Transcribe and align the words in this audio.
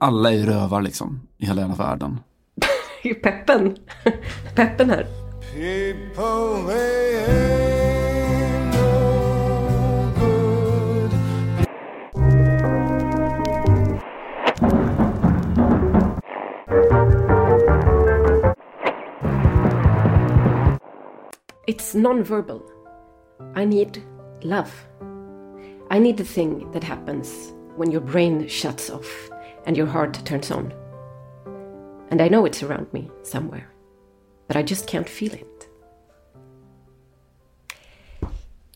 alla 0.00 0.32
är 0.32 0.36
ju 0.36 0.46
rövar 0.46 0.82
liksom 0.82 1.20
i 1.38 1.46
hela 1.46 1.60
jävla 1.60 1.76
världen. 1.76 2.20
Peppen. 3.22 3.76
Peppen 4.54 4.90
här. 4.90 5.06
It's 21.66 21.94
non-verbal. 21.94 22.60
I 23.56 23.64
need 23.66 24.02
love. 24.42 24.70
I 25.90 25.98
need 25.98 26.16
the 26.16 26.24
thing 26.24 26.72
that 26.72 26.84
happens 26.84 27.52
when 27.76 27.92
your 27.92 28.02
brain 28.02 28.48
shuts 28.48 28.90
off 28.90 29.30
and 29.66 29.76
your 29.76 29.86
heart 29.86 30.26
turns 30.26 30.50
on. 30.50 30.72
And 32.10 32.20
I 32.20 32.28
know 32.28 32.46
it's 32.46 32.62
around 32.62 32.86
me 32.92 33.10
somewhere, 33.22 33.68
but 34.48 34.56
I 34.56 34.62
just 34.62 34.88
can't 34.88 35.08
feel 35.08 35.34
it. 35.34 35.46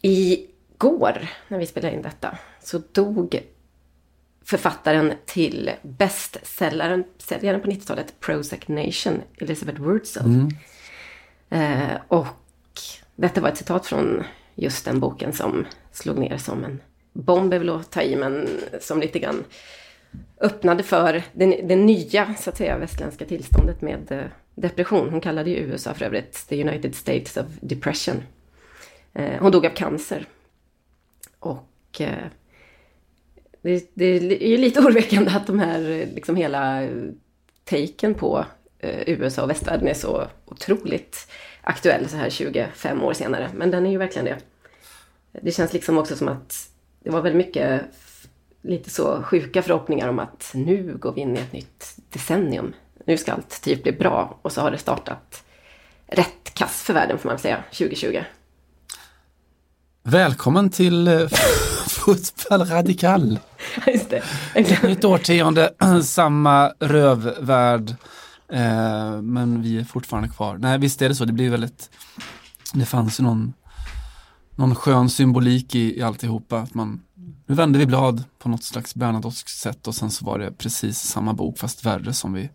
Igår, 0.03 1.29
när 1.49 1.59
vi 1.59 1.67
spelade 1.67 1.95
in 1.95 2.03
detta, 2.03 2.39
så 2.63 2.83
dog 2.93 3.43
författaren 4.45 5.13
till 5.25 5.71
bästsäljaren 5.83 7.05
säljaren 7.19 7.61
på 7.61 7.71
90-talet, 7.71 8.21
Prozac 8.21 8.69
Nation, 8.69 9.23
Elizabeth 9.39 9.81
Wurtzel. 9.81 10.51
Eh, 11.51 11.97
och 12.09 12.27
detta 13.17 13.41
var 13.41 13.49
ett 13.49 13.59
citat 13.59 13.87
från 13.87 14.25
just 14.55 14.85
den 14.85 15.01
boken 15.01 15.33
som 15.33 15.67
slog 15.93 16.19
ner 16.19 16.39
som 16.39 16.65
en 16.65 16.81
bomb 17.13 17.53
är 17.53 17.59
väl 17.59 17.71
att 17.71 17.91
ta 17.91 18.03
i, 18.03 18.17
men 18.17 18.49
som 18.81 19.01
lite 19.01 19.19
grann 19.19 19.45
öppnade 20.41 20.83
för 20.83 21.23
det, 21.33 21.47
det 21.47 21.77
nya, 21.77 22.35
så 22.35 22.51
att 22.51 22.57
säga, 22.57 22.79
västländska 22.79 23.25
tillståndet 23.25 23.83
med 23.83 24.13
eh, 24.13 24.25
depression. 24.55 25.11
Hon 25.11 25.21
kallade 25.21 25.51
ju 25.51 25.57
USA 25.57 25.95
för 25.95 26.05
övrigt 26.05 26.49
the 26.49 26.63
United 26.63 26.95
States 26.95 27.37
of 27.37 27.47
Depression. 27.61 28.23
Eh, 29.15 29.41
hon 29.41 29.53
dog 29.53 29.67
av 29.67 29.71
cancer. 29.71 30.27
Och 31.39 32.01
eh, 32.01 32.27
det, 33.63 33.91
det 33.95 34.05
är 34.45 34.49
ju 34.49 34.57
lite 34.57 34.81
oroväckande 34.85 35.31
att 35.31 35.47
de 35.47 35.59
här, 35.59 36.09
liksom 36.15 36.37
hela 36.37 36.89
taken 37.65 38.15
på 38.15 38.45
USA 39.07 39.43
och 39.43 39.51
västvärlden 39.51 39.89
är 39.89 39.95
så 39.95 40.27
otroligt 40.45 41.29
aktuell 41.61 42.09
så 42.09 42.17
här 42.17 42.31
25 42.31 43.03
år 43.03 43.13
senare. 43.13 43.51
Men 43.55 43.71
den 43.71 43.87
är 43.87 43.91
ju 43.91 43.99
verkligen 43.99 44.25
det. 44.25 44.39
Det 45.43 45.51
känns 45.51 45.73
liksom 45.73 45.99
också 45.99 46.17
som 46.17 46.29
att 46.29 46.71
det 47.03 47.11
var 47.11 47.23
väldigt 47.23 47.47
mycket 47.47 47.83
lite 48.65 48.91
så 48.91 49.23
sjuka 49.23 49.63
förhoppningar 49.63 50.09
om 50.09 50.19
att 50.19 50.51
nu 50.55 50.97
går 50.99 51.13
vi 51.13 51.21
in 51.21 51.37
i 51.37 51.41
ett 51.41 51.53
nytt 51.53 51.97
decennium. 52.11 52.73
Nu 53.07 53.17
ska 53.17 53.33
allt 53.33 53.63
typ 53.63 53.83
bli 53.83 53.93
bra. 53.93 54.39
Och 54.43 54.53
så 54.53 54.61
har 54.61 54.71
det 54.71 54.79
startat 54.79 55.45
rätt 56.07 56.55
kass 56.55 56.83
för 56.83 56.95
världen 56.95 57.19
får 57.19 57.29
man 57.29 57.39
säga, 57.39 57.65
2020. 57.73 58.21
Välkommen 60.03 60.71
till 60.71 61.09
eh, 61.09 61.29
Fotboll 61.89 62.65
Radikal. 62.65 63.39
Just 63.87 64.11
det. 64.11 64.83
Nytt 64.83 65.05
årtionde, 65.05 65.75
samma 66.05 66.69
rövvärld. 66.81 67.91
Eh, 68.49 69.23
men 69.23 69.63
vi 69.63 69.79
är 69.79 69.85
fortfarande 69.85 70.29
kvar. 70.29 70.57
Nej, 70.59 70.79
visst 70.79 71.03
är 71.03 71.09
det 71.09 71.15
så. 71.15 71.25
Det 71.25 71.33
blir 71.33 71.51
väldigt... 71.51 71.91
Det 72.75 72.85
fanns 72.85 73.21
ju 73.21 73.25
någon, 73.25 73.53
någon 74.57 74.75
skön 74.75 75.11
symbolik 75.11 75.75
i, 75.75 75.99
i 75.99 76.03
alltihopa. 76.03 76.59
Att 76.59 76.75
man, 76.75 77.01
nu 77.47 77.55
vände 77.55 77.79
vi 77.79 77.87
blad 77.87 78.25
på 78.39 78.49
något 78.49 78.65
slags 78.65 78.95
Bernadottskt 78.95 79.51
sätt 79.51 79.87
och 79.87 79.95
sen 79.95 80.11
så 80.11 80.25
var 80.25 80.39
det 80.39 80.53
precis 80.53 80.99
samma 80.99 81.33
bok 81.33 81.59
fast 81.59 81.87
värre 81.87 82.13
som 82.13 82.33
vi 82.33 82.51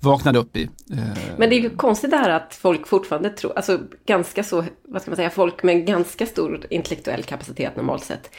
vaknade 0.00 0.38
upp 0.38 0.56
i. 0.56 0.62
Eh, 0.92 0.98
Men 1.38 1.50
det 1.50 1.56
är 1.56 1.60
ju 1.60 1.70
konstigt 1.70 2.10
det 2.10 2.16
här 2.16 2.30
att 2.30 2.54
folk 2.54 2.86
fortfarande 2.86 3.30
tror, 3.30 3.52
alltså 3.56 3.80
ganska 4.06 4.44
så, 4.44 4.64
vad 4.82 5.02
ska 5.02 5.10
man 5.10 5.16
säga, 5.16 5.30
folk 5.30 5.62
med 5.62 5.86
ganska 5.86 6.26
stor 6.26 6.66
intellektuell 6.70 7.22
kapacitet 7.22 7.76
normalt 7.76 8.04
sett, 8.04 8.30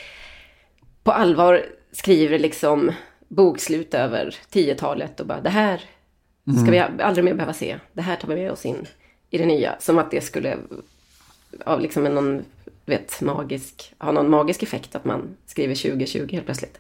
på 1.04 1.12
allvar 1.12 1.66
skriver 1.92 2.40
liksom 2.40 2.92
bokslut 3.28 3.94
över 3.94 4.36
10-talet 4.52 5.20
och 5.20 5.28
bara 5.28 5.42
det 5.42 5.50
här 5.50 5.82
ska 6.62 6.72
vi 6.72 6.80
aldrig 6.80 7.26
mer 7.26 7.34
behöva 7.34 7.54
se. 7.54 7.80
Det 7.94 8.02
här 8.02 8.16
tar 8.16 8.28
vi 8.28 8.36
med 8.36 8.52
oss 8.52 8.66
in 8.66 8.86
i 9.30 9.38
det 9.38 9.46
nya. 9.46 9.76
Som 9.80 9.98
att 9.98 10.12
det 10.12 10.22
skulle 10.22 10.58
av 11.66 11.82
liksom 11.82 12.06
en 12.06 12.46
du 12.86 12.92
vet, 12.92 13.22
magisk, 13.22 13.94
ha 14.00 14.12
någon 14.12 14.30
magisk 14.30 14.64
effekt 14.64 14.96
att 14.96 15.06
man 15.06 15.22
skriver 15.46 15.76
2020 15.76 16.28
helt 16.32 16.46
plötsligt. 16.46 16.80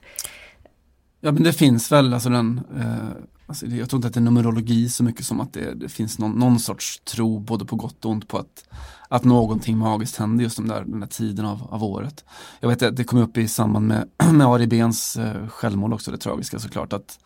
Ja 1.21 1.31
men 1.31 1.43
det 1.43 1.53
finns 1.53 1.91
väl, 1.91 2.13
alltså 2.13 2.29
den, 2.29 2.61
eh, 2.77 3.09
alltså 3.47 3.65
det- 3.65 3.75
jag 3.75 3.89
tror 3.89 3.97
inte 3.97 4.07
att 4.07 4.13
det 4.13 4.19
är 4.19 4.21
numerologi 4.21 4.89
så 4.89 5.03
mycket 5.03 5.25
som 5.25 5.39
att 5.41 5.53
det, 5.53 5.73
det 5.73 5.89
finns 5.89 6.19
någon, 6.19 6.31
någon 6.31 6.59
sorts 6.59 6.99
tro 6.99 7.39
både 7.39 7.65
på 7.65 7.75
gott 7.75 8.05
och 8.05 8.11
ont 8.11 8.27
på 8.27 8.37
att, 8.37 8.65
att 9.09 9.23
någonting 9.23 9.77
magiskt 9.77 10.17
händer 10.17 10.43
just 10.43 10.57
de 10.57 10.67
där, 10.67 10.83
den 10.85 10.99
där 10.99 11.07
tiden 11.07 11.45
av, 11.45 11.67
av 11.69 11.83
året. 11.83 12.25
Jag 12.59 12.69
vet 12.69 12.81
att 12.83 12.95
det 12.95 13.03
kom 13.03 13.19
upp 13.19 13.37
i 13.37 13.47
samband 13.47 13.87
med, 13.87 14.09
med 14.33 14.47
Ari 14.47 14.67
Bens 14.67 15.17
eh, 15.17 15.47
självmål 15.47 15.93
också, 15.93 16.11
det 16.11 16.17
tragiska 16.17 16.59
såklart 16.59 16.93
att 16.93 17.19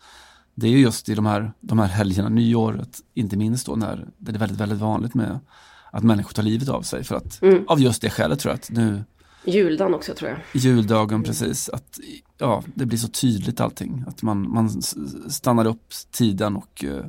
det 0.54 0.66
är 0.66 0.70
just 0.70 1.08
i 1.08 1.14
de 1.14 1.26
här, 1.26 1.52
de 1.60 1.78
här 1.78 1.86
helgerna, 1.86 2.28
nyåret, 2.28 2.98
inte 3.14 3.36
minst 3.36 3.66
då 3.66 3.76
när 3.76 4.08
det 4.18 4.32
är 4.32 4.38
väldigt, 4.38 4.60
väldigt 4.60 4.78
vanligt 4.78 5.14
med 5.14 5.38
att 5.90 6.04
människor 6.04 6.32
tar 6.32 6.42
livet 6.42 6.68
av 6.68 6.82
sig 6.82 7.04
för 7.04 7.14
att, 7.14 7.40
av 7.66 7.80
just 7.80 8.02
det 8.02 8.10
skälet 8.10 8.40
tror 8.40 8.52
jag 8.52 8.58
att 8.58 8.70
nu 8.70 9.04
Juldagen 9.44 9.94
också 9.94 10.14
tror 10.14 10.30
jag. 10.30 10.38
juldagen 10.52 11.22
precis, 11.22 11.68
att 11.68 11.98
ja, 12.38 12.62
det 12.74 12.86
blir 12.86 12.98
så 12.98 13.08
tydligt 13.08 13.60
allting. 13.60 14.04
Att 14.06 14.22
man, 14.22 14.50
man 14.50 14.82
stannar 15.28 15.66
upp 15.66 15.92
tiden 16.12 16.56
och, 16.56 16.84
eh, 16.84 17.04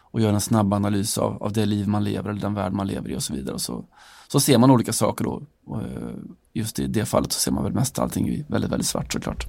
och 0.00 0.20
gör 0.20 0.32
en 0.32 0.40
snabb 0.40 0.72
analys 0.72 1.18
av, 1.18 1.42
av 1.42 1.52
det 1.52 1.66
liv 1.66 1.88
man 1.88 2.04
lever 2.04 2.30
eller 2.30 2.40
den 2.40 2.54
värld 2.54 2.72
man 2.72 2.86
lever 2.86 3.10
i 3.10 3.16
och 3.16 3.22
så 3.22 3.34
vidare. 3.34 3.54
Och 3.54 3.60
så, 3.60 3.84
så 4.28 4.40
ser 4.40 4.58
man 4.58 4.70
olika 4.70 4.92
saker 4.92 5.24
då. 5.24 5.42
Och 5.66 5.82
eh, 5.82 6.14
just 6.52 6.78
i 6.78 6.86
det 6.86 7.04
fallet 7.04 7.32
så 7.32 7.40
ser 7.40 7.52
man 7.52 7.64
väl 7.64 7.72
mest 7.72 7.98
allting 7.98 8.28
i 8.28 8.44
väldigt, 8.48 8.70
väldigt 8.70 8.88
svart 8.88 9.12
såklart. 9.12 9.46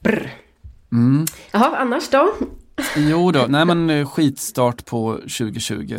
Brr. 0.00 0.30
Mm. 0.92 1.26
Jaha, 1.52 1.76
annars 1.76 2.08
då? 2.08 2.34
Jo 2.96 3.32
då, 3.32 3.46
nej 3.48 3.64
men 3.64 3.90
eh, 3.90 4.08
skitstart 4.08 4.84
på 4.84 5.12
2020 5.14 5.96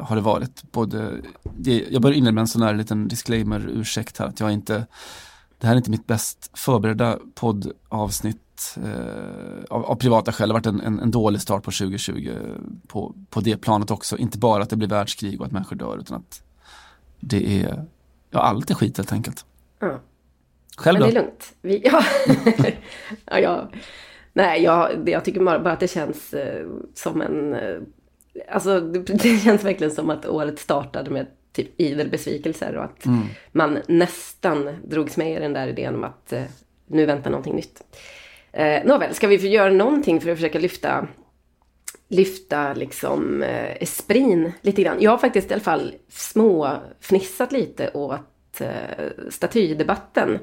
har 0.00 0.16
det 0.16 0.22
varit. 0.22 0.62
Både, 0.72 1.12
det, 1.56 1.84
jag 1.90 2.02
börjar 2.02 2.16
inleda 2.16 2.32
med 2.32 2.40
en 2.40 2.48
sån 2.48 2.62
här 2.62 2.74
liten 2.74 3.08
disclaimer, 3.08 3.68
ursäkt 3.68 4.18
här 4.18 4.26
att 4.26 4.40
jag 4.40 4.52
inte, 4.52 4.86
det 5.58 5.66
här 5.66 5.74
är 5.74 5.76
inte 5.76 5.90
mitt 5.90 6.06
bäst 6.06 6.50
förberedda 6.54 7.18
poddavsnitt 7.34 8.76
eh, 8.76 9.64
av, 9.70 9.84
av 9.84 9.96
privata 9.96 10.32
skäl. 10.32 10.48
Det 10.48 10.54
har 10.54 10.60
varit 10.60 10.66
en, 10.66 10.80
en, 10.80 11.00
en 11.00 11.10
dålig 11.10 11.40
start 11.40 11.62
på 11.62 11.70
2020 11.70 12.30
på, 12.86 13.14
på 13.30 13.40
det 13.40 13.56
planet 13.56 13.90
också. 13.90 14.16
Inte 14.16 14.38
bara 14.38 14.62
att 14.62 14.70
det 14.70 14.76
blir 14.76 14.88
världskrig 14.88 15.40
och 15.40 15.46
att 15.46 15.52
människor 15.52 15.76
dör 15.76 15.98
utan 15.98 16.16
att 16.16 16.42
det 17.20 17.62
är, 17.62 17.84
ja 18.30 18.40
allt 18.40 18.70
är 18.70 18.74
skit 18.74 18.96
helt 18.96 19.12
enkelt. 19.12 19.44
Ja. 19.78 20.00
Själv 20.76 20.98
Men 20.98 21.08
då? 21.08 21.14
det 21.14 21.20
är 21.20 21.22
lugnt. 21.22 21.54
Vi, 21.60 21.82
ja. 21.84 22.04
ja, 23.24 23.38
ja. 23.38 23.68
Nej, 24.32 24.62
jag, 24.62 25.08
jag 25.08 25.24
tycker 25.24 25.40
bara 25.40 25.72
att 25.72 25.80
det 25.80 25.88
känns 25.88 26.34
eh, 26.34 26.66
som 26.94 27.20
en... 27.20 27.54
Eh, 27.54 27.78
alltså, 28.48 28.80
det, 28.80 29.38
känns 29.44 29.64
verkligen 29.64 29.90
som 29.90 30.10
att 30.10 30.26
året 30.26 30.58
startade 30.58 31.10
med 31.10 31.26
typ 31.52 31.80
idel 31.80 32.10
besvikelser 32.10 32.76
och 32.76 32.84
att 32.84 33.04
man 33.52 33.78
nästan 33.88 34.76
drogs 34.84 35.16
med 35.16 35.36
i 35.36 35.40
den 35.40 35.52
där 35.52 35.68
idén 35.68 35.94
om 35.94 36.04
att 36.04 36.32
eh, 36.32 36.42
nu 36.86 37.06
väntar 37.06 37.30
någonting 37.30 37.56
nytt. 37.56 37.82
Eh, 38.52 38.84
Nåväl, 38.84 39.14
ska 39.14 39.26
vi 39.26 39.48
göra 39.48 39.70
någonting 39.70 40.20
för 40.20 40.30
att 40.30 40.36
försöka 40.36 40.58
lyfta 40.58 41.08
lyfta 42.12 42.74
liksom 42.74 43.42
eh, 43.42 43.82
esprin 43.82 44.52
lite 44.60 44.82
grann. 44.82 44.96
Jag 45.00 45.10
har 45.10 45.18
faktiskt 45.18 45.50
i 45.50 45.54
alla 45.54 45.62
fall 45.62 45.94
små 46.08 46.76
fnissat 47.00 47.52
lite 47.52 47.90
åt 47.94 48.60
eh, 48.60 49.06
statydebatten. 49.30 50.38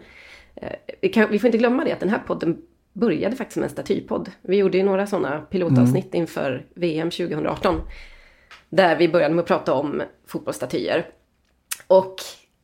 Eh, 0.55 0.75
vi, 1.01 1.09
kan, 1.09 1.31
vi 1.31 1.39
får 1.39 1.47
inte 1.47 1.57
glömma 1.57 1.83
det 1.83 1.91
att 1.91 1.99
den 1.99 2.09
här 2.09 2.23
podden 2.27 2.61
började 2.93 3.35
faktiskt 3.35 3.57
med 3.57 3.63
en 3.63 3.69
statypodd. 3.69 4.31
Vi 4.41 4.57
gjorde 4.57 4.77
ju 4.77 4.83
några 4.83 5.07
sådana 5.07 5.41
pilotavsnitt 5.41 6.13
inför 6.13 6.65
VM 6.73 7.11
2018. 7.11 7.81
Där 8.69 8.95
vi 8.95 9.09
började 9.09 9.35
med 9.35 9.41
att 9.41 9.47
prata 9.47 9.73
om 9.73 10.01
fotbollsstatyer. 10.27 11.07
Och 11.87 12.15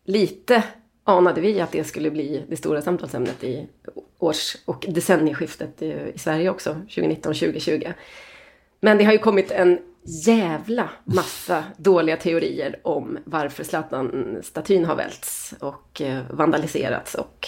lite 0.03 0.63
anade 1.03 1.41
vi 1.41 1.61
att 1.61 1.71
det 1.71 1.83
skulle 1.83 2.11
bli 2.11 2.45
det 2.49 2.55
stora 2.55 2.81
samtalsämnet 2.81 3.43
i 3.43 3.67
års 4.19 4.55
och 4.65 4.85
decennieskiftet 4.89 5.81
i, 5.81 6.11
i 6.15 6.19
Sverige 6.19 6.49
också, 6.49 6.75
2019-2020. 6.89 7.93
Men 8.79 8.97
det 8.97 9.03
har 9.03 9.11
ju 9.11 9.17
kommit 9.17 9.51
en 9.51 9.79
jävla 10.25 10.89
massa 11.03 11.63
dåliga 11.77 12.17
teorier 12.17 12.79
om 12.83 13.17
varför 13.25 13.63
Zlatan-statyn 13.63 14.85
har 14.85 14.95
välts 14.95 15.53
och 15.59 16.01
eh, 16.01 16.21
vandaliserats 16.29 17.15
och 17.15 17.47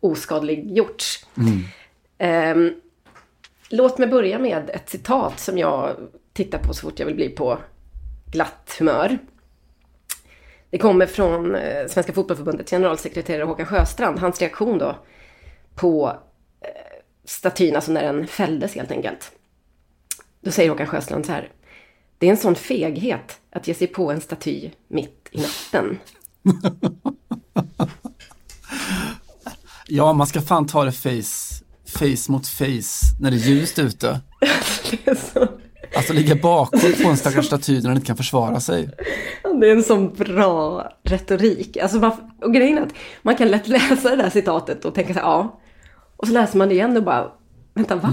oskadliggjorts. 0.00 1.26
Ehm, 2.18 2.74
låt 3.68 3.98
mig 3.98 4.08
börja 4.08 4.38
med 4.38 4.70
ett 4.70 4.90
citat 4.90 5.40
som 5.40 5.58
jag 5.58 5.96
tittar 6.32 6.58
på 6.58 6.74
så 6.74 6.80
fort 6.80 6.98
jag 6.98 7.06
vill 7.06 7.14
bli 7.14 7.28
på 7.28 7.58
glatt 8.32 8.76
humör. 8.78 9.18
Det 10.70 10.78
kommer 10.78 11.06
från 11.06 11.54
eh, 11.54 11.86
Svenska 11.86 12.12
Fotbollförbundets 12.12 12.70
generalsekreterare 12.70 13.44
Håkan 13.44 13.66
Sjöstrand. 13.66 14.18
Hans 14.18 14.40
reaktion 14.40 14.78
då 14.78 14.96
på 15.74 16.16
eh, 16.60 16.68
statyn, 17.24 17.76
alltså 17.76 17.92
när 17.92 18.02
den 18.02 18.26
fälldes 18.26 18.74
helt 18.74 18.90
enkelt. 18.90 19.32
Då 20.40 20.50
säger 20.50 20.70
Håkan 20.70 20.86
Sjöstrand 20.86 21.26
så 21.26 21.32
här. 21.32 21.50
Det 22.18 22.26
är 22.26 22.30
en 22.30 22.36
sån 22.36 22.54
feghet 22.54 23.40
att 23.50 23.68
ge 23.68 23.74
sig 23.74 23.86
på 23.86 24.10
en 24.10 24.20
staty 24.20 24.70
mitt 24.88 25.28
i 25.30 25.40
natten. 25.40 25.98
Ja, 29.90 30.12
man 30.12 30.26
ska 30.26 30.40
fan 30.40 30.66
ta 30.66 30.84
det 30.84 30.92
face, 30.92 31.64
face 31.86 32.32
mot 32.32 32.46
face 32.46 33.16
när 33.20 33.30
det 33.30 33.36
är 33.36 33.48
ljust 33.48 33.78
ute. 33.78 34.20
Det 34.90 35.10
är, 35.10 35.14
så, 35.14 35.48
Alltså 35.96 36.12
ligga 36.12 36.34
bakom 36.34 36.80
på 37.02 37.08
en 37.08 37.16
stackars 37.16 37.46
staty 37.46 37.74
när 37.74 37.80
den 37.80 37.92
inte 37.92 38.06
kan 38.06 38.16
försvara 38.16 38.60
sig. 38.60 38.88
det 39.60 39.68
är 39.68 39.72
en 39.72 39.82
sån 39.82 40.14
bra 40.14 40.88
retorik. 41.02 41.76
Alltså 41.76 41.98
man, 41.98 42.12
och 42.42 42.54
grejen 42.54 42.78
är 42.78 42.82
att 42.82 42.94
man 43.22 43.36
kan 43.36 43.48
lätt 43.48 43.68
läsa 43.68 44.10
det 44.10 44.16
där 44.16 44.30
citatet 44.30 44.84
och 44.84 44.94
tänka 44.94 45.14
så 45.14 45.20
här, 45.20 45.26
ja. 45.26 45.60
Och 46.16 46.26
så 46.26 46.32
läser 46.32 46.58
man 46.58 46.68
det 46.68 46.74
igen 46.74 46.96
och 46.96 47.02
bara, 47.02 47.32
vänta 47.74 47.96
va? 47.96 48.12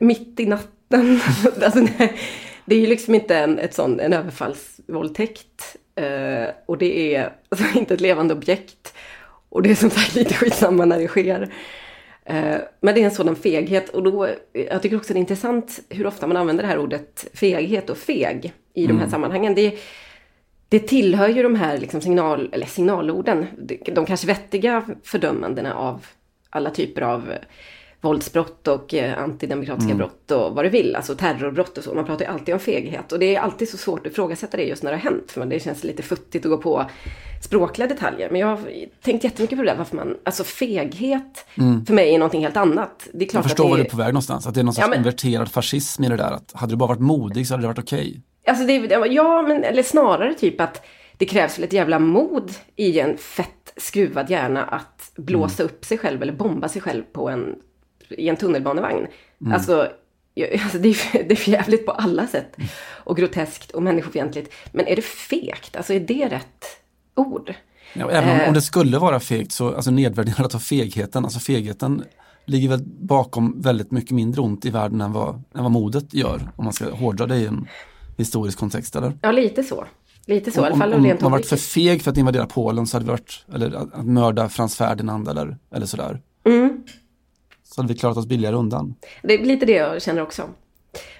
Mitt 0.00 0.40
i 0.40 0.46
natten. 0.46 1.20
alltså, 1.62 1.80
nej, 1.98 2.18
det 2.64 2.74
är 2.74 2.80
ju 2.80 2.86
liksom 2.86 3.14
inte 3.14 3.36
en, 3.36 3.58
ett 3.58 3.74
sån, 3.74 4.00
en 4.00 4.12
överfallsvåldtäkt. 4.12 5.76
Eh, 5.94 6.54
och 6.66 6.78
det 6.78 7.14
är 7.14 7.32
alltså, 7.48 7.78
inte 7.78 7.94
ett 7.94 8.00
levande 8.00 8.34
objekt. 8.34 8.94
Och 9.50 9.62
det 9.62 9.70
är 9.70 9.74
som 9.74 9.90
sagt 9.90 10.14
lite 10.14 10.34
skitsamma 10.34 10.84
när 10.84 10.98
det 10.98 11.08
sker. 11.08 11.52
Eh, 12.24 12.56
Men 12.80 12.94
det 12.94 13.00
är 13.00 13.04
en 13.04 13.10
sådan 13.10 13.36
feghet 13.36 13.88
och 13.88 14.02
då, 14.02 14.28
jag 14.52 14.82
tycker 14.82 14.96
också 14.96 15.12
det 15.12 15.18
är 15.18 15.20
intressant 15.20 15.80
hur 15.88 16.06
ofta 16.06 16.26
man 16.26 16.36
använder 16.36 16.62
det 16.62 16.68
här 16.68 16.78
ordet 16.78 17.26
feghet 17.34 17.90
och 17.90 17.96
feg 17.98 18.52
i 18.74 18.86
de 18.86 18.98
här 18.98 19.08
sammanhangen. 19.08 19.54
Det, 19.54 19.78
det 20.68 20.78
tillhör 20.78 21.28
ju 21.28 21.42
de 21.42 21.54
här 21.54 21.78
liksom 21.78 22.00
signal, 22.00 22.50
eller 22.52 22.66
signalorden, 22.66 23.46
de- 23.94 24.06
kanske 24.06 24.26
vettiga 24.26 24.84
fördömandena 25.04 25.74
av 25.74 26.06
alla 26.50 26.70
typer 26.70 27.02
av 27.02 27.32
våldsbrott 28.00 28.68
och 28.68 28.94
eh, 28.94 29.22
antidemokratiska 29.22 29.94
brott 29.94 30.30
och 30.30 30.54
vad 30.54 30.64
du 30.64 30.68
vill, 30.68 30.96
alltså 30.96 31.14
terrorbrott 31.14 31.78
och 31.78 31.84
så. 31.84 31.94
Man 31.94 32.04
pratar 32.04 32.24
ju 32.24 32.30
alltid 32.30 32.54
om 32.54 32.60
feghet 32.60 33.12
och 33.12 33.18
det 33.18 33.36
är 33.36 33.40
alltid 33.40 33.68
så 33.68 33.76
svårt 33.76 34.06
att 34.06 34.12
ifrågasätta 34.12 34.56
det 34.56 34.62
just 34.62 34.82
när 34.82 34.90
det 34.90 34.96
har 34.96 35.02
hänt, 35.10 35.30
för 35.30 35.46
det 35.46 35.60
känns 35.60 35.84
lite 35.84 36.02
futtigt 36.02 36.44
att 36.46 36.50
gå 36.50 36.58
på 36.58 36.86
språkliga 37.42 37.88
detaljer. 37.88 38.30
Men 38.30 38.40
jag 38.40 38.46
har 38.46 38.60
tänkt 39.02 39.24
jättemycket 39.24 39.58
på 39.58 39.64
det 39.64 39.70
där, 39.70 39.76
varför 39.78 39.96
man, 39.96 40.16
alltså 40.24 40.44
feghet 40.44 41.46
för 41.86 41.94
mig 41.94 42.14
är 42.14 42.18
någonting 42.18 42.42
helt 42.42 42.56
annat. 42.56 43.08
Det 43.12 43.24
är 43.24 43.28
klart 43.28 43.44
Jag 43.44 43.50
förstår 43.50 43.64
att 43.64 43.70
var 43.70 43.76
det 43.76 43.82
du 43.82 43.86
är 43.86 43.90
på 43.90 43.96
väg 43.96 44.06
någonstans, 44.06 44.46
att 44.46 44.54
det 44.54 44.60
är 44.60 44.64
någon 44.64 44.74
sorts 44.74 44.84
Ja, 44.84 44.88
men- 44.90 44.98
inverterad 44.98 45.48
fascism 45.50 46.04
i 46.04 46.08
det 46.08 46.16
där. 46.16 46.30
Att 46.32 46.52
hade 46.54 46.72
du 46.72 46.76
bara 46.76 46.88
varit 46.88 47.00
modig 47.00 47.46
så 47.46 47.54
hade 47.54 47.62
det 47.62 47.68
varit 47.68 47.78
okej. 47.78 48.22
Alltså 48.46 48.66
det, 48.66 49.06
ja, 49.10 49.42
men 49.42 49.64
eller 49.64 49.82
snarare 49.82 50.34
typ 50.34 50.60
att 50.60 50.86
det 51.16 51.26
krävs 51.26 51.58
väl 51.58 51.64
ett 51.64 51.72
jävla 51.72 51.98
mod 51.98 52.52
i 52.76 53.00
en 53.00 53.16
fett 53.18 53.72
skruvad 53.76 54.30
hjärna 54.30 54.64
att 54.64 55.12
blåsa 55.16 55.62
upp 55.62 55.84
sig 55.84 55.98
själv 55.98 56.22
eller 56.22 56.32
bomba 56.32 56.68
sig 56.68 56.82
själv 56.82 57.02
på 57.12 57.28
en, 57.28 57.54
i 58.18 58.28
en 58.28 58.36
tunnelbanevagn. 58.36 59.06
Alltså, 59.52 59.88
jag- 60.34 60.52
alltså 60.62 60.78
det, 60.78 60.88
är, 60.88 60.94
för- 60.94 61.22
det 61.22 61.34
är 61.34 61.48
jävligt 61.48 61.86
på 61.86 61.92
alla 61.92 62.26
sätt. 62.26 62.56
Och 63.04 63.16
groteskt 63.16 63.70
och 63.70 63.82
människofientligt. 63.82 64.52
Men 64.72 64.86
är 64.86 64.96
det 64.96 65.04
fegt? 65.04 65.76
Alltså 65.76 65.92
är 65.92 66.00
det 66.00 66.28
rätt 66.28 66.64
ord? 67.14 67.54
Ja, 67.94 68.10
även 68.10 68.30
om, 68.30 68.40
Eh. 68.40 68.48
om 68.48 68.54
det 68.54 68.62
skulle 68.62 68.98
vara 68.98 69.20
fegt 69.20 69.52
så, 69.52 69.74
alltså 69.74 69.90
nedvärderat 69.90 70.54
av 70.54 70.58
fegheten, 70.58 71.24
alltså 71.24 71.40
fegheten 71.40 72.04
ligger 72.44 72.68
väl 72.68 72.82
bakom 72.86 73.60
väldigt 73.60 73.90
mycket 73.90 74.10
mindre 74.10 74.40
ont 74.40 74.64
i 74.64 74.70
världen 74.70 75.00
än 75.00 75.12
vad, 75.12 75.34
än 75.34 75.62
vad 75.62 75.70
modet 75.70 76.14
gör. 76.14 76.50
Om 76.56 76.64
man 76.64 76.72
ska 76.72 76.90
hårdra 76.90 77.26
det 77.26 77.36
i 77.36 77.46
en 77.46 77.68
historisk 78.16 78.58
kontext 78.58 78.96
eller? 78.96 79.18
Ja, 79.22 79.32
lite 79.32 79.62
så. 79.62 79.84
Lite 80.26 80.50
så, 80.50 80.60
i 80.60 80.64
alla 80.64 80.72
om, 80.72 80.80
fall 80.80 80.94
om 80.94 81.04
rent 81.04 81.20
man 81.20 81.32
varit 81.32 81.46
för 81.46 81.56
feg 81.56 82.02
för 82.02 82.10
att 82.10 82.16
invadera 82.16 82.46
Polen 82.46 82.86
så 82.86 82.96
hade 82.96 83.04
vi 83.04 83.10
varit, 83.10 83.44
eller 83.54 83.72
att, 83.74 83.94
att 83.94 84.06
mörda 84.06 84.48
Frans 84.48 84.76
Ferdinand 84.76 85.28
eller, 85.28 85.56
eller 85.74 85.86
sådär. 85.86 86.20
Mm. 86.44 86.82
Hade 87.80 87.92
vi 87.92 87.98
klarat 87.98 88.16
oss 88.16 88.26
billigare 88.26 88.56
undan. 88.56 88.94
Det 89.22 89.34
är 89.34 89.38
lite 89.44 89.66
det 89.66 89.72
jag 89.72 90.02
känner 90.02 90.22
också. 90.22 90.42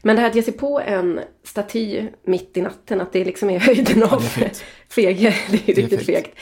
Men 0.02 0.16
det 0.16 0.22
här 0.22 0.28
att 0.28 0.36
ge 0.36 0.42
sig 0.42 0.52
på 0.52 0.80
en 0.80 1.20
staty 1.44 2.06
mitt 2.24 2.56
i 2.56 2.62
natten, 2.62 3.00
att 3.00 3.12
det 3.12 3.24
liksom 3.24 3.50
är 3.50 3.58
höjden 3.58 4.02
av 4.02 4.22
det 4.38 4.44
är 4.44 4.52
feghet. 4.88 5.34
Det 5.50 5.68
är 5.68 5.70
är 5.70 5.82
riktigt 5.82 6.06
fegt. 6.06 6.38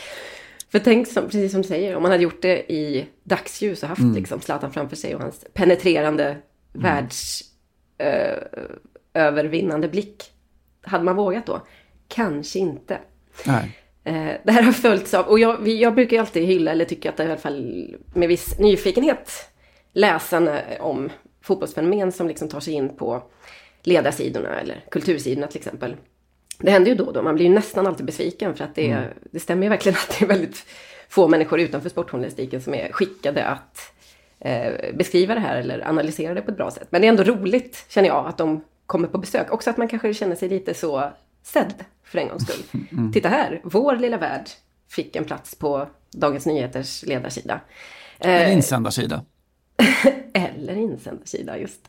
För 0.73 0.79
tänk, 0.79 1.09
som, 1.09 1.25
precis 1.25 1.53
som 1.53 1.63
du 1.63 1.69
säger, 1.69 1.97
om 1.97 2.03
man 2.03 2.11
hade 2.11 2.23
gjort 2.23 2.43
det 2.43 2.73
i 2.73 3.07
dagsljus 3.25 3.83
och 3.83 3.89
haft 3.89 4.01
Mm. 4.01 4.15
liksom 4.15 4.41
Zlatan 4.41 4.73
framför 4.73 4.97
sig 4.97 5.15
och 5.15 5.21
hans 5.21 5.45
penetrerande 5.55 6.37
världs 6.73 7.41
eh, 7.99 8.39
övervinnande 9.15 9.89
blick. 9.89 10.25
Hade 10.83 11.05
man 11.05 11.17
vågat 11.17 11.47
då? 11.47 11.67
Kanske 12.09 12.59
inte. 12.59 12.99
Nej. 13.47 13.79
Eh, 14.05 14.33
det 14.45 14.53
här 14.53 14.63
har 14.63 14.73
följts 14.73 15.15
av, 15.15 15.27
och 15.27 15.39
jag, 15.39 15.69
jag 15.69 15.95
brukar 15.95 16.17
ju 16.17 16.21
alltid 16.21 16.45
hylla, 16.45 16.71
eller 16.71 16.85
tycka 16.85 17.11
att 17.11 17.17
det 17.17 17.23
i 17.23 17.27
alla 17.27 17.37
fall 17.37 17.89
med 18.15 18.29
viss 18.29 18.59
nyfikenhet 18.59 19.31
läsa 19.93 20.41
när- 20.41 20.83
om 20.83 21.11
fotbollsfenomen 21.43 22.13
som 22.13 22.29
liksom 22.29 22.49
tar 22.49 22.61
sig 22.61 22.75
in 22.75 22.97
på 22.97 23.23
ledarsidorna 23.83 24.61
eller 24.61 24.85
kultursidorna 24.91 25.47
till 25.47 25.59
exempel. 25.59 25.97
Det 26.59 26.71
händer 26.71 26.91
ju 26.91 26.97
då 26.97 27.05
och 27.05 27.13
då, 27.13 27.23
man 27.23 27.35
blir 27.35 27.47
ju 27.47 27.53
nästan 27.53 27.87
alltid 27.87 28.07
besviken 28.07 28.55
för 28.55 28.65
att 28.65 28.75
det, 28.75 28.91
är- 28.91 29.15
det 29.31 29.41
stämmer 29.41 29.63
ju 29.63 29.69
verkligen 29.69 29.99
att 29.99 30.17
det 30.19 30.25
är 30.25 30.29
väldigt 30.29 30.65
få 31.09 31.29
människor 31.29 31.61
utanför 31.61 31.89
sportjournalistiken 31.89 32.63
som 32.63 32.75
är 32.75 32.93
skickade 32.93 33.45
att 33.45 33.93
eh, 34.41 34.73
beskriva 34.95 35.35
det 35.35 35.41
här 35.41 35.57
eller 35.57 35.89
analysera 35.89 36.35
det 36.35 36.43
på 36.43 36.51
ett 36.51 36.57
bra 36.57 36.71
sätt. 36.71 36.87
Men 36.91 37.01
det 37.01 37.07
är 37.07 37.09
ändå 37.09 37.23
roligt, 37.23 37.85
känner 37.89 38.09
jag, 38.09 38.27
att 38.27 38.39
de 38.39 38.65
kommer 38.87 39.09
på 39.09 39.19
besök. 39.19 39.53
Också 39.53 39.71
att 39.71 39.77
man 39.77 39.89
kanske 39.89 40.15
känner 40.15 40.37
sig 40.37 40.49
lite 40.49 40.75
så 40.75 41.13
sedd 41.43 41.75
för 42.05 42.19
en 42.19 42.29
gångs 42.29 42.43
skull. 42.49 42.83
Titta 43.13 43.29
här, 43.29 43.61
vår 43.65 43.97
lilla 43.97 44.17
värld 44.17 44.45
fick 44.91 45.17
en 45.17 45.25
plats 45.25 45.55
på 45.55 45.89
Dagens 46.13 46.47
Nyheters 46.47 47.03
ledarsida. 47.07 47.61
En 48.19 48.31
Eh, 48.31 48.53
insändarsida. 48.57 49.25
eller 50.33 50.77
insändarsida, 50.77 51.59
just. 51.59 51.81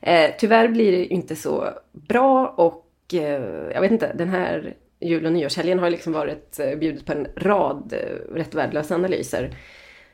Eh, 0.00 0.30
tyvärr 0.38 0.68
blir 0.68 0.92
det 0.92 1.06
inte 1.06 1.36
så 1.36 1.68
bra 1.92 2.48
och 2.48 3.14
eh, 3.14 3.70
jag 3.72 3.80
vet 3.80 3.92
inte, 3.92 4.12
den 4.12 4.28
här 4.28 4.74
jul 5.00 5.26
och 5.26 5.32
nyårshelgen 5.32 5.78
har 5.78 5.90
liksom 5.90 6.12
varit 6.12 6.58
eh, 6.58 6.78
bjudit 6.78 7.06
på 7.06 7.12
en 7.12 7.26
rad 7.36 7.92
eh, 7.92 8.34
rätt 8.34 8.54
värdelösa 8.54 8.94
analyser. 8.94 9.56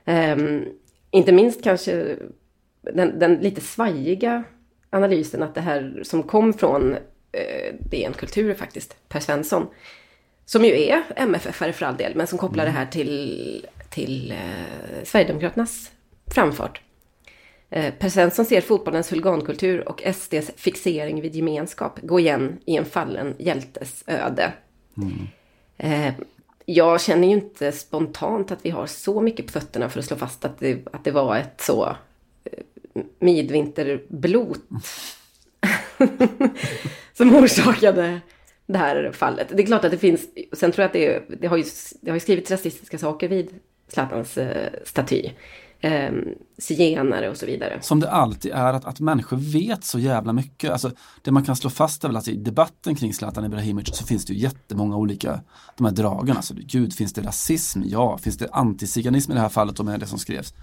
Ehm, 0.04 0.64
inte 1.10 1.32
minst 1.32 1.64
kanske 1.64 2.16
den, 2.82 3.18
den 3.18 3.34
lite 3.34 3.60
svajiga 3.60 4.44
analysen 4.90 5.42
att 5.42 5.54
det 5.54 5.60
här 5.60 6.00
som 6.02 6.22
kom 6.22 6.52
från 6.52 6.94
eh, 7.32 7.74
DN 7.80 8.12
Kultur 8.12 8.54
faktiskt, 8.54 8.96
Per 9.08 9.20
Svensson, 9.20 9.66
som 10.44 10.64
ju 10.64 10.82
är 10.82 11.02
MFF-are 11.16 11.72
för 11.72 11.86
all 11.86 11.96
del, 11.96 12.14
men 12.14 12.26
som 12.26 12.38
kopplar 12.38 12.64
det 12.64 12.70
här 12.70 12.86
till, 12.86 13.66
till 13.90 14.30
eh, 14.30 15.04
Sverigedemokraternas 15.04 15.90
framfart. 16.34 16.82
Eh, 17.70 17.94
per 17.94 18.08
Svensson 18.08 18.44
ser 18.44 18.60
fotbollens 18.60 19.12
huligankultur 19.12 19.88
och 19.88 20.02
SDs 20.14 20.50
fixering 20.56 21.20
vid 21.20 21.36
gemenskap 21.36 22.00
gå 22.02 22.20
igen 22.20 22.58
i 22.64 22.76
en 22.76 22.84
fallen 22.84 23.34
hjältes 23.38 24.04
öde. 24.06 24.52
Mm. 24.96 26.14
jag 26.64 27.00
känner 27.00 27.28
ju 27.28 27.34
inte 27.34 27.72
spontant 27.72 28.50
att 28.50 28.64
vi 28.64 28.70
har 28.70 28.86
så 28.86 29.20
mycket 29.20 29.46
på 29.46 29.52
fötterna 29.52 29.88
för 29.88 29.98
att 29.98 30.04
slå 30.04 30.16
fast 30.16 30.44
att 30.44 30.58
det, 30.58 30.88
att 30.92 31.04
det 31.04 31.10
var 31.10 31.36
ett 31.36 31.60
så 31.60 31.96
eh, 32.44 32.62
midvinterblot 33.18 34.60
som 37.12 37.34
orsakade 37.34 38.20
det 38.66 38.78
här 38.78 39.12
fallet. 39.12 39.48
Det 39.52 39.62
är 39.62 39.66
klart 39.66 39.84
att 39.84 39.90
det 39.90 39.98
finns, 39.98 40.28
sen 40.52 40.72
tror 40.72 40.82
jag 40.82 40.86
att 40.86 40.92
det, 41.28 41.40
det, 41.40 41.46
har, 41.46 41.56
ju, 41.56 41.64
det 42.00 42.10
har 42.10 42.16
ju 42.16 42.20
skrivits 42.20 42.50
rasistiska 42.50 42.98
saker 42.98 43.28
vid 43.28 43.50
Zlatans 43.88 44.38
staty. 44.84 45.30
Eh, 45.80 46.12
zigenare 46.58 47.30
och 47.30 47.36
så 47.36 47.46
vidare. 47.46 47.78
Som 47.82 48.00
det 48.00 48.10
alltid 48.10 48.52
är, 48.52 48.72
att, 48.72 48.84
att 48.84 49.00
människor 49.00 49.36
vet 49.36 49.84
så 49.84 49.98
jävla 49.98 50.32
mycket. 50.32 50.70
Alltså, 50.70 50.90
det 51.22 51.30
man 51.30 51.44
kan 51.44 51.56
slå 51.56 51.70
fast 51.70 52.04
är 52.04 52.08
väl 52.08 52.16
att 52.16 52.28
i 52.28 52.36
debatten 52.36 52.94
kring 52.94 53.14
Zlatan 53.14 53.44
Ibrahimovic 53.44 53.96
så 53.96 54.04
finns 54.04 54.24
det 54.24 54.32
ju 54.32 54.38
jättemånga 54.38 54.96
olika, 54.96 55.40
de 55.76 55.84
här 55.84 55.92
dragen. 55.92 56.36
Alltså, 56.36 56.54
gud, 56.56 56.94
finns 56.94 57.12
det 57.12 57.22
rasism? 57.22 57.82
Ja. 57.84 58.18
Finns 58.18 58.38
det 58.38 58.48
antiziganism 58.52 59.32
i 59.32 59.34
det 59.34 59.40
här 59.40 59.48
fallet, 59.48 59.80
om 59.80 59.86
det 59.86 59.92
är 59.92 59.98
det 59.98 60.06
som 60.06 60.18
skrevs? 60.18 60.54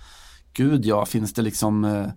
Gud 0.54 0.86
ja, 0.86 1.06
finns 1.06 1.34
det 1.34 1.42
liksom 1.42 1.86
eh, 1.86 2.08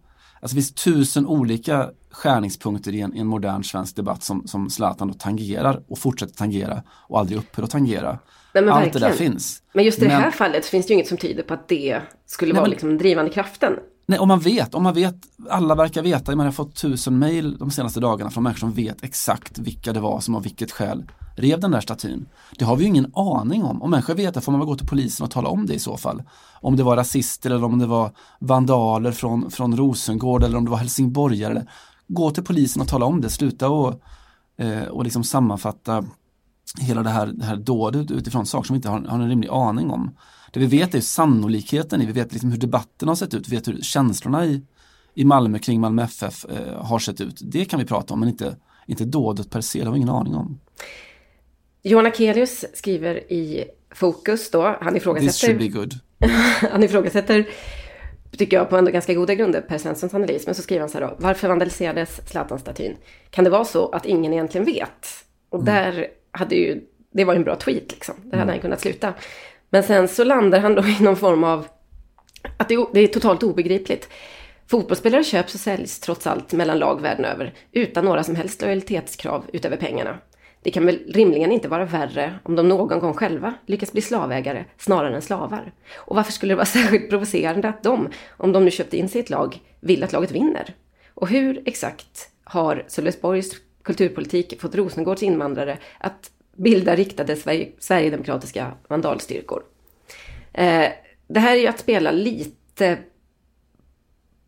Alltså 0.40 0.56
det 0.56 0.62
finns 0.62 0.72
tusen 0.74 1.26
olika 1.26 1.90
skärningspunkter 2.10 2.94
i 2.94 3.00
en, 3.00 3.16
i 3.16 3.20
en 3.20 3.26
modern 3.26 3.64
svensk 3.64 3.96
debatt 3.96 4.22
som, 4.22 4.46
som 4.46 4.70
Zlatan 4.70 5.08
då 5.08 5.14
tangerar 5.14 5.82
och 5.88 5.98
fortsätter 5.98 6.34
tangera 6.34 6.82
och 6.88 7.18
aldrig 7.18 7.38
upphör 7.38 7.62
att 7.62 7.70
tangera. 7.70 8.18
Nej, 8.54 8.64
men 8.64 8.68
Allt 8.74 8.92
det 8.92 8.98
där 8.98 9.08
verkligen. 9.08 9.32
finns. 9.32 9.62
Men 9.72 9.84
just 9.84 9.98
i 9.98 10.00
det 10.00 10.08
Men- 10.08 10.22
här 10.22 10.30
fallet 10.30 10.66
finns 10.66 10.86
det 10.86 10.90
ju 10.90 10.94
inget 10.94 11.08
som 11.08 11.16
tyder 11.18 11.42
på 11.42 11.54
att 11.54 11.68
det 11.68 12.00
skulle 12.26 12.52
Nej, 12.52 12.60
vara 12.60 12.70
liksom 12.70 12.88
den 12.88 12.98
drivande 12.98 13.30
kraften. 13.30 13.72
Nej, 14.06 14.18
om 14.18 14.28
man 14.28 14.40
vet, 14.40 14.74
om 14.74 14.82
man 14.82 14.94
vet, 14.94 15.14
alla 15.50 15.74
verkar 15.74 16.02
veta, 16.02 16.36
man 16.36 16.46
har 16.46 16.52
fått 16.52 16.74
tusen 16.76 17.18
mejl 17.18 17.56
de 17.58 17.70
senaste 17.70 18.00
dagarna 18.00 18.30
från 18.30 18.42
människor 18.42 18.58
som 18.60 18.72
vet 18.72 19.04
exakt 19.04 19.58
vilka 19.58 19.92
det 19.92 20.00
var 20.00 20.20
som 20.20 20.34
av 20.34 20.42
vilket 20.42 20.72
skäl 20.72 21.04
rev 21.38 21.60
den 21.60 21.70
där 21.70 21.80
statyn. 21.80 22.26
Det 22.58 22.64
har 22.64 22.76
vi 22.76 22.82
ju 22.82 22.88
ingen 22.88 23.12
aning 23.14 23.64
om. 23.64 23.82
Om 23.82 23.90
människor 23.90 24.14
vet 24.14 24.34
det 24.34 24.40
får 24.40 24.52
man 24.52 24.60
väl 24.60 24.68
gå 24.68 24.76
till 24.76 24.86
polisen 24.86 25.24
och 25.24 25.30
tala 25.30 25.48
om 25.48 25.66
det 25.66 25.74
i 25.74 25.78
så 25.78 25.96
fall. 25.96 26.22
Om 26.60 26.76
det 26.76 26.82
var 26.82 26.96
rasister 26.96 27.50
eller 27.50 27.64
om 27.64 27.78
det 27.78 27.86
var 27.86 28.10
vandaler 28.38 29.12
från, 29.12 29.50
från 29.50 29.76
Rosengård 29.76 30.42
eller 30.42 30.58
om 30.58 30.64
det 30.64 30.70
var 30.70 30.78
helsingborgare. 30.78 31.50
Eller, 31.50 31.70
gå 32.08 32.30
till 32.30 32.44
polisen 32.44 32.82
och 32.82 32.88
tala 32.88 33.06
om 33.06 33.20
det, 33.20 33.30
sluta 33.30 33.68
och, 33.68 34.00
eh, 34.56 34.84
och 34.84 35.04
liksom 35.04 35.24
sammanfatta 35.24 36.04
hela 36.80 37.02
det 37.02 37.10
här, 37.10 37.26
det 37.26 37.44
här 37.44 37.56
dådet 37.56 38.10
utifrån 38.10 38.46
saker 38.46 38.66
som 38.66 38.74
vi 38.74 38.76
inte 38.76 38.88
har, 38.88 39.00
har 39.00 39.18
en 39.18 39.28
rimlig 39.28 39.48
aning 39.48 39.90
om. 39.90 40.16
Det 40.52 40.60
vi 40.60 40.66
vet 40.66 40.94
är 40.94 41.00
sannolikheten 41.00 42.02
i, 42.02 42.06
vi 42.06 42.12
vet 42.12 42.32
liksom 42.32 42.50
hur 42.50 42.58
debatten 42.58 43.08
har 43.08 43.14
sett 43.14 43.34
ut, 43.34 43.48
vi 43.48 43.56
vet 43.56 43.68
hur 43.68 43.82
känslorna 43.82 44.46
i, 44.46 44.62
i 45.14 45.24
Malmö 45.24 45.58
kring 45.58 45.80
Malmö 45.80 46.02
FF 46.02 46.44
eh, 46.44 46.84
har 46.84 46.98
sett 46.98 47.20
ut. 47.20 47.40
Det 47.42 47.64
kan 47.64 47.78
vi 47.78 47.86
prata 47.86 48.14
om 48.14 48.20
men 48.20 48.28
inte, 48.28 48.56
inte 48.86 49.04
dådet 49.04 49.50
per 49.50 49.60
se, 49.60 49.78
det 49.78 49.84
har 49.84 49.92
vi 49.92 49.98
ingen 49.98 50.14
aning 50.14 50.34
om. 50.34 50.58
Johan 51.82 52.06
Akelius 52.06 52.64
skriver 52.74 53.32
i 53.32 53.64
Fokus 53.94 54.50
då, 54.50 54.62
han 54.80 54.94
This 54.94 55.02
should 55.04 55.16
ifrågasätter, 55.16 55.54
be 55.54 55.68
good. 55.68 55.94
han 56.70 56.82
ifrågasätter 56.82 57.48
tycker 58.38 58.56
jag 58.56 58.70
på 58.70 58.76
ändå 58.76 58.90
ganska 58.90 59.14
goda 59.14 59.34
grunder 59.34 59.60
Per 59.60 59.78
Svenssons 59.78 60.14
analys. 60.14 60.46
Men 60.46 60.54
så 60.54 60.62
skriver 60.62 60.80
han 60.80 60.88
så 60.88 60.98
här 60.98 61.06
då, 61.06 61.16
varför 61.18 61.48
vandaliserades 61.48 62.20
Zlatan-statyn? 62.26 62.96
Kan 63.30 63.44
det 63.44 63.50
vara 63.50 63.64
så 63.64 63.88
att 63.88 64.06
ingen 64.06 64.32
egentligen 64.32 64.64
vet? 64.64 65.06
Och 65.48 65.64
där 65.64 66.06
hade 66.30 66.54
ju, 66.54 66.80
det 67.12 67.24
var 67.24 67.34
ju 67.34 67.36
en 67.36 67.44
bra 67.44 67.56
tweet 67.56 67.92
liksom, 67.92 68.14
där 68.24 68.38
hade 68.38 68.52
han 68.52 68.60
kunnat 68.60 68.80
sluta. 68.80 69.14
Men 69.70 69.82
sen 69.82 70.08
så 70.08 70.24
landar 70.24 70.60
han 70.60 70.74
då 70.74 70.82
i 70.82 70.96
någon 71.00 71.16
form 71.16 71.44
av, 71.44 71.66
att 72.56 72.68
det, 72.68 72.74
är 72.74 72.86
det 72.92 73.00
är 73.00 73.08
totalt 73.08 73.42
obegripligt. 73.42 74.08
Fotbollsspelare 74.66 75.24
köps 75.24 75.54
och 75.54 75.60
säljs 75.60 76.00
trots 76.00 76.26
allt 76.26 76.52
mellan 76.52 76.78
lag 76.78 77.00
världen 77.00 77.24
över 77.24 77.54
utan 77.72 78.04
några 78.04 78.24
som 78.24 78.36
helst 78.36 78.62
lojalitetskrav 78.62 79.44
utöver 79.52 79.76
pengarna. 79.76 80.18
Det 80.62 80.70
kan 80.70 80.86
väl 80.86 81.12
rimligen 81.14 81.52
inte 81.52 81.68
vara 81.68 81.84
värre 81.84 82.38
om 82.42 82.56
de 82.56 82.68
någon 82.68 83.00
gång 83.00 83.14
själva 83.14 83.54
lyckas 83.66 83.92
bli 83.92 84.02
slavägare 84.02 84.64
snarare 84.78 85.14
än 85.14 85.22
slavar. 85.22 85.72
Och 85.96 86.16
varför 86.16 86.32
skulle 86.32 86.52
det 86.52 86.56
vara 86.56 86.66
särskilt 86.78 87.10
provocerande 87.10 87.68
att 87.68 87.82
de, 87.82 88.08
om 88.36 88.52
de 88.52 88.64
nu 88.64 88.70
köpte 88.70 88.96
in 88.96 89.08
sig 89.08 89.20
i 89.20 89.24
ett 89.24 89.30
lag, 89.30 89.60
vill 89.80 90.04
att 90.04 90.12
laget 90.12 90.30
vinner? 90.30 90.74
Och 91.14 91.28
hur 91.28 91.62
exakt 91.64 92.30
har 92.44 92.84
Sölvesborgs 92.86 93.52
kulturpolitik 93.82 94.60
fått 94.60 94.74
Rosengårds 94.74 95.22
invandrare 95.22 95.78
att 95.98 96.30
bilda 96.56 96.96
riktade 96.96 97.36
Sverigedemokratiska 97.78 98.72
vandalstyrkor? 98.88 99.62
Eh, 100.52 100.88
det 101.28 101.40
här 101.40 101.56
är 101.56 101.60
ju 101.60 101.66
att 101.66 101.78
spela 101.78 102.10
lite 102.10 102.98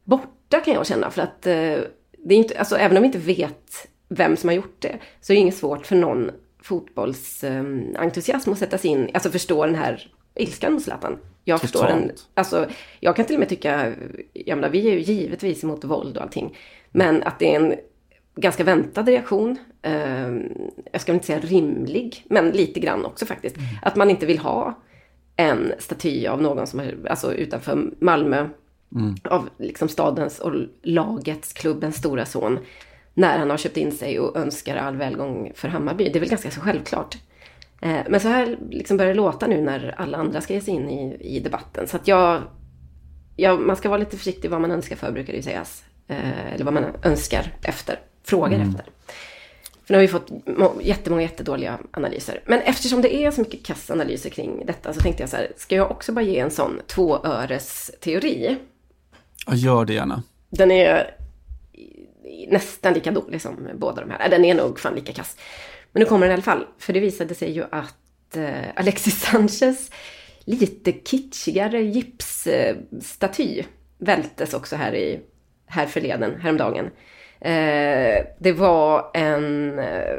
borta 0.04 0.60
kan 0.60 0.74
jag 0.74 0.86
känna. 0.86 1.10
För 1.10 1.22
att 1.22 1.46
eh, 1.46 1.78
det 2.18 2.34
är 2.34 2.38
inte, 2.38 2.58
alltså, 2.58 2.76
även 2.76 2.96
om 2.96 3.02
vi 3.02 3.06
inte 3.06 3.18
vet 3.18 3.89
vem 4.10 4.36
som 4.36 4.48
har 4.48 4.54
gjort 4.54 4.76
det, 4.78 4.98
så 5.20 5.32
är 5.32 5.34
det 5.34 5.40
inget 5.40 5.56
svårt 5.56 5.86
för 5.86 5.96
någon 5.96 6.30
fotbollsentusiasm 6.62 8.52
att 8.52 8.58
sätta 8.58 8.78
sig 8.78 8.90
in, 8.90 9.10
alltså 9.14 9.30
förstå 9.30 9.66
den 9.66 9.74
här 9.74 10.12
ilskan 10.34 10.72
hos 10.72 10.84
Zlatan. 10.84 11.18
Jag 11.44 11.60
förstår 11.60 11.86
den, 11.86 12.10
alltså 12.34 12.66
jag 13.00 13.16
kan 13.16 13.24
till 13.24 13.36
och 13.36 13.40
med 13.40 13.48
tycka, 13.48 13.92
jag 14.32 14.56
menar 14.56 14.68
vi 14.68 14.88
är 14.88 14.92
ju 14.92 15.00
givetvis 15.00 15.64
emot 15.64 15.84
våld 15.84 16.16
och 16.16 16.22
allting, 16.22 16.56
men 16.90 17.22
att 17.22 17.38
det 17.38 17.54
är 17.54 17.60
en 17.60 17.74
ganska 18.34 18.64
väntad 18.64 19.02
reaktion. 19.02 19.58
Eh, 19.82 20.30
jag 20.92 21.00
ska 21.00 21.12
väl 21.12 21.14
inte 21.14 21.26
säga 21.26 21.40
rimlig, 21.40 22.24
men 22.28 22.50
lite 22.50 22.80
grann 22.80 23.04
också 23.04 23.26
faktiskt. 23.26 23.56
Att 23.82 23.96
man 23.96 24.10
inte 24.10 24.26
vill 24.26 24.38
ha 24.38 24.78
en 25.36 25.72
staty 25.78 26.26
av 26.26 26.42
någon 26.42 26.66
som 26.66 26.80
är 26.80 26.98
alltså 27.10 27.34
utanför 27.34 27.90
Malmö, 27.98 28.48
av 29.24 29.48
liksom 29.58 29.88
stadens 29.88 30.38
och 30.38 30.52
lagets, 30.82 31.52
klubbens 31.52 31.96
stora 31.96 32.26
son, 32.26 32.58
när 33.20 33.38
han 33.38 33.50
har 33.50 33.56
köpt 33.56 33.76
in 33.76 33.92
sig 33.92 34.20
och 34.20 34.36
önskar 34.36 34.76
all 34.76 34.96
välgång 34.96 35.52
för 35.54 35.68
Hammarby. 35.68 36.04
Det 36.08 36.18
är 36.18 36.20
väl 36.20 36.28
ganska 36.28 36.50
så 36.50 36.60
självklart. 36.60 37.16
Eh, 37.80 38.00
men 38.08 38.20
så 38.20 38.28
här 38.28 38.58
liksom 38.70 38.96
börjar 38.96 39.10
det 39.10 39.16
låta 39.16 39.46
nu 39.46 39.60
när 39.60 39.94
alla 39.98 40.18
andra 40.18 40.40
ska 40.40 40.54
ge 40.54 40.60
sig 40.60 40.74
in 40.74 40.90
i, 40.90 41.16
i 41.20 41.40
debatten. 41.40 41.88
Så 41.88 41.96
att 41.96 42.08
jag, 42.08 42.42
ja, 43.36 43.56
man 43.56 43.76
ska 43.76 43.88
vara 43.88 43.98
lite 43.98 44.16
försiktig 44.16 44.50
vad 44.50 44.60
man 44.60 44.70
önskar 44.70 44.96
för, 44.96 45.12
brukar 45.12 45.32
det 45.32 45.36
ju 45.36 45.42
sägas. 45.42 45.84
Eh, 46.08 46.54
eller 46.54 46.64
vad 46.64 46.74
man 46.74 46.84
önskar 47.02 47.52
efter, 47.62 47.98
frågar 48.24 48.58
efter. 48.58 48.84
För 49.84 49.94
nu 49.94 49.96
har 49.96 50.02
vi 50.02 50.08
fått 50.08 50.30
må- 50.58 50.80
jättemånga 50.82 51.22
jättedåliga 51.22 51.78
analyser. 51.90 52.40
Men 52.46 52.60
eftersom 52.60 53.02
det 53.02 53.14
är 53.14 53.30
så 53.30 53.40
mycket 53.40 53.66
kassanalyser 53.66 54.30
kring 54.30 54.66
detta 54.66 54.92
så 54.92 55.00
tänkte 55.00 55.22
jag 55.22 55.30
så 55.30 55.36
här, 55.36 55.52
ska 55.56 55.76
jag 55.76 55.90
också 55.90 56.12
bara 56.12 56.24
ge 56.24 56.38
en 56.38 56.50
sån 56.50 56.80
tvåöres 56.86 57.90
teori? 58.00 58.56
Ja, 59.46 59.54
gör 59.54 59.84
det 59.84 59.92
gärna. 59.92 60.22
Den 60.50 60.70
är 60.70 61.10
nästan 62.48 62.92
lika 62.92 63.10
dålig 63.10 63.42
som 63.42 63.68
båda 63.74 64.00
de 64.00 64.10
här. 64.10 64.24
Äh, 64.24 64.30
den 64.30 64.44
är 64.44 64.54
nog 64.54 64.80
fan 64.80 64.94
lika 64.94 65.12
kass. 65.12 65.36
Men 65.92 66.00
nu 66.00 66.06
kommer 66.06 66.26
den 66.26 66.30
i 66.30 66.34
alla 66.34 66.42
fall. 66.42 66.66
För 66.78 66.92
det 66.92 67.00
visade 67.00 67.34
sig 67.34 67.50
ju 67.50 67.64
att 67.70 68.36
eh, 68.36 68.68
Alexis 68.76 69.20
Sanchez 69.30 69.90
lite 70.44 70.92
kitschigare 70.92 71.82
gipsstaty 71.82 73.62
vältes 73.98 74.54
också 74.54 74.76
här 74.76 74.94
i 74.94 75.20
här 75.66 75.86
förleden, 75.86 76.40
häromdagen. 76.40 76.90
Eh, 77.40 78.26
det 78.38 78.52
var 78.52 79.10
en, 79.14 79.78
eh, 79.78 80.18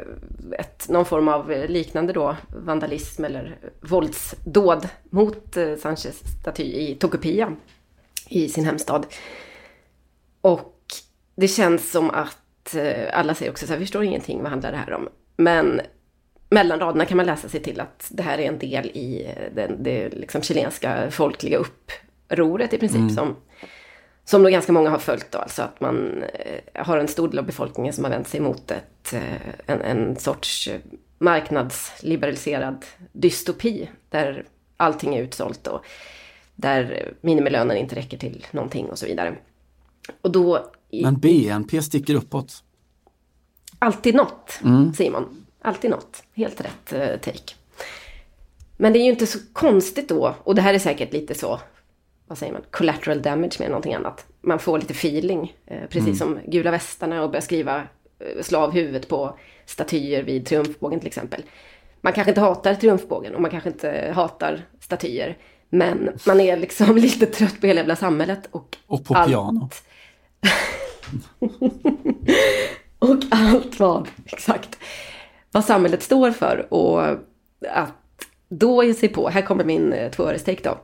ett, 0.58 0.88
någon 0.88 1.04
form 1.04 1.28
av 1.28 1.50
liknande 1.68 2.12
då 2.12 2.36
vandalism 2.56 3.24
eller 3.24 3.56
våldsdåd 3.80 4.88
mot 5.10 5.56
eh, 5.56 5.76
Sanchez 5.76 6.22
staty 6.40 6.62
i 6.62 6.96
Tokopia 7.00 7.56
i 8.28 8.48
sin 8.48 8.64
hemstad. 8.64 9.06
Och 10.40 10.71
det 11.42 11.48
känns 11.48 11.90
som 11.90 12.10
att 12.10 12.74
eh, 12.74 13.18
alla 13.18 13.34
säger 13.34 13.52
också 13.52 13.66
så 13.66 13.72
här, 13.72 13.78
vi 13.78 13.84
förstår 13.84 14.04
ingenting, 14.04 14.42
vad 14.42 14.50
handlar 14.50 14.72
det 14.72 14.78
här 14.78 14.92
om? 14.92 15.08
Men 15.36 15.80
mellan 16.50 16.80
raderna 16.80 17.04
kan 17.04 17.16
man 17.16 17.26
läsa 17.26 17.48
sig 17.48 17.62
till 17.62 17.80
att 17.80 18.08
det 18.10 18.22
här 18.22 18.38
är 18.38 18.48
en 18.48 18.58
del 18.58 18.86
i 18.86 19.26
eh, 19.26 19.54
den, 19.54 19.82
det 19.82 20.08
liksom 20.08 20.42
chilenska 20.42 21.10
folkliga 21.10 21.58
upproret 21.58 22.72
i 22.72 22.78
princip 22.78 23.10
som, 23.16 23.36
som 24.24 24.42
då 24.42 24.50
ganska 24.50 24.72
många 24.72 24.90
har 24.90 24.98
följt 24.98 25.30
då, 25.30 25.38
alltså 25.38 25.62
att 25.62 25.80
man 25.80 26.22
eh, 26.22 26.84
har 26.84 26.98
en 26.98 27.08
stor 27.08 27.28
del 27.28 27.38
av 27.38 27.46
befolkningen 27.46 27.92
som 27.92 28.04
har 28.04 28.10
vänt 28.10 28.28
sig 28.28 28.40
mot 28.40 28.70
ett, 28.70 29.14
en, 29.66 29.80
en 29.80 30.16
sorts 30.16 30.70
marknadsliberaliserad 31.18 32.84
dystopi 33.12 33.88
där 34.10 34.44
allting 34.76 35.14
är 35.14 35.22
utsålt 35.22 35.66
och 35.66 35.84
där 36.54 37.12
minimilönen 37.20 37.76
inte 37.76 37.96
räcker 37.96 38.18
till 38.18 38.46
någonting 38.50 38.86
och 38.90 38.98
så 38.98 39.06
vidare. 39.06 39.34
Och 40.20 40.32
då, 40.32 40.72
Men 40.92 41.18
BNP 41.18 41.82
sticker 41.82 42.14
uppåt. 42.14 42.62
alltid 43.78 44.14
något, 44.14 44.60
Simon. 44.96 45.44
Alltid 45.62 45.90
något. 45.90 46.22
Helt 46.34 46.60
rätt 46.60 46.92
eh, 46.92 47.16
take. 47.20 47.54
Men 48.76 48.92
det 48.92 48.98
är 48.98 49.04
ju 49.04 49.10
inte 49.10 49.26
så 49.26 49.38
konstigt 49.52 50.08
då, 50.08 50.34
och 50.44 50.54
det 50.54 50.62
här 50.62 50.74
är 50.74 50.78
säkert 50.78 51.12
lite 51.12 51.34
så, 51.34 51.60
vad 52.26 52.38
säger 52.38 52.52
man, 52.52 52.62
collateral 52.70 53.22
damage 53.22 53.56
med 53.58 53.68
någonting 53.68 53.94
annat. 53.94 54.26
Man 54.40 54.58
får 54.58 54.78
lite 54.78 54.92
feeling, 54.92 55.54
eh, 55.66 55.88
precis 55.88 56.18
som 56.18 56.38
gula 56.46 56.70
västarna 56.70 57.22
och 57.22 57.30
börjar 57.30 57.40
skriva, 57.42 57.76
eh, 58.18 58.42
slå 58.42 58.58
av 58.58 58.70
huvudet 58.72 59.08
på 59.08 59.38
statyer 59.66 60.22
vid 60.22 60.46
triumfbågen 60.46 61.00
till 61.00 61.06
exempel. 61.08 61.42
Man 62.00 62.12
kanske 62.12 62.30
inte 62.30 62.40
hatar 62.40 62.74
triumfbågen 62.74 63.34
och 63.34 63.40
man 63.42 63.50
kanske 63.50 63.68
inte 63.70 64.12
hatar 64.14 64.66
statyer. 64.80 65.36
Men 65.68 66.10
man 66.26 66.40
är 66.40 66.56
liksom 66.56 66.96
lite 66.96 67.26
trött 67.26 67.60
på 67.60 67.66
hela 67.66 67.80
jävla 67.80 67.96
samhället 67.96 68.48
och 68.50 68.76
Och 68.86 69.04
på 69.04 69.14
allt- 69.14 69.28
piano. 69.30 69.70
och 72.98 73.18
allt 73.30 73.80
vad, 73.80 74.08
exakt, 74.26 74.78
vad 75.52 75.64
samhället 75.64 76.02
står 76.02 76.30
för. 76.30 76.74
Och 76.74 77.02
att 77.68 77.92
då 78.48 78.84
ge 78.84 78.94
sig 78.94 79.08
på, 79.08 79.28
här 79.28 79.42
kommer 79.42 79.64
min 79.64 79.92
eh, 79.92 80.10
tvåörestake 80.10 80.60
då, 80.62 80.78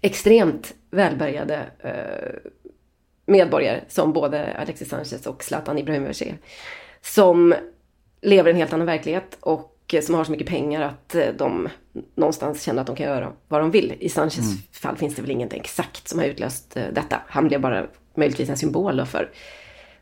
extremt 0.00 0.74
välbärgade 0.90 1.66
eh, 1.78 2.50
medborgare 3.26 3.80
som 3.88 4.12
både 4.12 4.56
Alexis 4.56 4.88
Sanchez 4.88 5.26
och 5.26 5.44
Zlatan 5.44 5.78
Ibrahimovic 5.78 6.22
är. 6.22 6.38
Som 7.00 7.54
lever 8.22 8.50
i 8.50 8.52
en 8.52 8.58
helt 8.58 8.72
annan 8.72 8.86
verklighet 8.86 9.38
och 9.40 9.68
som 10.02 10.14
har 10.14 10.24
så 10.24 10.32
mycket 10.32 10.46
pengar 10.46 10.82
att 10.82 11.14
eh, 11.14 11.28
de 11.38 11.68
någonstans 12.14 12.62
känner 12.62 12.80
att 12.80 12.86
de 12.86 12.96
kan 12.96 13.06
göra 13.06 13.32
vad 13.48 13.60
de 13.60 13.70
vill. 13.70 13.96
I 14.00 14.08
Sanchez 14.08 14.44
fall 14.72 14.96
finns 14.96 15.14
det 15.14 15.22
väl 15.22 15.30
inget 15.30 15.52
exakt 15.52 16.08
som 16.08 16.18
har 16.18 16.26
utlöst 16.26 16.76
eh, 16.76 16.84
detta. 16.92 17.22
Han 17.26 17.48
blev 17.48 17.60
bara 17.60 17.86
möjligtvis 18.16 18.48
en 18.48 18.56
symbol 18.56 18.96
då 18.96 19.06
för, 19.06 19.30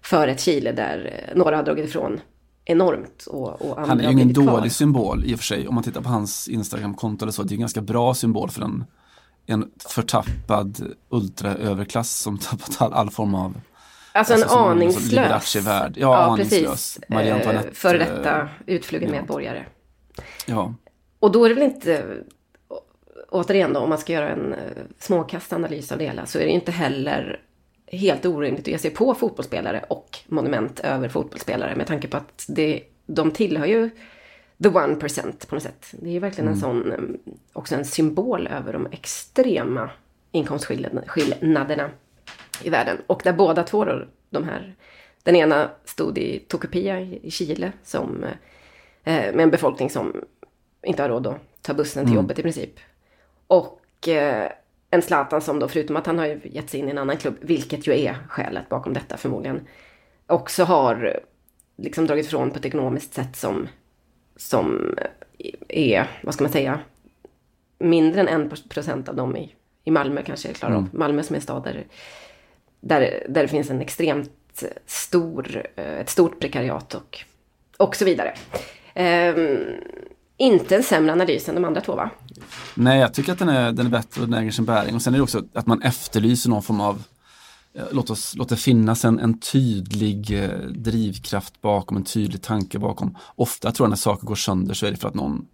för 0.02 0.29
ett 0.29 0.40
Chile 0.40 0.73
där 0.73 1.25
eh, 1.29 1.37
några 1.37 1.57
har 1.57 1.62
dragit 1.62 1.85
ifrån 1.88 2.21
enormt 2.64 3.26
och, 3.26 3.62
och 3.62 3.79
andra 3.79 3.87
Han 3.90 4.00
är 4.00 4.05
ju 4.05 4.11
ingen 4.11 4.35
kvar. 4.35 4.45
dålig 4.45 4.73
symbol 4.73 5.25
i 5.25 5.35
och 5.35 5.38
för 5.38 5.45
sig. 5.45 5.69
Om 5.69 5.75
man 5.75 5.85
tittar 5.85 6.00
på 6.00 6.09
hans 6.09 6.49
Instagram-konto 6.49 7.25
eller 7.25 7.33
så. 7.33 7.43
Det 7.43 7.52
är 7.52 7.57
en 7.57 7.61
ganska 7.61 7.81
bra 7.81 8.14
symbol 8.14 8.50
för 8.50 8.62
en, 8.62 8.85
en 9.47 9.71
förtappad 9.88 10.95
ultraöverklass 11.09 12.19
som 12.19 12.38
tappat 12.38 12.83
all, 12.83 12.93
all 12.93 13.11
form 13.11 13.35
av 13.35 13.61
Alltså 14.12 14.35
en 14.35 14.40
Alltså 14.43 14.55
som 14.57 14.64
aningslös. 14.69 15.11
Liberace-värld. 15.12 15.95
Ja, 15.97 16.17
aningslös. 16.17 16.62
precis. 16.71 17.00
Marie 17.09 17.31
Eh, 17.31 17.37
Antoinette, 17.37 17.71
Före 17.73 17.99
detta 17.99 18.40
eh, 18.40 18.47
utflugen 18.67 19.09
ja. 19.14 19.21
medborgare. 19.21 19.64
Ja, 20.47 20.75
Och 21.21 21.33
då 21.33 21.45
är 21.45 21.49
det 21.49 21.55
väl 21.55 21.64
inte, 21.64 22.05
återigen 23.31 23.73
då, 23.73 23.81
om 23.81 23.88
man 23.88 23.99
ska 23.99 24.12
göra 24.12 24.29
en 24.29 24.55
småkastanalys 24.99 25.93
av 25.93 25.99
det 25.99 26.05
hela, 26.05 26.26
så 26.26 26.38
är 26.38 26.43
det 26.43 26.50
inte 26.50 26.73
heller 26.73 27.40
helt 27.90 28.26
orimligt 28.26 28.64
att 28.64 28.68
ge 28.68 28.78
sig 28.78 28.90
på 28.90 29.14
fotbollsspelare 29.14 29.85
och 29.88 30.18
monument 30.26 30.80
över 30.80 31.09
fotbollsspelare 31.09 31.76
med 31.76 31.87
tanke 31.87 32.09
på 32.09 32.16
att 32.16 32.44
det, 32.49 32.82
de 33.06 33.30
tillhör 33.30 33.66
ju 33.66 33.90
the 34.62 34.68
one 34.68 34.94
percent 34.94 35.49
på 35.49 35.54
något 35.54 35.62
sätt. 35.62 35.87
Det 35.92 36.09
är 36.09 36.12
ju 36.12 36.18
verkligen 36.18 36.49
en 36.49 36.56
sån, 36.56 36.92
eh, 36.92 36.99
också 37.52 37.75
en 37.75 37.85
symbol 37.85 38.47
över 38.47 38.73
de 38.73 38.87
extrema 38.90 39.90
inkomstskillnaderna 40.32 41.90
i 42.62 42.70
världen. 42.70 42.97
Och 43.06 43.20
där 43.25 43.32
båda 43.32 43.62
två 43.62 43.85
då, 43.85 44.04
de 44.30 44.44
här, 44.44 44.75
den 45.23 45.37
ena 45.37 45.70
stod 45.85 46.18
i 46.18 46.38
Tokopia 46.38 47.00
i 47.00 47.30
Chile 47.30 47.73
som, 47.85 48.25
eh, 49.04 49.35
med 49.35 49.40
en 49.40 49.50
befolkning 49.50 49.90
som 49.90 50.25
inte 50.82 51.02
har 51.02 51.09
råd 51.09 51.26
att 51.26 51.40
ta 51.62 51.75
bussen 51.75 52.06
till 52.06 52.14
jobbet 52.14 52.38
i 52.38 52.42
princip. 52.42 52.80
Och 53.47 54.09
eh, 54.09 54.50
en 54.90 55.02
Zlatan 55.02 55.40
som 55.40 55.59
då, 55.59 55.68
förutom 55.68 55.97
att 55.97 56.06
han 56.06 56.18
har 56.18 56.26
ju 56.26 56.40
gett 56.44 56.70
sig 56.70 56.80
in 56.80 56.88
i 56.88 56.90
en 56.90 56.99
annan 56.99 57.16
klubb, 57.16 57.37
vilket 57.40 57.87
ju 57.87 57.92
är 57.92 58.16
skälet 58.28 58.68
bakom 58.68 58.92
detta 58.92 59.16
förmodligen, 59.16 59.61
också 60.26 60.64
har 60.64 61.20
liksom 61.76 62.06
dragit 62.06 62.26
ifrån 62.26 62.50
på 62.50 62.59
ett 62.59 62.66
ekonomiskt 62.66 63.14
sätt 63.14 63.37
som, 63.37 63.68
som 64.37 64.94
är, 65.68 66.11
vad 66.23 66.35
ska 66.35 66.44
man 66.44 66.52
säga, 66.52 66.80
mindre 67.78 68.20
än 68.20 68.28
en 68.28 68.50
procent 68.68 69.09
av 69.09 69.16
dem 69.16 69.37
i, 69.37 69.54
i 69.85 69.90
Malmö 69.90 70.23
kanske 70.23 70.52
klarar 70.52 70.75
av. 70.75 70.88
Malmö 70.92 71.23
som 71.23 71.35
är 71.35 71.38
en 71.38 71.42
stad 71.42 71.64
där, 71.64 71.85
där, 72.80 73.26
där 73.28 73.42
det 73.42 73.49
finns 73.49 73.70
en 73.70 73.80
extremt 73.80 74.64
stor, 74.87 75.66
eh, 75.76 75.99
ett 75.99 76.09
stort 76.09 76.40
prekariat 76.40 76.94
och, 76.94 77.18
och 77.76 77.97
så 77.97 78.04
vidare. 78.04 78.35
Ehm, 78.94 79.59
inte 80.40 80.76
en 80.76 80.82
sämre 80.82 81.12
analys 81.12 81.49
än 81.49 81.54
de 81.54 81.64
andra 81.64 81.80
två 81.80 81.97
va? 81.97 82.11
Nej, 82.75 83.00
jag 83.00 83.14
tycker 83.14 83.32
att 83.32 83.38
den 83.38 83.49
är, 83.49 83.73
den 83.73 83.87
är 83.87 83.90
bättre 83.90 84.23
och 84.23 84.28
den 84.28 84.40
äger 84.40 84.50
sin 84.50 84.64
bäring. 84.64 84.94
Och 84.94 85.02
sen 85.02 85.14
är 85.14 85.18
det 85.18 85.23
också 85.23 85.42
att 85.54 85.66
man 85.66 85.82
efterlyser 85.82 86.50
någon 86.50 86.62
form 86.62 86.80
av 86.80 87.02
eh, 87.75 87.85
Låt, 87.92 88.11
oss, 88.11 88.35
låt 88.37 88.49
det 88.49 88.56
finnas 88.56 89.04
en, 89.04 89.18
en 89.18 89.38
tydlig 89.38 90.44
eh, 90.44 90.59
drivkraft 90.59 91.61
bakom, 91.61 91.97
en 91.97 92.04
tydlig 92.04 92.42
tanke 92.42 92.78
bakom. 92.78 93.16
Ofta 93.35 93.73
tror 93.73 93.85
jag 93.85 93.90
när 93.90 93.97
saker 93.97 94.26
går 94.26 94.35
sönder 94.35 94.75
så 94.75 94.87
är 94.87 94.90
det 94.90 94.97
för 94.97 95.09
att 95.09 95.14
någon 95.14 95.47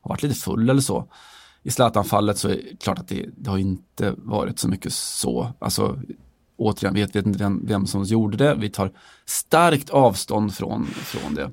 har 0.00 0.08
varit 0.08 0.22
lite 0.22 0.34
full 0.34 0.70
eller 0.70 0.80
så. 0.80 1.08
I 1.62 1.70
Zlatan-fallet 1.70 2.38
så 2.38 2.48
är 2.48 2.52
det 2.52 2.76
klart 2.82 2.98
att 2.98 3.08
det, 3.08 3.26
det, 3.36 3.50
har 3.50 3.58
inte 3.58 4.14
varit 4.16 4.58
så 4.58 4.68
mycket 4.68 4.92
så. 4.92 5.52
Alltså, 5.58 5.98
återigen, 6.56 6.94
vi 6.94 7.00
vet, 7.00 7.16
vet 7.16 7.26
inte 7.26 7.38
vem, 7.38 7.66
vem 7.66 7.86
som 7.86 8.04
gjorde 8.04 8.36
det. 8.36 8.54
Vi 8.54 8.70
tar 8.70 8.92
starkt 9.26 9.90
avstånd 9.90 10.54
från, 10.54 10.86
från 10.86 11.34
det. 11.34 11.50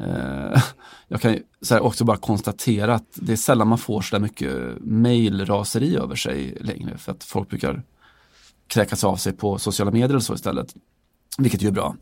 Eh, 0.00 0.62
jag 1.08 1.20
kan 1.20 1.38
så 1.62 1.78
också 1.78 2.04
bara 2.04 2.16
konstatera 2.16 2.94
att 2.94 3.08
det 3.14 3.32
är 3.32 3.36
sällan 3.36 3.68
man 3.68 3.78
får 3.78 4.02
så 4.02 4.16
där 4.16 4.20
mycket 4.20 4.52
mailraseri 4.80 5.96
över 5.96 6.14
sig 6.14 6.58
längre 6.60 6.98
för 6.98 7.12
att 7.12 7.24
folk 7.24 7.48
brukar 7.48 7.82
kräkas 8.66 9.04
av 9.04 9.16
sig 9.16 9.32
på 9.32 9.58
sociala 9.58 9.90
medier 9.90 10.16
och 10.16 10.22
så 10.22 10.34
istället. 10.34 10.74
Vilket 11.38 11.62
ju 11.62 11.68
är 11.68 11.72
bra. 11.72 11.96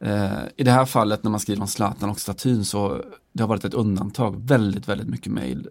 Eh, 0.00 0.42
I 0.56 0.64
det 0.64 0.70
här 0.70 0.84
fallet 0.84 1.22
när 1.22 1.30
man 1.30 1.40
skriver 1.40 1.62
om 1.62 1.68
Zlatan 1.68 2.10
och 2.10 2.20
statyn 2.20 2.64
så 2.64 3.04
det 3.32 3.42
har 3.42 3.48
varit 3.48 3.64
ett 3.64 3.74
undantag. 3.74 4.46
Väldigt, 4.46 4.88
väldigt 4.88 5.08
mycket 5.08 5.32
mail. 5.32 5.68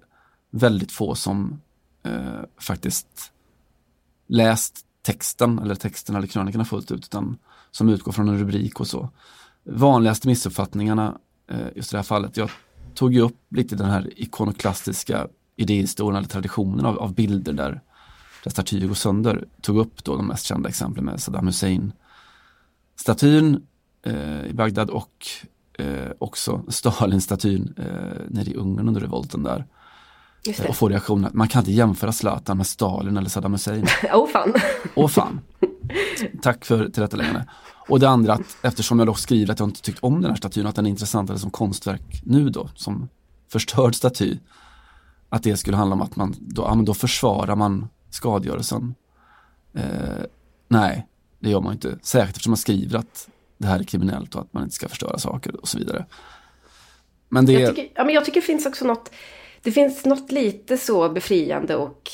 Väldigt 0.52 0.92
få 0.92 1.16
som 1.16 1.62
eh, 2.04 2.42
faktiskt 2.60 3.32
läst 4.28 4.86
texten 5.02 5.60
eller 5.60 5.76
texten 5.76 6.16
eller 6.16 6.28
krönikorna 6.28 6.66
fullt 6.66 6.92
ut 6.92 7.06
utan 7.06 7.38
som 7.72 7.90
utgår 7.90 8.12
från 8.12 8.30
en 8.30 8.40
rubrik 8.40 8.80
och 8.80 8.88
så. 8.88 9.10
Vanligaste 9.64 10.28
missuppfattningarna 10.28 11.18
just 11.76 11.92
i 11.92 11.94
det 11.94 11.98
här 11.98 12.04
fallet. 12.04 12.38
Jag 12.38 12.50
tog 12.96 13.14
ju 13.14 13.22
upp 13.22 13.38
lite 13.50 13.76
den 13.76 13.90
här 13.90 14.10
ikonoklastiska 14.16 15.28
idéhistorien 15.56 16.16
eller 16.16 16.28
traditionen 16.28 16.86
av, 16.86 17.00
av 17.00 17.14
bilder 17.14 17.54
där, 17.54 17.82
där 18.44 18.52
statyer 18.52 18.88
går 18.88 18.96
sönder. 18.96 19.48
Tog 19.62 19.78
upp 19.78 20.04
då 20.04 20.16
de 20.16 20.28
mest 20.28 20.46
kända 20.46 20.70
exemplen 20.70 21.06
med 21.06 21.22
Saddam 21.22 21.48
Hussein 21.48 21.94
statyn 23.02 23.62
eh, 24.06 24.46
i 24.46 24.54
Bagdad 24.54 24.90
och 24.90 25.28
eh, 25.78 26.12
också 26.20 26.64
Stalin-statyn 26.68 27.74
eh, 27.78 27.86
nere 28.28 28.50
i 28.50 28.56
Ungern 28.56 28.88
under 28.88 29.02
revolten 29.02 29.44
där. 29.44 29.66
Och 30.68 30.76
få 30.76 30.90
reaktionen 30.90 31.26
att 31.26 31.34
man 31.34 31.48
kan 31.48 31.60
inte 31.60 31.72
jämföra 31.72 32.12
Zlatan 32.12 32.58
med 32.58 32.68
Stalin 32.68 33.18
eller 33.18 33.30
Saddam 33.30 33.52
Hussein. 33.52 33.88
Åh 34.14 34.24
oh, 34.24 34.28
fan. 34.28 34.54
Åh 34.96 35.06
oh, 35.06 35.10
fan. 35.10 35.42
Tack 36.42 36.66
för 36.66 36.90
tillrättaläggande. 36.90 37.46
Och 37.88 38.00
det 38.00 38.10
andra 38.10 38.34
att 38.34 38.58
eftersom 38.62 39.00
jag 39.00 39.08
då 39.08 39.14
skriver 39.14 39.54
att 39.54 39.60
jag 39.60 39.70
inte 39.70 39.82
tyckt 39.82 40.00
om 40.00 40.22
den 40.22 40.32
här 40.32 40.38
statyn, 40.38 40.68
att 40.68 40.76
den 40.76 40.86
är 40.86 40.90
intressantare 40.90 41.40
som 41.40 41.52
konstverk 41.52 42.22
nu 42.26 42.50
då, 42.50 42.70
som 42.76 43.10
förstörd 43.52 43.96
staty. 43.96 44.38
Att 45.30 45.44
det 45.44 45.58
skulle 45.58 45.78
handla 45.78 45.94
om 45.94 46.02
att 46.02 46.16
man, 46.16 46.36
då, 46.40 46.62
ja, 46.62 46.76
men 46.76 46.86
då 46.86 46.94
försvarar 46.94 47.56
man 47.56 47.90
skadegörelsen. 48.10 48.96
Eh, 49.74 50.26
nej, 50.68 51.08
det 51.40 51.50
gör 51.50 51.62
man 51.62 51.74
inte. 51.74 52.00
Särskilt 52.02 52.30
eftersom 52.30 52.52
man 52.52 52.58
skriver 52.58 53.00
att 53.00 53.30
det 53.58 53.68
här 53.68 53.80
är 53.80 53.84
kriminellt 53.84 54.36
och 54.36 54.42
att 54.42 54.54
man 54.54 54.64
inte 54.64 54.76
ska 54.76 54.90
förstöra 54.90 55.18
saker 55.18 55.62
och 55.62 55.68
så 55.68 55.78
vidare. 55.78 56.06
Men 57.30 57.46
det... 57.46 57.54
Jag 57.54 57.76
tycker, 57.76 57.92
ja, 57.96 58.04
men 58.04 58.16
jag 58.16 58.26
tycker 58.26 58.42
det 58.42 58.48
finns 58.48 58.66
också 58.66 58.86
något, 58.86 59.12
det 59.62 59.72
finns 59.72 60.06
något 60.06 60.32
lite 60.32 60.78
så 60.78 61.10
befriande 61.10 61.76
och 61.76 62.12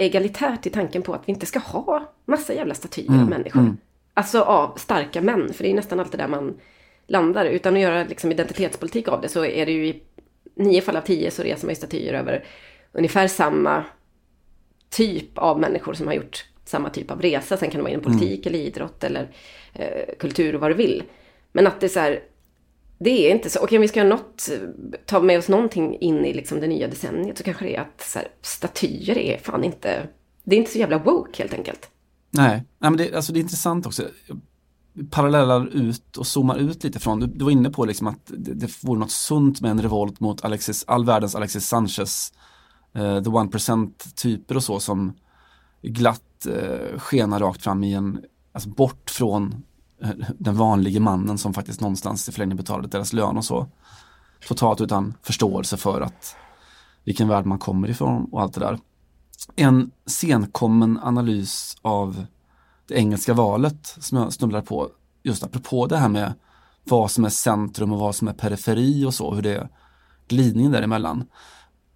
egalitärt 0.00 0.66
i 0.66 0.70
tanken 0.70 1.02
på 1.02 1.14
att 1.14 1.22
vi 1.26 1.32
inte 1.32 1.46
ska 1.46 1.58
ha 1.58 2.12
massa 2.24 2.54
jävla 2.54 2.74
statyer 2.74 3.08
mm, 3.08 3.22
av 3.22 3.28
människor. 3.28 3.60
Mm. 3.60 3.76
Alltså 4.14 4.40
av 4.40 4.76
starka 4.76 5.20
män, 5.20 5.52
för 5.52 5.64
det 5.64 5.70
är 5.70 5.74
nästan 5.74 6.00
alltid 6.00 6.20
där 6.20 6.28
man 6.28 6.56
landar. 7.06 7.44
Utan 7.44 7.74
att 7.74 7.80
göra 7.80 8.04
liksom 8.04 8.32
identitetspolitik 8.32 9.08
av 9.08 9.20
det 9.20 9.28
så 9.28 9.44
är 9.44 9.66
det 9.66 9.72
ju 9.72 9.86
i 9.86 10.02
nio 10.54 10.80
fall 10.80 10.96
av 10.96 11.00
tio 11.00 11.30
så 11.30 11.42
reser 11.42 11.66
man 11.66 11.72
ju 11.72 11.76
statyer 11.76 12.14
över 12.14 12.44
ungefär 12.92 13.28
samma 13.28 13.84
typ 14.90 15.38
av 15.38 15.60
människor 15.60 15.94
som 15.94 16.06
har 16.06 16.14
gjort 16.14 16.44
samma 16.64 16.90
typ 16.90 17.10
av 17.10 17.22
resa. 17.22 17.56
Sen 17.56 17.70
kan 17.70 17.78
det 17.78 17.82
vara 17.82 17.92
inom 17.92 18.04
politik 18.04 18.46
mm. 18.46 18.54
eller 18.54 18.66
idrott 18.66 19.04
eller 19.04 19.28
eh, 19.72 20.14
kultur 20.18 20.54
och 20.54 20.60
vad 20.60 20.70
du 20.70 20.74
vill. 20.74 21.02
Men 21.52 21.66
att 21.66 21.80
det 21.80 21.86
är 21.86 21.88
så 21.88 22.00
här, 22.00 22.20
det 23.04 23.10
är 23.10 23.34
inte 23.34 23.50
så. 23.50 23.60
Okej, 23.60 23.78
om 23.78 23.82
vi 23.82 23.88
ska 23.88 24.00
göra 24.00 24.08
något, 24.08 24.48
ta 25.06 25.20
med 25.20 25.38
oss 25.38 25.48
någonting 25.48 25.98
in 26.00 26.24
i 26.24 26.32
liksom 26.32 26.60
det 26.60 26.66
nya 26.66 26.88
decenniet 26.88 27.38
så 27.38 27.44
kanske 27.44 27.64
det 27.64 27.76
är 27.76 27.80
att 27.80 28.00
så 28.00 28.18
här, 28.18 28.28
statyer 28.42 29.18
är 29.18 29.38
fan 29.38 29.64
inte, 29.64 30.08
det 30.44 30.56
är 30.56 30.58
inte 30.58 30.70
så 30.70 30.78
jävla 30.78 30.98
woke 30.98 31.42
helt 31.42 31.54
enkelt. 31.54 31.90
Nej, 32.30 32.64
Nej 32.78 32.90
men 32.90 32.96
det, 32.96 33.14
alltså 33.14 33.32
det 33.32 33.38
är 33.38 33.42
intressant 33.42 33.86
också. 33.86 34.02
Parallellar 35.10 35.66
ut 35.66 36.16
och 36.16 36.26
zoomar 36.26 36.58
ut 36.58 36.84
lite 36.84 37.00
från, 37.00 37.20
du, 37.20 37.26
du 37.26 37.44
var 37.44 37.52
inne 37.52 37.70
på 37.70 37.84
liksom 37.84 38.06
att 38.06 38.20
det, 38.26 38.54
det 38.54 38.84
vore 38.84 39.00
något 39.00 39.10
sunt 39.10 39.60
med 39.60 39.70
en 39.70 39.82
revolt 39.82 40.20
mot 40.20 40.44
Alexis, 40.44 40.84
all 40.86 41.04
världens 41.04 41.34
Alexis 41.34 41.68
Sanchez, 41.68 42.32
uh, 42.96 43.22
the 43.22 43.30
one 43.30 43.50
percent 43.50 44.16
typer 44.16 44.56
och 44.56 44.64
så 44.64 44.80
som 44.80 45.12
glatt 45.82 46.46
uh, 46.48 46.98
skenar 46.98 47.40
rakt 47.40 47.62
fram 47.62 47.84
i 47.84 47.94
en, 47.94 48.20
alltså 48.52 48.68
bort 48.68 49.10
från 49.10 49.62
Eh, 50.02 50.10
den 50.38 50.56
vanliga 50.56 51.00
mannen 51.00 51.38
som 51.38 51.54
faktiskt 51.54 51.80
någonstans 51.80 52.28
i 52.28 52.32
förlängningen 52.32 52.56
betalade 52.56 52.88
deras 52.88 53.12
lön 53.12 53.36
och 53.36 53.44
så. 53.44 53.66
Totalt 54.48 54.80
utan 54.80 55.14
förståelse 55.22 55.76
för 55.76 56.00
att 56.00 56.36
vilken 57.04 57.28
värld 57.28 57.46
man 57.46 57.58
kommer 57.58 57.90
ifrån 57.90 58.28
och 58.32 58.42
allt 58.42 58.54
det 58.54 58.60
där 58.60 58.78
en 59.56 59.90
senkommen 60.06 60.98
analys 61.02 61.76
av 61.82 62.26
det 62.86 62.94
engelska 62.94 63.34
valet 63.34 63.96
som 63.98 64.18
jag 64.18 64.32
snubblar 64.32 64.60
på 64.60 64.88
just 65.22 65.42
apropå 65.42 65.86
det 65.86 65.96
här 65.96 66.08
med 66.08 66.32
vad 66.84 67.10
som 67.10 67.24
är 67.24 67.28
centrum 67.28 67.92
och 67.92 67.98
vad 67.98 68.14
som 68.14 68.28
är 68.28 68.32
periferi 68.32 69.04
och 69.04 69.14
så, 69.14 69.34
hur 69.34 69.42
det 69.42 69.54
är 69.54 69.68
glidningen 70.28 70.72
däremellan. 70.72 71.24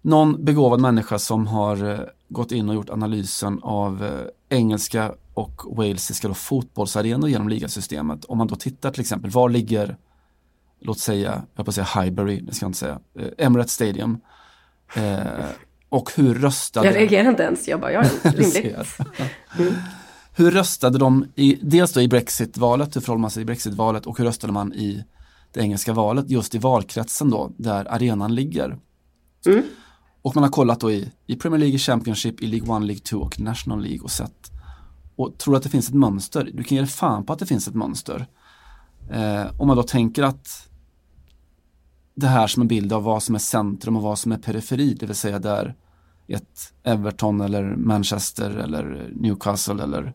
Någon 0.01 0.45
begåvad 0.45 0.79
människa 0.79 1.19
som 1.19 1.47
har 1.47 1.91
eh, 1.91 1.99
gått 2.29 2.51
in 2.51 2.69
och 2.69 2.75
gjort 2.75 2.89
analysen 2.89 3.59
av 3.63 4.03
eh, 4.03 4.57
engelska 4.57 5.13
och 5.35 5.61
walesiska 5.77 6.33
fotbollsarenor 6.33 7.29
genom 7.29 7.49
ligasystemet. 7.49 8.25
Om 8.25 8.37
man 8.37 8.47
då 8.47 8.55
tittar 8.55 8.91
till 8.91 9.01
exempel, 9.01 9.31
var 9.31 9.49
ligger, 9.49 9.97
låt 10.81 10.99
säga, 10.99 11.43
jag 11.55 11.65
på 11.65 11.71
säga 11.71 11.87
Highbury, 11.95 12.39
det 12.39 12.53
ska 12.53 12.63
jag 12.63 12.69
inte 12.69 12.79
säga, 12.79 12.99
eh, 13.19 13.45
Emirates 13.45 13.73
Stadium. 13.73 14.17
Eh, 14.95 15.45
och 15.89 16.11
hur 16.15 16.35
röstade... 16.35 16.87
Jag 16.87 16.95
reagerar 16.95 17.29
inte 17.29 17.43
ens, 17.43 17.67
jag 17.67 17.81
bara, 17.81 17.91
ja, 17.91 18.03
rimligt. 18.23 18.75
mm. 19.59 19.73
Hur 20.35 20.51
röstade 20.51 20.97
de, 20.97 21.25
i, 21.35 21.59
dels 21.61 21.93
då 21.93 22.01
i 22.01 22.07
Brexit-valet, 22.07 22.95
hur 22.95 23.01
förhåller 23.01 23.21
man 23.21 23.31
sig 23.31 23.41
i 23.41 23.45
Brexit-valet 23.45 24.05
och 24.05 24.17
hur 24.17 24.25
röstade 24.25 24.53
man 24.53 24.73
i 24.73 25.03
det 25.53 25.59
engelska 25.59 25.93
valet, 25.93 26.29
just 26.29 26.55
i 26.55 26.57
valkretsen 26.57 27.29
då, 27.29 27.51
där 27.57 27.93
arenan 27.93 28.35
ligger. 28.35 28.77
Mm. 29.45 29.63
Och 30.21 30.35
man 30.35 30.43
har 30.43 30.51
kollat 30.51 30.79
då 30.79 30.91
i, 30.91 31.11
i 31.27 31.35
Premier 31.35 31.59
League, 31.59 31.77
Championship, 31.77 32.41
i 32.41 32.47
League 32.47 32.77
1, 32.77 32.83
League 32.83 33.01
2 33.01 33.17
och 33.17 33.39
National 33.39 33.81
League 33.81 34.01
och 34.01 34.11
sett 34.11 34.51
och 35.15 35.37
tror 35.37 35.55
att 35.55 35.63
det 35.63 35.69
finns 35.69 35.89
ett 35.89 35.95
mönster. 35.95 36.49
Du 36.53 36.63
kan 36.63 36.77
ge 36.77 36.85
fan 36.85 37.25
på 37.25 37.33
att 37.33 37.39
det 37.39 37.45
finns 37.45 37.67
ett 37.67 37.75
mönster. 37.75 38.27
Eh, 39.11 39.61
om 39.61 39.67
man 39.67 39.77
då 39.77 39.83
tänker 39.83 40.23
att 40.23 40.69
det 42.15 42.27
här 42.27 42.47
som 42.47 42.61
en 42.61 42.67
bild 42.67 42.93
av 42.93 43.03
vad 43.03 43.23
som 43.23 43.35
är 43.35 43.39
centrum 43.39 43.95
och 43.95 44.01
vad 44.01 44.19
som 44.19 44.31
är 44.31 44.37
periferi, 44.37 44.93
det 44.93 45.05
vill 45.05 45.15
säga 45.15 45.39
där 45.39 45.75
ett 46.27 46.73
Everton 46.83 47.41
eller 47.41 47.75
Manchester 47.75 48.49
eller 48.49 49.11
Newcastle 49.15 49.83
eller 49.83 50.13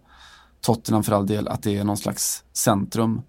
Tottenham 0.60 1.02
för 1.02 1.12
all 1.12 1.26
del, 1.26 1.48
att 1.48 1.62
det 1.62 1.76
är 1.76 1.84
någon 1.84 1.96
slags 1.96 2.44
centrum. 2.52 3.22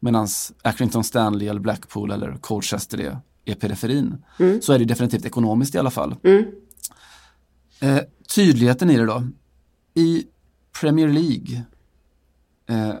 Medan 0.00 0.28
Accrington 0.62 1.04
Stanley 1.04 1.48
eller 1.48 1.60
Blackpool 1.60 2.10
eller 2.10 2.36
Colchester 2.40 3.00
är, 3.00 3.18
är 3.44 3.54
periferin. 3.54 4.24
Mm. 4.38 4.62
Så 4.62 4.72
är 4.72 4.78
det 4.78 4.84
definitivt 4.84 5.24
ekonomiskt 5.24 5.74
i 5.74 5.78
alla 5.78 5.90
fall. 5.90 6.14
Mm. 6.22 6.44
Eh, 7.80 8.00
tydligheten 8.34 8.90
i 8.90 8.96
det 8.96 9.06
då. 9.06 9.22
I 9.94 10.24
Premier 10.80 11.08
League 11.08 11.62
eh, 12.66 12.94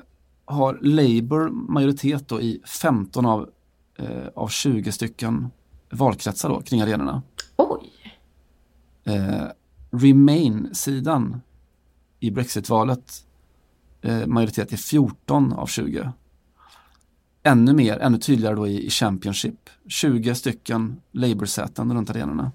har 0.44 0.78
Labour 0.82 1.50
majoritet 1.50 2.28
då 2.28 2.40
i 2.40 2.60
15 2.66 3.26
av, 3.26 3.50
eh, 3.98 4.26
av 4.34 4.48
20 4.48 4.92
stycken 4.92 5.50
valkretsar 5.90 6.48
då 6.48 6.60
kring 6.60 6.80
arenorna. 6.80 7.22
Oj! 7.56 7.90
eh, 9.04 9.46
Remain-sidan 9.90 11.40
i 12.20 12.30
Brexit-valet 12.30 13.24
eh, 14.02 14.26
majoritet 14.26 14.72
är 14.72 14.76
14 14.76 15.52
av 15.52 15.66
20. 15.66 16.12
Ännu 17.42 17.72
mer, 17.72 17.98
ännu 17.98 18.18
tydligare 18.18 18.54
då 18.54 18.66
i, 18.66 18.86
i 18.86 18.90
Championship. 18.90 19.70
20 19.86 20.34
stycken 20.34 21.00
Labour-säten 21.12 21.94
runt 21.94 22.10
arenorna. 22.10 22.52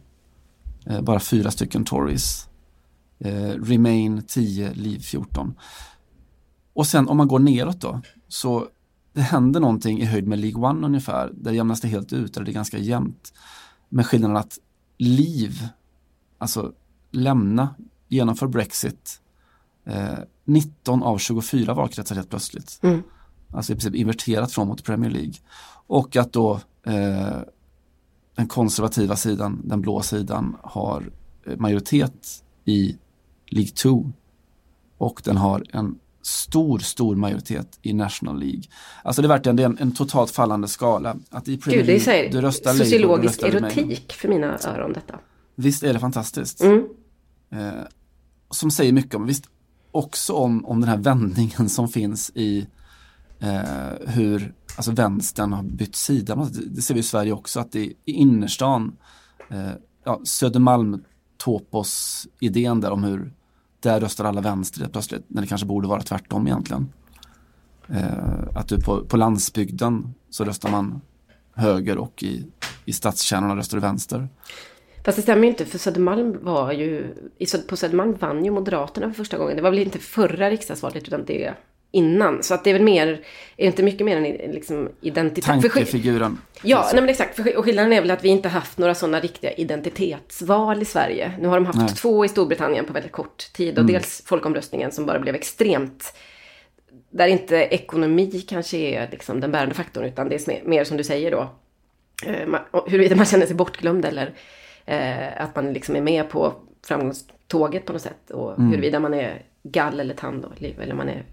Eh, 0.86 1.01
bara 1.01 1.19
fyra 1.19 1.51
stycken 1.51 1.86
Tories. 1.86 2.48
Eh, 3.19 3.49
Remain 3.49 4.21
10, 4.27 4.73
Liv 4.73 4.99
14. 4.99 5.53
Och 6.73 6.88
sen 6.88 7.08
om 7.08 7.17
man 7.17 7.27
går 7.27 7.39
neråt 7.39 7.82
då, 7.82 8.01
så 8.27 8.67
det 9.13 9.21
händer 9.21 9.60
någonting 9.60 10.01
i 10.01 10.05
höjd 10.05 10.27
med 10.27 10.39
League 10.39 10.69
One 10.69 10.88
ungefär. 10.88 11.32
Där 11.34 11.51
jämnas 11.51 11.82
det 11.82 11.88
helt 11.88 12.13
ut, 12.13 12.38
eller 12.38 12.45
det 12.45 12.51
är 12.51 12.53
ganska 12.53 12.77
jämnt. 12.77 13.34
Med 13.89 14.05
skillnaden 14.05 14.38
att 14.38 14.60
Liv, 14.97 15.67
alltså 16.38 16.73
lämna, 17.12 17.75
genomför 18.08 18.47
Brexit. 18.47 19.21
Eh, 19.86 20.19
19 20.45 21.03
av 21.03 21.17
24 21.17 21.73
valkretsar 21.73 22.15
helt 22.15 22.29
plötsligt. 22.29 22.79
Mm. 22.82 23.03
Alltså 23.53 23.73
i 23.73 23.75
princip 23.75 23.95
inverterat 23.95 24.51
från 24.51 24.67
mot 24.67 24.84
Premier 24.84 25.12
League. 25.12 25.34
Och 25.88 26.15
att 26.15 26.34
då 26.34 26.60
eh, 26.84 27.38
den 28.36 28.47
konservativa 28.47 29.15
sidan, 29.15 29.62
den 29.63 29.82
blå 29.82 30.01
sidan, 30.01 30.55
har 30.63 31.12
eh, 31.45 31.58
majoritet 31.58 32.43
i 32.65 32.97
League 33.49 33.71
2. 33.71 34.12
Och 34.97 35.21
den 35.25 35.38
har 35.38 35.63
en 35.73 35.99
stor, 36.21 36.79
stor 36.79 37.15
majoritet 37.15 37.79
i 37.81 37.93
National 37.93 38.39
League. 38.39 38.63
Alltså 39.03 39.21
det 39.21 39.25
är 39.25 39.29
verkligen 39.29 39.55
det 39.55 39.63
är 39.63 39.65
en, 39.65 39.77
en 39.77 39.91
totalt 39.91 40.31
fallande 40.31 40.67
skala. 40.67 41.15
Att 41.29 41.47
i 41.47 41.57
Premier 41.57 41.79
Gud, 41.79 41.88
det 41.88 41.95
är 41.95 41.99
så 41.99 42.09
League, 42.09 42.29
du 42.29 42.35
här, 42.35 42.41
röstar 42.41 42.71
Labour, 42.71 42.83
du 42.83 42.89
sociologisk 42.89 43.43
röstar 43.43 43.59
erotik 43.59 44.13
för 44.13 44.27
mina 44.29 44.57
öron 44.67 44.93
detta. 44.93 45.19
Visst 45.55 45.83
är 45.83 45.93
det 45.93 45.99
fantastiskt. 45.99 46.62
Mm. 46.62 46.88
Eh, 47.51 47.83
som 48.49 48.71
säger 48.71 48.93
mycket 48.93 49.15
om, 49.15 49.25
visst 49.25 49.45
också 49.91 50.33
om, 50.33 50.65
om 50.65 50.81
den 50.81 50.89
här 50.89 50.97
vändningen 50.97 51.69
som 51.69 51.88
finns 51.88 52.31
i 52.35 52.67
eh, 53.39 54.07
hur 54.07 54.53
alltså 54.75 54.91
vänstern 54.91 55.53
har 55.53 55.63
bytt 55.63 55.95
sida. 55.95 56.49
Det, 56.65 56.81
ser 56.81 56.93
vi 56.93 56.99
i 56.99 57.03
Sverige 57.03 57.31
också 57.31 57.59
att 57.59 57.71
det 57.71 57.83
i 57.83 57.95
innerstan, 58.05 58.97
eh, 59.49 59.71
ja, 60.03 60.21
Södermalm, 60.23 61.03
Topos 61.38 62.27
idén 62.39 62.81
där 62.81 62.91
om 62.91 63.03
hur 63.03 63.33
där 63.79 63.99
röstar 63.99 64.25
alla 64.25 64.41
vänster 64.41 64.79
helt 64.79 64.91
plötsligt 64.91 65.25
när 65.27 65.41
det 65.41 65.47
kanske 65.47 65.67
borde 65.67 65.87
vara 65.87 66.01
tvärtom 66.01 66.47
egentligen. 66.47 66.93
Eh, 67.87 68.55
att 68.55 68.67
du 68.67 68.81
på, 68.81 69.05
på 69.05 69.17
landsbygden 69.17 70.13
så 70.29 70.43
röstar 70.43 70.71
man 70.71 71.01
höger 71.53 71.97
och 71.97 72.23
i, 72.23 72.45
i 72.85 72.93
stadskärnorna 72.93 73.55
röstar 73.55 73.77
du 73.77 73.81
vänster. 73.81 74.27
Fast 75.05 75.15
det 75.15 75.21
stämmer 75.21 75.43
ju 75.43 75.49
inte, 75.49 75.65
för 75.65 75.77
Södermalm 75.77 76.37
var 76.41 76.71
ju... 76.71 77.15
På 77.67 77.77
Södermalm 77.77 78.13
vann 78.13 78.45
ju 78.45 78.51
Moderaterna 78.51 79.07
för 79.07 79.13
första 79.13 79.37
gången. 79.37 79.55
Det 79.55 79.61
var 79.61 79.69
väl 79.69 79.79
inte 79.79 79.99
förra 79.99 80.49
riksdagsvalet, 80.49 81.07
utan 81.07 81.25
det 81.25 81.53
innan. 81.91 82.43
Så 82.43 82.54
att 82.54 82.63
det 82.63 82.69
är 82.69 82.73
väl 82.73 82.84
mer... 82.84 83.08
Är 83.08 83.17
det 83.58 83.65
inte 83.65 83.84
mycket 83.84 84.06
mer 84.06 84.17
än 84.17 84.52
liksom 84.54 84.89
identitet? 85.02 85.45
Tankefiguren. 85.45 86.38
Ja, 86.63 86.89
nej 86.93 87.02
men 87.02 87.10
exakt. 87.10 87.39
Och 87.39 87.65
skillnaden 87.65 87.93
är 87.93 88.02
väl 88.02 88.12
att 88.12 88.23
vi 88.23 88.30
inte 88.30 88.49
haft 88.49 88.78
några 88.78 88.95
sådana 88.95 89.19
riktiga 89.19 89.52
identitetsval 89.52 90.82
i 90.82 90.86
Sverige. 90.86 91.34
Nu 91.39 91.47
har 91.47 91.56
de 91.56 91.65
haft 91.65 91.80
Nej. 91.80 91.89
två 91.89 92.25
i 92.25 92.28
Storbritannien 92.28 92.86
på 92.86 92.93
väldigt 92.93 93.12
kort 93.12 93.54
tid. 93.54 93.80
Och 93.80 93.86
dels 93.86 94.23
folkomröstningen 94.25 94.91
som 94.91 95.06
bara 95.06 95.19
blev 95.19 95.36
extremt... 95.36 96.13
Där 97.12 97.28
inte 97.28 97.56
ekonomi 97.56 98.45
kanske 98.47 98.78
är 98.78 99.10
liksom 99.12 99.39
den 99.39 99.52
bärande 99.52 99.75
faktorn, 99.75 100.06
utan 100.06 100.30
det 100.30 100.47
är 100.47 100.67
mer- 100.67 100.84
som 100.84 100.97
du 100.97 101.04
säger 101.04 101.32
då. 101.32 101.49
Eh, 102.25 102.60
huruvida 102.88 103.15
man 103.15 103.25
känner 103.25 103.45
sig 103.45 103.56
bortglömd 103.56 104.06
eller 104.06 104.34
eh, 104.86 105.41
att 105.41 105.56
man 105.56 105.73
liksom 105.73 105.95
är 105.95 106.02
med 106.02 106.30
på 106.30 106.54
framgångståget 106.88 107.86
på 107.86 107.93
något 107.93 108.02
sätt. 108.02 108.32
Och 108.32 108.62
huruvida 108.63 108.99
man 108.99 109.13
är 109.13 109.41
gall 109.63 109.99
eller 109.99 110.13
tand 110.13 110.45
eller 110.60 110.93
man 110.93 111.10
är 111.10 111.23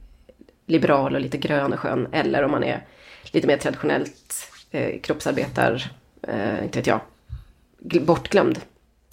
liberal 0.67 1.15
och 1.15 1.21
lite 1.21 1.39
grön 1.39 1.73
och 1.73 1.79
skön. 1.81 2.09
Eller 2.13 2.43
om 2.43 2.51
man 2.51 2.65
är 2.65 2.85
lite 3.33 3.47
mer 3.47 3.57
traditionellt 3.57 4.35
eh, 4.71 5.01
kroppsarbetar, 5.01 5.91
eh, 6.23 6.65
inte 6.65 6.79
vet 6.79 6.87
jag, 6.87 7.01
gl- 7.85 8.05
bortglömd. 8.05 8.59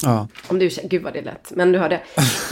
Ja. 0.04 0.28
Om 0.48 0.60
du, 0.60 0.70
gud 0.84 1.02
vad 1.04 1.14
det 1.14 1.22
lät, 1.22 1.52
men 1.56 1.72
du 1.72 1.80
hörde. 1.80 2.02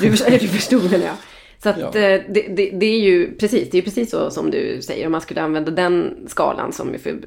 Du, 0.02 0.10
du 0.40 0.48
förstod 0.48 0.92
menar 0.92 1.06
jag. 1.06 1.16
Så 1.64 1.70
att 1.70 1.78
Ja. 1.80 1.86
eh, 1.88 2.22
det, 2.30 2.48
det, 2.56 2.70
det 2.72 2.86
är 2.86 3.00
ju 3.00 3.36
precis, 3.38 3.70
det 3.70 3.78
är 3.78 3.82
precis 3.82 4.12
så 4.12 4.32
som 4.32 4.52
du 4.52 4.82
säger. 4.82 5.06
Om 5.06 5.12
man 5.12 5.22
skulle 5.22 5.42
använda 5.42 5.72
den 5.72 6.26
skalan 6.28 6.74
som 6.74 6.96
för 7.04 7.20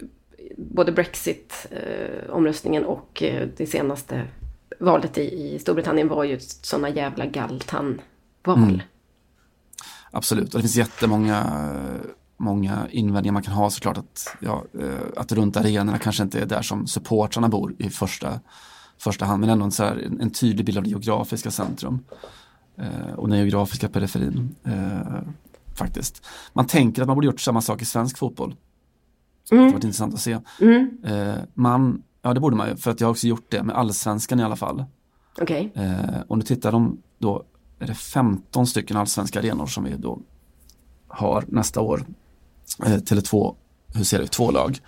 både 0.56 0.92
Brexit-omröstningen 0.92 2.84
och 2.84 3.22
eh, 3.22 3.48
det 3.56 3.66
senaste 3.66 4.22
valet 4.78 5.18
i, 5.18 5.54
i 5.54 5.58
Storbritannien 5.58 6.08
var 6.08 6.24
ju 6.24 6.38
sådana 6.40 6.88
jävla 6.88 7.26
galtan-val. 7.26 8.58
Mm. 8.58 8.80
Absolut, 10.14 10.55
och 10.55 10.59
det 10.59 10.62
finns 10.62 10.77
jättemånga 10.77 11.44
många 12.37 12.88
invändningar 12.90 13.33
man 13.33 13.42
kan 13.42 13.55
ha 13.55 13.70
såklart 13.70 13.98
att, 13.98 14.37
ja, 14.40 14.64
eh, 14.81 14.88
att 15.16 15.33
runt 15.33 15.57
arenorna 15.57 15.98
kanske 15.98 16.22
inte 16.22 16.40
är 16.40 16.46
där 16.46 16.62
som 16.62 16.87
supportrarna 16.87 17.48
bor 17.48 17.74
i 17.79 17.90
första, 17.90 18.40
första 18.98 19.24
hand 19.24 19.40
men 19.40 19.50
ändå 19.50 19.64
en, 19.64 19.72
så 19.72 19.85
här, 19.85 19.96
en, 19.96 20.20
en 20.20 20.31
tydlig 20.31 20.66
bild 20.66 20.79
av 20.79 20.85
det 20.85 20.90
geografiska 20.90 21.50
centrum 21.50 21.98
eh, 22.77 23.12
och 23.16 23.29
den 23.29 23.38
geografiska 23.38 23.88
periferin 23.88 24.55
eh, 24.64 25.22
faktiskt. 25.74 26.27
Man 26.53 26.66
tänker 26.66 27.03
att 27.03 27.09
man 27.09 27.16
borde 27.16 27.27
gjort 27.27 27.40
samma 27.40 27.61
sak 27.61 27.83
i 27.83 27.85
svensk 27.85 28.18
fotboll. 28.18 28.55
Det 29.50 29.57
har 29.57 29.64
varit 29.64 29.85
intressant 29.85 30.14
att 30.14 30.20
se. 30.20 30.38
Mm. 30.61 30.98
Eh, 31.05 31.35
man, 31.55 32.03
ja 32.22 32.35
det 32.35 32.40
borde 32.40 32.57
man 32.57 32.68
ju 32.68 32.77
för 32.77 32.90
att 32.90 33.00
jag 33.00 33.09
har 33.09 33.11
också 33.11 33.27
gjort 33.27 33.46
det 33.48 33.62
med 33.62 33.77
allsvenskan 33.77 34.40
i 34.40 34.42
alla 34.42 34.57
fall. 34.57 34.85
Okej. 35.40 35.72
Eh, 35.74 36.20
och 36.29 36.38
nu 36.38 36.44
tittar 36.44 36.72
de 36.72 37.03
då, 37.18 37.44
är 37.78 37.87
det 37.87 37.94
15 37.94 38.66
stycken 38.66 38.96
allsvenska 38.96 39.38
arenor 39.38 39.66
som 39.66 39.84
vi 39.84 39.96
då 39.96 40.18
har 41.08 41.44
nästa 41.48 41.80
år. 41.80 42.06
Eh, 42.87 42.96
Tele2 42.96 43.54
hur 43.94 44.04
ser 44.04 44.18
det 44.18 44.24
ut? 44.24 44.32
Två 44.32 44.50
lag. 44.50 44.78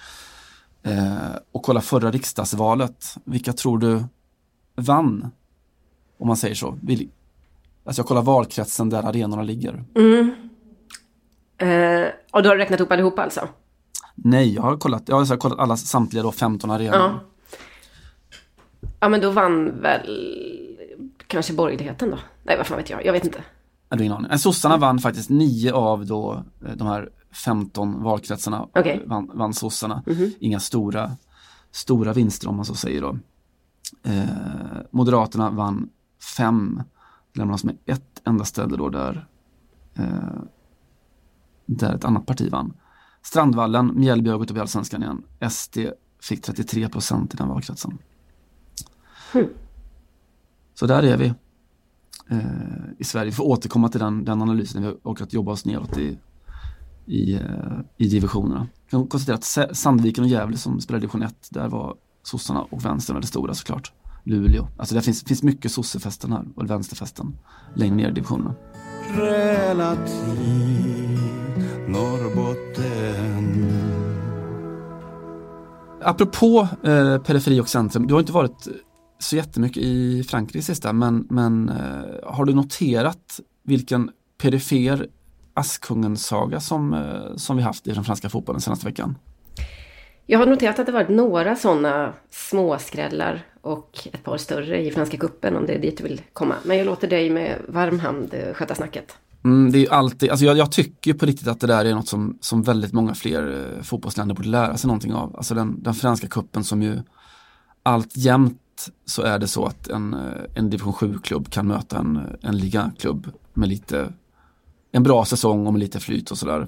Eh, 0.82 1.36
och 1.52 1.62
kolla 1.62 1.80
förra 1.80 2.10
riksdagsvalet, 2.10 3.16
vilka 3.24 3.52
tror 3.52 3.78
du 3.78 4.04
vann? 4.76 5.30
Om 6.18 6.26
man 6.26 6.36
säger 6.36 6.54
så. 6.54 6.78
Alltså 7.86 8.00
jag 8.00 8.06
kollar 8.06 8.22
valkretsen 8.22 8.90
där 8.90 9.02
arenorna 9.02 9.42
ligger. 9.42 9.84
Eh, 11.58 12.08
och 12.30 12.42
då 12.42 12.48
har 12.48 12.56
du 12.56 12.62
räknat 12.62 12.80
ihop 12.80 12.92
allihopa 12.92 13.22
alltså? 13.22 13.48
Nej, 14.14 14.54
jag 14.54 14.62
har 14.62 14.76
kollat, 14.76 15.02
jag 15.06 15.14
har 15.14 15.20
alltså 15.20 15.36
kollat 15.36 15.58
alla 15.58 15.76
samtliga 15.76 16.22
då 16.22 16.32
15 16.32 16.70
arenor. 16.70 16.96
Ja. 16.96 17.20
Ja 19.00 19.08
men 19.08 19.20
då 19.20 19.30
vann 19.30 19.80
väl 19.80 20.10
kanske 21.26 21.52
borgerligheten 21.52 22.10
då? 22.10 22.18
Nej 22.46 22.56
vad 22.56 22.66
fan 22.66 22.76
vet 22.76 22.90
jag, 22.90 23.04
jag 23.06 23.12
vet 23.12 23.24
inte. 23.24 23.44
Jag 23.88 23.96
har 23.96 24.02
ingen 24.02 24.16
aning. 24.16 24.38
Sossarna 24.38 24.76
vann 24.76 24.98
faktiskt 24.98 25.30
nio 25.30 25.72
av 25.72 26.06
då 26.06 26.44
eh, 26.66 26.72
de 26.76 26.86
här 26.86 27.10
15 27.44 28.02
valkretsarna. 28.02 28.68
Eh, 28.74 29.00
Vann, 29.06 29.30
vann 29.34 29.54
sossarna. 29.54 30.02
Inga 30.38 30.60
stora, 30.60 31.16
stora 31.70 32.12
vinster 32.12 32.48
om 32.48 32.56
man 32.56 32.64
så 32.64 32.74
säger 32.74 33.00
då. 33.00 33.18
Eh, 34.02 34.24
Moderaterna 34.90 35.50
vann 35.50 35.88
fem. 36.36 36.82
Lämnas 37.34 37.64
med 37.64 37.76
ett 37.86 38.22
enda 38.24 38.44
ställe 38.44 38.76
då 38.76 38.88
där, 38.88 39.26
eh, 39.94 40.40
där 41.66 41.94
ett 41.94 42.04
annat 42.04 42.26
parti 42.26 42.50
vann. 42.50 42.72
Strandvallen, 43.22 43.92
Mjällby 43.94 44.30
har 44.30 44.38
gått 44.38 44.50
upp 44.50 44.56
i 44.56 44.60
Allsvenskan 44.60 45.02
igen. 45.02 45.22
SD 45.50 45.78
fick 46.22 46.42
33 46.42 46.88
procent 46.88 47.34
i 47.34 47.36
den 47.36 47.48
valkretsen. 47.48 47.98
Så 50.74 50.86
där 50.86 51.02
är 51.02 51.16
vi 51.16 51.34
eh, 52.30 52.38
i 52.98 53.04
Sverige. 53.04 53.24
Vi 53.30 53.32
får 53.32 53.44
återkomma 53.44 53.88
till 53.88 54.00
den, 54.00 54.24
den 54.24 54.42
analysen 54.42 54.82
när 54.82 54.88
vi 54.88 54.94
har 54.94 55.00
orkat 55.12 55.32
jobba 55.32 55.52
oss 55.52 55.64
neråt 55.64 55.98
i, 55.98 56.18
i, 57.06 57.34
eh, 57.34 57.40
i 57.96 58.08
divisionerna. 58.08 58.66
Jag 58.84 58.90
kan 58.90 59.06
konstatera 59.06 59.36
att 59.36 59.44
Sa- 59.44 59.74
Sandviken 59.74 60.24
och 60.24 60.30
Gävle 60.30 60.56
som 60.56 60.80
spelade 60.80 61.00
division 61.00 61.22
1, 61.22 61.48
där 61.50 61.68
var 61.68 61.94
sossarna 62.22 62.62
och 62.70 62.84
vänstern 62.84 63.14
väldigt 63.14 63.28
stora 63.28 63.54
såklart. 63.54 63.92
Luleå. 64.24 64.68
Alltså 64.76 64.94
det 64.94 65.02
finns, 65.02 65.24
finns 65.24 65.42
mycket 65.42 65.72
sossefästen 65.72 66.32
här, 66.32 66.44
och 66.56 66.70
vänsterfästen, 66.70 67.36
längre 67.74 67.94
ner 67.94 68.08
i 68.08 68.12
divisionerna. 68.12 68.54
Relativ 69.16 71.18
Norrbotten 71.88 73.66
Apropå 76.02 76.68
eh, 76.82 77.18
periferi 77.18 77.60
och 77.60 77.68
centrum, 77.68 78.06
du 78.06 78.14
har 78.14 78.20
inte 78.20 78.32
varit 78.32 78.68
så 79.18 79.36
jättemycket 79.36 79.82
i 79.82 80.24
Frankrike 80.28 80.64
sista, 80.64 80.92
men, 80.92 81.26
men 81.30 81.68
eh, 81.68 82.30
har 82.30 82.44
du 82.44 82.54
noterat 82.54 83.40
vilken 83.62 84.10
perifer 84.38 85.08
Askungen-saga 85.54 86.60
som, 86.60 86.94
eh, 86.94 87.36
som 87.36 87.56
vi 87.56 87.62
haft 87.62 87.86
i 87.86 87.92
den 87.92 88.04
franska 88.04 88.28
fotbollen 88.28 88.60
senaste 88.60 88.86
veckan? 88.86 89.18
Jag 90.26 90.38
har 90.38 90.46
noterat 90.46 90.78
att 90.78 90.86
det 90.86 90.92
varit 90.92 91.08
några 91.08 91.56
sådana 91.56 92.12
småskrällar 92.30 93.46
och 93.60 94.08
ett 94.12 94.24
par 94.24 94.38
större 94.38 94.82
i 94.82 94.90
Franska 94.90 95.16
cupen 95.16 95.56
om 95.56 95.66
det 95.66 95.74
är 95.74 95.78
dit 95.78 95.98
du 95.98 96.04
vill 96.04 96.20
komma. 96.32 96.54
Men 96.64 96.76
jag 96.76 96.86
låter 96.86 97.08
dig 97.08 97.30
med 97.30 97.62
varm 97.68 98.00
hand 98.00 98.34
eh, 98.34 98.54
sköta 98.54 98.74
snacket. 98.74 99.16
Mm, 99.44 99.72
det 99.72 99.86
är 99.86 99.92
alltid, 99.92 100.30
alltså 100.30 100.46
jag, 100.46 100.56
jag 100.56 100.72
tycker 100.72 101.14
på 101.14 101.26
riktigt 101.26 101.48
att 101.48 101.60
det 101.60 101.66
där 101.66 101.84
är 101.84 101.94
något 101.94 102.08
som, 102.08 102.38
som 102.40 102.62
väldigt 102.62 102.92
många 102.92 103.14
fler 103.14 103.74
eh, 103.76 103.82
fotbollsländer 103.82 104.34
borde 104.34 104.48
lära 104.48 104.76
sig 104.76 104.88
någonting 104.88 105.14
av. 105.14 105.36
Alltså 105.36 105.54
den, 105.54 105.82
den 105.82 105.94
franska 105.94 106.28
kuppen 106.28 106.64
som 106.64 106.82
ju 106.82 106.98
allt 107.82 108.16
jämt 108.16 108.60
så 109.04 109.22
är 109.22 109.38
det 109.38 109.48
så 109.48 109.64
att 109.64 109.88
en, 109.88 110.14
eh, 110.14 110.20
en 110.54 110.70
division 110.70 110.92
7-klubb 110.92 111.50
kan 111.50 111.66
möta 111.66 111.98
en, 111.98 112.20
en 112.42 112.58
ligaklubb 112.58 113.30
med 113.54 113.68
lite, 113.68 114.12
en 114.92 115.02
bra 115.02 115.24
säsong 115.24 115.66
och 115.66 115.72
med 115.72 115.80
lite 115.80 116.00
flyt 116.00 116.30
och 116.30 116.38
sådär. 116.38 116.66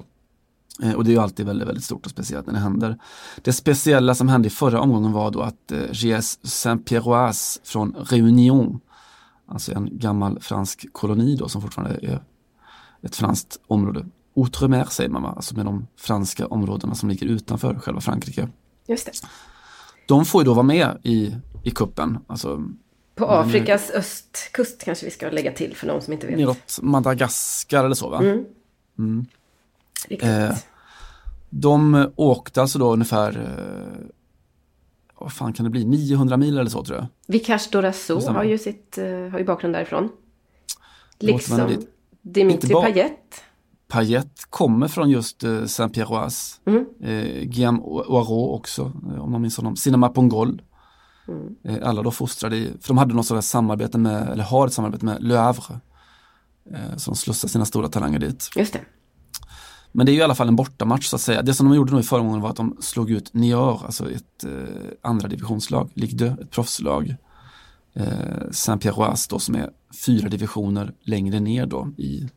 Eh, 0.83 0.93
Och 0.93 1.03
det 1.03 1.09
är 1.09 1.13
ju 1.13 1.19
alltid 1.19 1.45
väldigt, 1.45 1.67
väldigt 1.67 1.83
stort 1.83 2.05
och 2.05 2.11
speciellt 2.11 2.45
när 2.45 2.53
det 2.53 2.59
händer. 2.59 2.97
Det 3.41 3.53
speciella 3.53 4.15
som 4.15 4.29
hände 4.29 4.47
i 4.47 4.51
förra 4.51 4.81
omgången 4.81 5.11
var 5.11 5.31
då 5.31 5.41
att 5.41 5.71
eh, 5.71 5.91
GS 5.91 6.39
Saint-Pierroise 6.43 7.59
från 7.63 7.95
Réunion 8.09 8.79
Alltså 9.51 9.73
en 9.73 9.89
gammal 9.99 10.39
fransk 10.39 10.85
koloni 10.91 11.35
då 11.35 11.49
som 11.49 11.61
fortfarande 11.61 11.99
är 12.07 12.23
ett 13.01 13.15
franskt 13.15 13.59
område. 13.67 14.05
Outremer 14.33 14.85
säger 14.85 15.09
man 15.09 15.23
va? 15.23 15.33
Alltså 15.35 15.55
med 15.55 15.65
de 15.65 15.87
franska 15.97 16.47
områdena 16.47 16.95
som 16.95 17.09
ligger 17.09 17.27
utanför 17.27 17.79
själva 17.79 18.01
Frankrike. 18.01 18.49
Just 18.87 19.05
det. 19.05 19.11
De 20.07 20.25
får 20.25 20.41
ju 20.41 20.45
då 20.45 20.53
vara 20.53 20.63
med 20.63 20.97
i, 21.03 21.35
i 21.63 21.71
kuppen. 21.71 22.17
Alltså 22.27 22.63
På 23.15 23.25
Afrikas 23.25 23.91
östkust 23.91 24.83
kanske 24.83 25.05
vi 25.05 25.11
ska 25.11 25.29
lägga 25.29 25.51
till 25.51 25.75
för 25.75 25.87
de 25.87 26.01
som 26.01 26.13
inte 26.13 26.27
vet. 26.27 26.37
neråt 26.37 26.79
Madagaskar 26.81 27.85
eller 27.85 27.95
så 27.95 28.09
va? 28.09 28.17
Mm. 28.97 29.25
Riktigt. 30.07 30.29
Eh, 30.29 30.51
De 31.49 32.07
åkte 32.15 32.61
alltså 32.61 32.79
då 32.79 32.93
ungefär, 32.93 33.37
eh, 33.37 34.05
vad 35.19 35.33
fan 35.33 35.53
kan 35.53 35.63
det 35.63 35.69
bli, 35.69 35.85
900 35.85 36.37
mil 36.37 36.57
eller 36.57 36.69
så 36.69 36.83
tror 36.85 36.97
jag. 36.97 37.07
Vikash 37.27 37.59
stämmer. 37.59 38.31
har 38.33 38.43
ju, 38.43 38.57
sitt, 38.57 38.97
eh, 38.97 39.05
har 39.05 39.39
ju 39.39 39.45
bakgrund 39.45 39.75
därifrån. 39.75 40.09
Liksom. 41.19 41.83
Dimitri 42.21 42.73
Payet. 42.73 43.43
Payet 43.87 44.45
kommer 44.49 44.87
från 44.87 45.09
just 45.09 45.43
eh, 45.43 45.65
Saint-Pierroise. 45.65 46.59
Mm. 46.65 46.85
Eh, 47.01 47.43
Guillaume 47.43 47.79
Oiro 47.79 48.55
också, 48.55 48.91
eh, 49.13 49.23
om 49.23 49.31
man 49.31 49.41
minns 49.41 49.57
honom. 49.57 49.75
Cinema 49.75 50.09
Pongol. 50.09 50.61
Mm. 51.29 51.55
Eh, 51.63 51.89
alla 51.89 52.03
då 52.03 52.11
fostrade 52.11 52.55
i, 52.55 52.73
för 52.81 52.87
de 52.87 52.97
hade 52.97 53.13
något 53.13 53.25
sådant 53.25 53.45
samarbete 53.45 53.97
med, 53.97 54.29
eller 54.29 54.43
har 54.43 54.67
ett 54.67 54.73
samarbete 54.73 55.05
med 55.05 55.23
Le 55.23 55.35
Havre. 55.35 55.79
Eh, 56.71 56.97
som 56.97 57.15
slussar 57.15 57.47
sina 57.47 57.65
stora 57.65 57.87
talanger 57.87 58.19
dit. 58.19 58.49
Just 58.55 58.73
det. 58.73 58.81
Men 59.91 60.05
det 60.05 60.11
är 60.11 60.13
ju 60.13 60.19
i 60.19 60.23
alla 60.23 60.35
fall 60.35 60.47
en 60.47 60.55
bortamatch 60.55 61.05
så 61.05 61.15
att 61.15 61.21
säga. 61.21 61.41
Det 61.41 61.53
som 61.53 61.69
de 61.69 61.75
gjorde 61.75 61.93
nu 61.93 61.99
i 61.99 62.03
förra 62.03 62.21
gången 62.21 62.41
var 62.41 62.49
att 62.49 62.55
de 62.55 62.77
slog 62.81 63.11
ut 63.11 63.33
Niort, 63.33 63.83
alltså 63.83 64.11
ett 64.11 64.43
eh, 64.43 64.51
andra 65.01 65.27
divisionslag, 65.27 65.91
Ligue 65.93 66.35
2, 66.35 66.41
ett 66.41 66.51
proffslag. 66.51 67.15
Eh, 67.93 68.51
Saint-Pierroise 68.51 69.27
då 69.29 69.39
som 69.39 69.55
är 69.55 69.69
fyra 70.05 70.29
divisioner 70.29 70.93
längre 71.01 71.39
ner 71.39 71.65
då 71.65 71.91
i 71.97 72.29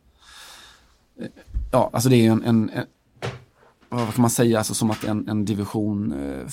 eh, 1.20 1.26
Ja, 1.72 1.90
alltså 1.92 2.08
det 2.08 2.16
är 2.16 2.30
en, 2.30 2.44
en, 2.44 2.70
en 2.70 2.86
vad 3.88 4.14
kan 4.14 4.22
man 4.22 4.30
säga, 4.30 4.58
alltså 4.58 4.74
som 4.74 4.90
att 4.90 5.04
en, 5.04 5.28
en 5.28 5.44
division 5.44 6.12
eh, 6.12 6.48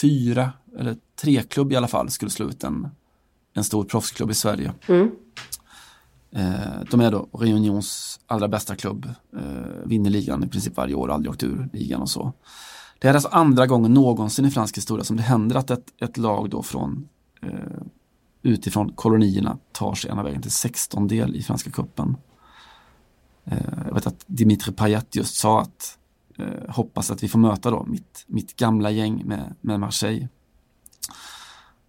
fyra 0.00 0.52
eller 0.78 0.96
tre 1.20 1.42
klubb 1.42 1.72
i 1.72 1.76
alla 1.76 1.88
fall 1.88 2.10
skulle 2.10 2.30
slå 2.30 2.46
ut 2.46 2.64
en, 2.64 2.88
en 3.54 3.64
stor 3.64 3.84
proffsklubb 3.84 4.30
i 4.30 4.34
Sverige. 4.34 4.72
Mm. 4.88 5.10
Eh, 6.30 6.84
de 6.90 7.00
är 7.00 7.10
då 7.10 7.28
Reunions 7.32 8.20
allra 8.26 8.48
bästa 8.48 8.76
klubb. 8.76 9.08
Eh, 9.36 9.84
vinner 9.84 10.10
ligan 10.10 10.44
i 10.44 10.48
princip 10.48 10.76
varje 10.76 10.94
år, 10.94 11.10
aldrig 11.10 11.30
åkt 11.30 11.42
ur 11.42 11.68
ligan 11.72 12.02
och 12.02 12.10
så. 12.10 12.32
Det 12.98 13.08
är 13.08 13.14
alltså 13.14 13.28
andra 13.28 13.66
gången 13.66 13.94
någonsin 13.94 14.44
i 14.44 14.50
fransk 14.50 14.76
historia 14.76 15.04
som 15.04 15.16
det 15.16 15.22
händer 15.22 15.56
att 15.56 15.70
ett, 15.70 15.92
ett 16.00 16.16
lag 16.16 16.50
då 16.50 16.62
från 16.62 17.08
eh, 17.42 17.82
utifrån 18.42 18.92
kolonierna 18.92 19.58
tar 19.72 19.94
sig 19.94 20.10
ena 20.10 20.22
vägen 20.22 20.42
till 20.42 20.50
16 20.50 21.08
del 21.08 21.36
i 21.36 21.42
Franska 21.42 21.70
cupen. 21.70 22.16
Eh, 23.44 23.58
jag 23.86 23.94
vet 23.94 24.06
att 24.06 24.24
Dimitri 24.26 24.72
Payet 24.72 25.16
just 25.16 25.34
sa 25.34 25.60
att 25.60 25.98
eh, 26.38 26.74
hoppas 26.74 27.10
att 27.10 27.22
vi 27.22 27.28
får 27.28 27.38
möta 27.38 27.70
då 27.70 27.84
mitt, 27.84 28.24
mitt 28.26 28.56
gamla 28.56 28.90
gäng 28.90 29.22
med, 29.24 29.54
med 29.60 29.80
Marseille. 29.80 30.28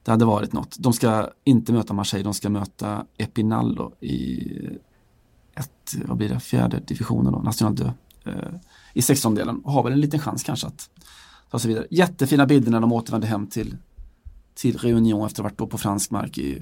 Det 0.06 0.12
hade 0.12 0.26
varit 0.26 0.54
något. 0.54 0.76
De 0.80 0.94
ska 0.94 1.30
inte 1.44 1.74
möta 1.74 1.94
Marseille, 1.94 2.24
de 2.24 2.34
ska 2.34 2.50
möta 2.50 3.06
Epinal 3.18 3.92
i 4.00 4.50
ett, 5.56 5.96
vad 6.06 6.18
blir 6.18 6.30
det, 6.30 6.40
fjärde 6.40 6.80
divisionen 6.80 7.34
då, 7.34 7.40
National 7.40 7.76
Deux, 7.76 7.92
Eh, 8.26 8.56
I 8.94 9.00
16-delen 9.00 9.62
och 9.64 9.72
har 9.72 9.84
väl 9.84 9.94
en 9.94 10.02
liten 10.02 10.20
chans 10.20 10.44
kanske 10.44 10.68
att 10.68 10.90
ta 11.52 11.60
sig 11.60 11.68
vidare. 11.68 11.88
Jättefina 11.90 12.46
bilder 12.46 12.72
när 12.72 12.80
de 12.80 12.92
återvände 12.92 13.28
hem 13.28 13.48
till, 13.48 13.78
till 14.56 14.78
Reunion 14.78 15.26
efter 15.26 15.34
att 15.34 15.38
ha 15.38 15.44
varit 15.44 15.58
då 15.58 15.68
på 15.68 15.78
fransk 15.78 16.12
mark 16.12 16.38
i 16.38 16.62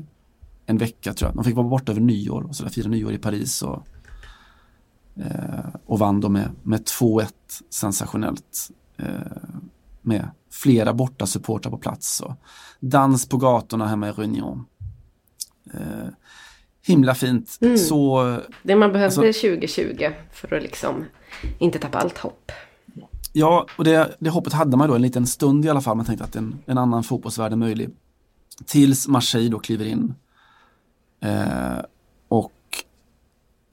en 0.65 0.77
vecka 0.77 1.13
tror 1.13 1.29
jag. 1.29 1.35
De 1.35 1.43
fick 1.43 1.55
vara 1.55 1.67
borta 1.67 1.91
över 1.91 2.01
nyår 2.01 2.41
och 2.41 2.55
så 2.55 2.63
där, 2.63 2.69
fira 2.69 2.89
nyår 2.89 3.13
i 3.13 3.17
Paris 3.17 3.61
och, 3.61 3.87
eh, 5.15 5.65
och 5.85 5.99
vann 5.99 6.19
då 6.19 6.29
med, 6.29 6.49
med 6.63 6.83
2-1 6.83 7.27
sensationellt. 7.69 8.69
Eh, 8.97 9.42
med 10.03 10.29
flera 10.51 10.93
borta 10.93 11.25
supportrar 11.25 11.71
på 11.71 11.77
plats. 11.77 12.21
Och 12.21 12.33
dans 12.79 13.29
på 13.29 13.37
gatorna 13.37 13.87
hemma 13.87 14.09
i 14.09 14.11
Reunion. 14.11 14.65
Eh, 15.73 16.07
himla 16.85 17.15
fint. 17.15 17.57
Mm. 17.61 17.77
Så 17.77 18.23
Det 18.63 18.75
man 18.75 18.91
behövde 18.91 19.05
Alltså- 19.27 19.47
2020 19.47 20.09
för 20.31 20.55
att 20.57 20.63
liksom 20.63 21.05
inte 21.59 21.79
tappa 21.79 21.97
allt 21.97 22.17
hopp. 22.17 22.51
Ja, 23.33 23.67
och 23.77 23.83
det, 23.83 24.15
det 24.19 24.29
hoppet 24.29 24.53
hade 24.53 24.77
man 24.77 24.89
då 24.89 24.95
en 24.95 25.01
liten 25.01 25.27
stund 25.27 25.65
i 25.65 25.69
alla 25.69 25.81
fall. 25.81 25.97
Man 25.97 26.05
tänkte 26.05 26.23
att 26.23 26.35
en, 26.35 26.59
en 26.65 26.77
annan 26.77 27.03
fotbollsvärld 27.03 27.51
är 27.51 27.55
möjlig. 27.55 27.89
Tills 28.65 29.07
Marseille 29.07 29.49
då 29.49 29.59
kliver 29.59 29.85
in. 29.85 30.13
Eh, 31.21 31.77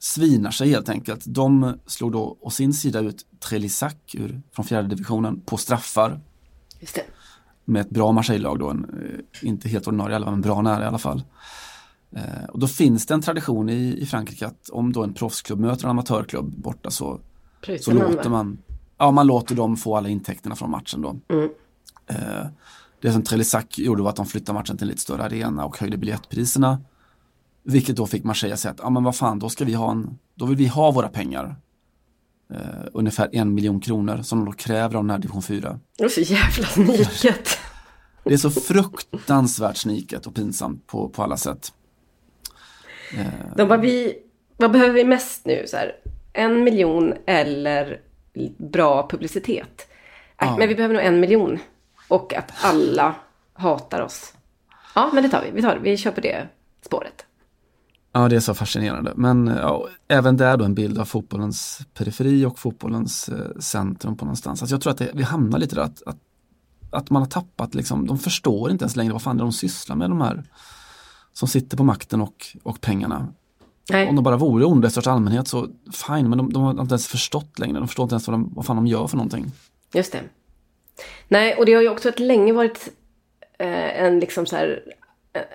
svinar 0.03 0.51
sig 0.51 0.69
helt 0.69 0.89
enkelt. 0.89 1.23
De 1.25 1.73
slog 1.85 2.11
då 2.11 2.37
å 2.41 2.49
sin 2.49 2.73
sida 2.73 2.99
ut 2.99 3.25
Trélissac 3.39 3.93
ur, 4.13 4.41
från 4.51 4.65
fjärde 4.65 4.87
divisionen 4.87 5.41
på 5.41 5.57
straffar. 5.57 6.19
Just 6.79 6.95
det. 6.95 7.03
med 7.65 7.81
ett 7.81 7.89
bra 7.89 8.11
Marseille-lag 8.11 8.59
då, 8.59 8.69
en, 8.69 8.83
eh, 8.83 9.47
inte 9.49 9.69
helt 9.69 9.87
ordinarie 9.87 10.15
alla, 10.15 10.31
men 10.31 10.41
bra 10.41 10.61
nära 10.61 10.83
i 10.83 10.87
alla 10.87 10.97
fall. 10.97 11.23
Eh, 12.15 12.45
och 12.49 12.59
då 12.59 12.67
finns 12.67 13.05
det 13.05 13.13
en 13.13 13.21
tradition 13.21 13.69
i, 13.69 13.97
i 14.01 14.05
Frankrike 14.05 14.47
att 14.47 14.69
om 14.69 14.93
då 14.93 15.03
en 15.03 15.13
proffsklubb 15.13 15.59
möter 15.59 15.83
en 15.85 15.89
amatörklubb 15.89 16.53
borta 16.57 16.91
så, 16.91 17.19
så 17.81 17.91
låter 17.91 18.29
man, 18.29 18.57
ja 18.97 19.11
man 19.11 19.27
låter 19.27 19.55
dem 19.55 19.77
få 19.77 19.97
alla 19.97 20.09
intäkterna 20.09 20.55
från 20.55 20.71
matchen 20.71 21.01
då. 21.01 21.19
Mm. 21.29 21.49
Eh, 22.07 22.47
det 23.01 23.11
som 23.11 23.23
Trélissac 23.23 23.65
gjorde 23.77 24.03
var 24.03 24.09
att 24.09 24.15
de 24.15 24.25
flyttade 24.25 24.59
matchen 24.59 24.77
till 24.77 24.85
en 24.85 24.89
lite 24.89 25.01
större 25.01 25.23
arena 25.23 25.65
och 25.65 25.77
höjde 25.77 25.97
biljettpriserna. 25.97 26.79
Vilket 27.63 27.95
då 27.95 28.05
fick 28.07 28.23
Marseille 28.23 28.53
att 28.53 28.59
säga 28.59 28.71
att, 28.71 28.79
ja 28.83 28.89
men 28.89 29.03
vad 29.03 29.15
fan, 29.15 29.39
då 29.39 29.49
ska 29.49 29.65
vi 29.65 29.73
ha 29.73 29.91
en, 29.91 30.19
då 30.35 30.45
vill 30.45 30.57
vi 30.57 30.67
ha 30.67 30.91
våra 30.91 31.07
pengar. 31.09 31.55
Eh, 32.53 32.57
ungefär 32.93 33.29
en 33.31 33.53
miljon 33.53 33.79
kronor 33.79 34.21
som 34.21 34.39
de 34.39 34.45
då 34.45 34.51
kräver 34.51 34.95
av 34.95 35.03
den 35.03 35.09
här 35.09 35.17
division 35.17 35.41
4. 35.41 35.79
Det 35.97 36.03
var 36.03 36.09
så 36.09 36.21
jävla 36.21 36.65
sniket. 36.67 37.49
Det 38.23 38.33
är 38.33 38.37
så 38.37 38.49
fruktansvärt 38.51 39.77
sniket 39.77 40.25
och 40.25 40.35
pinsamt 40.35 40.87
på, 40.87 41.09
på 41.09 41.23
alla 41.23 41.37
sätt. 41.37 41.73
Eh, 43.17 43.25
De 43.55 43.67
bara, 43.67 43.79
vi, 43.79 44.17
vad 44.57 44.71
behöver 44.71 44.93
vi 44.93 45.03
mest 45.03 45.45
nu? 45.45 45.63
Så 45.67 45.77
här, 45.77 45.91
en 46.33 46.63
miljon 46.63 47.13
eller 47.25 48.01
bra 48.57 49.07
publicitet? 49.09 49.87
Ja. 50.37 50.57
Men 50.57 50.69
vi 50.69 50.75
behöver 50.75 50.95
nog 50.95 51.03
en 51.03 51.19
miljon. 51.19 51.59
Och 52.07 52.33
att 52.33 52.51
alla 52.63 53.15
hatar 53.53 54.01
oss. 54.01 54.33
Ja, 54.95 55.09
men 55.13 55.23
det 55.23 55.29
tar 55.29 55.43
vi. 55.43 55.51
Vi 55.51 55.61
tar. 55.61 55.77
Vi 55.77 55.97
kör 55.97 56.11
på 56.11 56.21
det 56.21 56.47
spåret. 56.85 57.25
Ja, 58.13 58.29
det 58.29 58.35
är 58.35 58.39
så 58.39 58.53
fascinerande. 58.53 59.13
Men 59.15 59.47
ja, 59.47 59.87
även 60.07 60.37
där 60.37 60.57
då 60.57 60.65
en 60.65 60.75
bild 60.75 60.97
av 60.99 61.05
fotbollens 61.05 61.79
periferi 61.93 62.45
och 62.45 62.59
fotbollens 62.59 63.29
eh, 63.29 63.59
centrum 63.59 64.17
på 64.17 64.25
någonstans. 64.25 64.61
Alltså 64.61 64.73
jag 64.73 64.81
tror 64.81 64.91
att 64.91 64.97
det, 64.97 65.11
vi 65.13 65.23
hamnar 65.23 65.59
lite 65.59 65.75
där 65.75 65.83
att, 65.83 66.03
att, 66.05 66.17
att 66.89 67.09
man 67.09 67.21
har 67.21 67.29
tappat 67.29 67.75
liksom, 67.75 68.07
de 68.07 68.19
förstår 68.19 68.71
inte 68.71 68.83
ens 68.83 68.95
längre 68.95 69.13
vad 69.13 69.21
fan 69.21 69.37
det 69.37 69.41
är 69.41 69.45
de 69.45 69.51
sysslar 69.51 69.95
med 69.95 70.09
de 70.09 70.21
här 70.21 70.43
som 71.33 71.47
sitter 71.47 71.77
på 71.77 71.83
makten 71.83 72.21
och, 72.21 72.45
och 72.63 72.81
pengarna. 72.81 73.27
Nej. 73.89 74.09
Om 74.09 74.15
de 74.15 74.23
bara 74.23 74.37
vore 74.37 74.65
onda 74.65 74.87
i 74.87 74.91
största 74.91 75.11
allmänhet 75.11 75.47
så 75.47 75.67
fine, 76.07 76.29
men 76.29 76.37
de, 76.37 76.53
de 76.53 76.63
har 76.63 76.71
inte 76.71 76.93
ens 76.93 77.07
förstått 77.07 77.59
längre. 77.59 77.79
De 77.79 77.87
förstår 77.87 78.03
inte 78.03 78.13
ens 78.13 78.27
vad, 78.27 78.33
de, 78.33 78.53
vad 78.55 78.65
fan 78.65 78.75
de 78.75 78.87
gör 78.87 79.07
för 79.07 79.17
någonting. 79.17 79.51
Just 79.93 80.11
det. 80.11 80.21
Nej, 81.27 81.55
och 81.55 81.65
det 81.65 81.73
har 81.73 81.81
ju 81.81 81.89
också 81.89 82.09
ett 82.09 82.19
länge 82.19 82.53
varit 82.53 82.89
eh, 83.59 84.03
en 84.03 84.19
liksom 84.19 84.45
så 84.45 84.55
här 84.55 84.83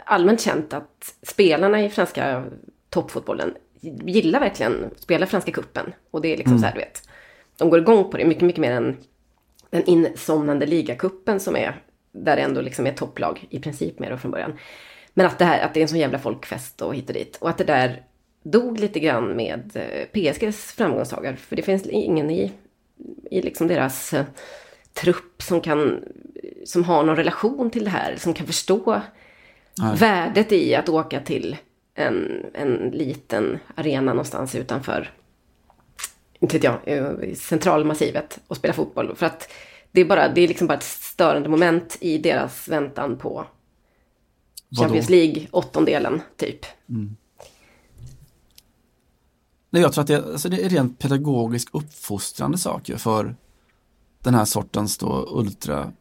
allmänt 0.04 0.40
känt 0.40 0.72
att 0.72 1.14
spelarna 1.22 1.84
i 1.84 1.90
franska 1.90 2.44
toppfotbollen 2.90 3.54
gillar 3.80 4.40
verkligen 4.40 4.84
att 4.84 5.00
spela 5.00 5.26
franska 5.26 5.52
kuppen 5.52 5.94
Och 6.10 6.20
det 6.20 6.32
är 6.32 6.36
liksom 6.36 6.58
så 6.58 6.66
här, 6.66 6.72
du 6.72 6.78
vet. 6.78 7.08
De 7.56 7.70
går 7.70 7.80
igång 7.80 8.10
på 8.10 8.16
det 8.16 8.24
mycket, 8.24 8.42
mycket 8.42 8.60
mer 8.60 8.72
än 8.72 8.96
den 9.70 9.84
insomnande 9.84 10.66
ligacupen 10.66 11.40
som 11.40 11.56
är 11.56 11.80
där 12.12 12.36
det 12.36 12.42
ändå 12.42 12.60
liksom 12.60 12.86
är 12.86 12.92
topplag 12.92 13.46
i 13.50 13.60
princip 13.60 13.98
med 13.98 14.10
då 14.10 14.16
från 14.16 14.30
början. 14.30 14.58
Men 15.14 15.26
att 15.26 15.38
det 15.38 15.44
här, 15.44 15.64
att 15.64 15.74
det 15.74 15.80
är 15.80 15.82
en 15.82 15.88
sån 15.88 15.98
jävla 15.98 16.18
folkfest 16.18 16.82
och 16.82 16.94
hit 16.94 17.08
och 17.08 17.14
dit. 17.14 17.36
Och 17.40 17.50
att 17.50 17.58
det 17.58 17.64
där 17.64 18.02
dog 18.42 18.80
lite 18.80 19.00
grann 19.00 19.36
med 19.36 19.70
eh, 19.74 20.06
PSGs 20.06 20.72
framgångssagar. 20.72 21.36
För 21.36 21.56
det 21.56 21.62
finns 21.62 21.86
ingen 21.86 22.30
i, 22.30 22.52
i 23.30 23.42
liksom 23.42 23.68
deras 23.68 24.12
eh, 24.12 24.24
trupp 24.92 25.42
som 25.42 25.60
kan, 25.60 26.04
som 26.64 26.84
har 26.84 27.04
någon 27.04 27.16
relation 27.16 27.70
till 27.70 27.84
det 27.84 27.90
här. 27.90 28.16
Som 28.16 28.34
kan 28.34 28.46
förstå 28.46 29.02
Nej. 29.80 29.96
värdet 29.96 30.52
i 30.52 30.74
att 30.74 30.88
åka 30.88 31.20
till 31.20 31.56
en, 31.94 32.44
en 32.54 32.90
liten 32.90 33.58
arena 33.74 34.12
någonstans 34.12 34.54
utanför, 34.54 35.10
inte 36.40 36.58
vet 36.58 36.64
jag, 36.64 36.78
eh, 36.84 37.34
centralmassivet 37.34 38.38
och 38.46 38.56
spela 38.56 38.74
fotboll. 38.74 39.16
För 39.16 39.26
att 39.26 39.48
det 39.92 40.00
är, 40.00 40.04
bara, 40.04 40.28
det 40.28 40.40
är 40.40 40.48
liksom 40.48 40.66
bara 40.66 40.78
ett 40.78 40.82
störande 40.82 41.48
moment 41.48 41.96
i 42.00 42.18
deras 42.18 42.68
väntan 42.68 43.16
på 43.18 43.46
Vadå? 44.68 44.82
Champions 44.82 45.10
League, 45.10 45.46
åttondelen 45.50 46.22
typ. 46.36 46.66
Nej, 49.70 49.82
jag 49.82 49.92
tror 49.92 50.02
att 50.02 50.08
det, 50.08 50.16
alltså 50.16 50.48
det 50.48 50.64
är 50.64 50.68
rent 50.68 50.98
pedagogiskt 50.98 51.68
uppfostrande 51.72 52.58
saker 52.58 52.96
för 52.96 53.36
den 54.22 54.34
här 54.34 54.44
sortens 54.44 54.98
då 54.98 55.28
ultra 55.30 55.92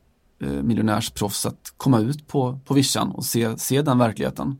eh, 0.42 0.48
miljonärsproffs 0.48 1.46
att 1.46 1.74
komma 1.78 2.00
ut 2.00 2.28
på, 2.28 2.60
på 2.66 2.74
vischan 2.74 3.12
och 3.12 3.26
se, 3.26 3.58
se 3.58 3.82
den 3.82 3.98
verkligheten. 3.98 4.58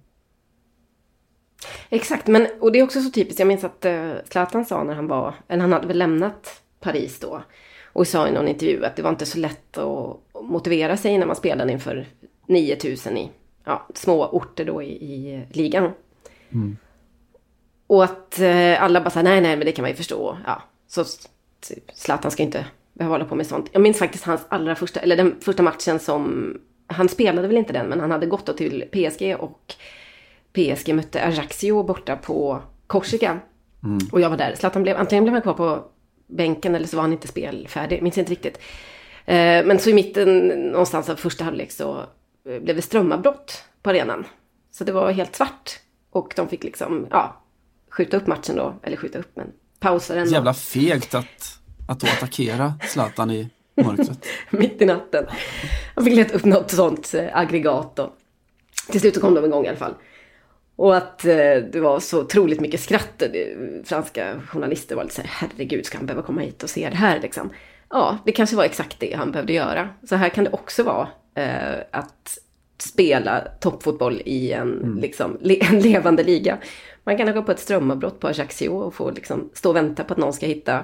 Exakt, 1.90 2.28
men 2.28 2.48
och 2.60 2.72
det 2.72 2.80
är 2.80 2.84
också 2.84 3.02
så 3.02 3.10
typiskt. 3.10 3.40
Jag 3.40 3.48
minns 3.48 3.64
att 3.64 3.86
uh, 3.86 4.14
Zlatan 4.30 4.66
sa 4.66 4.84
när 4.84 4.94
han 4.94 5.08
var, 5.08 5.34
eller 5.48 5.62
han 5.62 5.74
hade 5.74 5.88
väl 5.88 5.98
lämnat 5.98 6.62
Paris 6.80 7.20
då. 7.20 7.44
Och 7.94 8.08
sa 8.08 8.28
i 8.28 8.32
någon 8.32 8.48
intervju 8.48 8.86
att 8.86 8.96
det 8.96 9.02
var 9.02 9.10
inte 9.10 9.26
så 9.26 9.38
lätt 9.38 9.78
att 9.78 10.20
motivera 10.42 10.98
sig 10.98 11.18
när 11.18 11.26
man 11.26 11.36
spelade 11.36 11.72
inför 11.72 12.08
9000 12.48 13.18
i 13.18 13.32
ja, 13.64 13.88
små 13.94 14.26
orter 14.26 14.66
då 14.66 14.84
i, 14.84 14.88
i 14.88 15.46
ligan. 15.50 15.92
Mm. 16.50 16.78
Och 17.88 18.04
att 18.04 18.40
uh, 18.40 18.84
alla 18.84 19.02
bara 19.02 19.10
sa 19.10 19.22
nej, 19.22 19.42
nej, 19.42 19.58
men 19.58 19.66
det 19.66 19.72
kan 19.72 19.84
man 19.84 19.90
ju 19.90 19.96
förstå. 19.96 20.38
Ja, 20.46 20.62
så 20.88 21.04
typ, 21.68 21.92
Zlatan 21.94 22.32
ska 22.32 22.44
inte 22.44 22.66
behöva 22.96 23.14
hålla 23.14 23.26
på 23.26 23.36
med 23.36 23.48
sånt. 23.48 23.70
Jag 23.72 23.82
minns 23.82 24.00
faktiskt 24.00 24.24
hans 24.24 24.46
allra 24.50 24.76
första, 24.76 25.00
eller 25.00 25.18
den 25.18 25.36
första 25.42 25.64
matchen 25.64 26.00
som, 26.00 26.54
han 26.88 27.10
spelade 27.10 27.48
väl 27.48 27.58
inte 27.58 27.74
den, 27.74 27.88
men 27.88 28.00
han 28.00 28.12
hade 28.12 28.26
gått 28.26 28.46
då 28.46 28.54
till 28.54 28.86
PSG 28.92 29.36
och 29.40 29.74
PSG 30.54 30.96
mötte 30.96 31.26
Ajaccio 31.26 31.84
borta 31.84 32.16
på 32.16 32.62
Korsika. 32.88 33.40
Mm. 33.84 34.00
Och 34.12 34.22
jag 34.22 34.30
var 34.30 34.38
där. 34.38 34.56
Zlatan 34.56 34.84
blev, 34.84 34.98
antingen 34.98 35.24
blev 35.24 35.34
han 35.34 35.42
kvar 35.42 35.54
på 35.54 35.84
bänken 36.28 36.76
eller 36.76 36.88
så 36.88 36.98
var 36.98 37.02
han 37.02 37.14
inte 37.14 37.28
spelfärdig, 37.28 38.02
minns 38.02 38.18
inte 38.18 38.32
riktigt. 38.32 38.58
Eh, 39.26 39.66
men 39.66 39.80
så 39.80 39.90
i 39.90 39.94
mitten 39.94 40.48
någonstans 40.48 41.10
av 41.10 41.16
första 41.16 41.44
halvlek 41.44 41.72
så 41.72 42.00
eh, 42.50 42.60
blev 42.62 42.76
det 42.76 42.82
strömavbrott 42.82 43.64
på 43.82 43.90
arenan. 43.90 44.26
Så 44.72 44.84
det 44.84 44.92
var 44.92 45.12
helt 45.12 45.36
svart. 45.36 45.80
Och 46.12 46.34
de 46.36 46.48
fick 46.48 46.64
liksom, 46.64 47.08
ja, 47.10 47.42
skjuta 47.90 48.18
upp 48.18 48.28
matchen 48.28 48.56
då, 48.56 48.76
eller 48.84 48.98
skjuta 48.98 49.20
upp, 49.20 49.32
men 49.34 49.48
pausa 49.80 50.16
den. 50.16 50.30
Jävla 50.30 50.54
fegt 50.54 51.16
att, 51.16 51.60
att 51.88 52.00
då 52.00 52.08
attackera 52.08 52.74
Zlatan 52.82 53.32
i 53.32 53.50
mörkret. 53.76 54.26
mitt 54.50 54.82
i 54.82 54.86
natten. 54.86 55.26
Han 55.96 56.06
fick 56.06 56.16
leta 56.16 56.36
upp 56.36 56.46
något 56.46 56.72
sånt 56.72 57.14
eh, 57.14 57.38
aggregat 57.38 58.00
och 58.00 58.10
till 58.92 59.02
slut 59.02 59.16
så 59.16 59.22
kom 59.22 59.34
de 59.34 59.46
igång 59.46 59.66
i 59.66 59.68
alla 59.68 59.78
fall. 59.78 59.94
Och 60.76 60.98
att 60.98 61.26
eh, 61.26 61.56
det 61.72 61.80
var 61.80 62.00
så 62.00 62.22
otroligt 62.22 62.60
mycket 62.60 62.80
skratt. 62.80 63.24
Franska 63.84 64.42
journalister 64.48 64.96
var 64.96 65.04
lite 65.04 65.16
så 65.16 65.22
här, 65.22 65.30
herregud, 65.32 65.86
ska 65.86 65.98
han 65.98 66.06
behöva 66.06 66.26
komma 66.26 66.42
hit 66.42 66.64
och 66.64 66.70
se 66.70 66.90
det 66.90 66.96
här 66.96 67.20
liksom? 67.20 67.50
Ja, 67.90 68.18
det 68.26 68.32
kanske 68.32 68.56
var 68.56 68.64
exakt 68.64 69.00
det 69.00 69.14
han 69.14 69.32
behövde 69.32 69.54
göra. 69.54 69.90
Så 70.10 70.16
här 70.16 70.30
kan 70.30 70.44
det 70.44 70.50
också 70.54 70.84
vara 70.84 71.08
eh, 71.36 71.80
att 71.92 72.38
spela 72.78 73.48
toppfotboll 73.60 74.22
i 74.26 74.52
en, 74.52 75.00
liksom, 75.02 75.38
le, 75.42 75.60
en 75.72 75.80
levande 75.80 76.24
liga. 76.24 76.58
Man 77.04 77.18
kan 77.18 77.30
åka 77.30 77.42
på 77.42 77.52
ett 77.52 77.60
strömavbrott 77.60 78.20
på 78.20 78.28
Ajaccio 78.28 78.70
och 78.70 78.94
få 78.94 79.12
liksom, 79.12 79.50
stå 79.54 79.70
och 79.70 79.76
vänta 79.76 80.04
på 80.04 80.14
att 80.14 80.20
någon 80.20 80.34
ska 80.34 80.46
hitta 80.46 80.84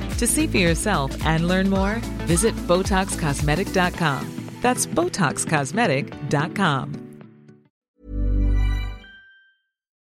To 0.21 0.27
see 0.27 0.47
for 0.47 0.57
yourself 0.57 1.25
and 1.25 1.47
learn 1.47 1.69
more, 1.69 1.95
visit 2.27 2.55
BotoxCosmetic.com. 2.67 4.49
That's 4.61 4.85
BotoxCosmetic.com. 4.85 6.95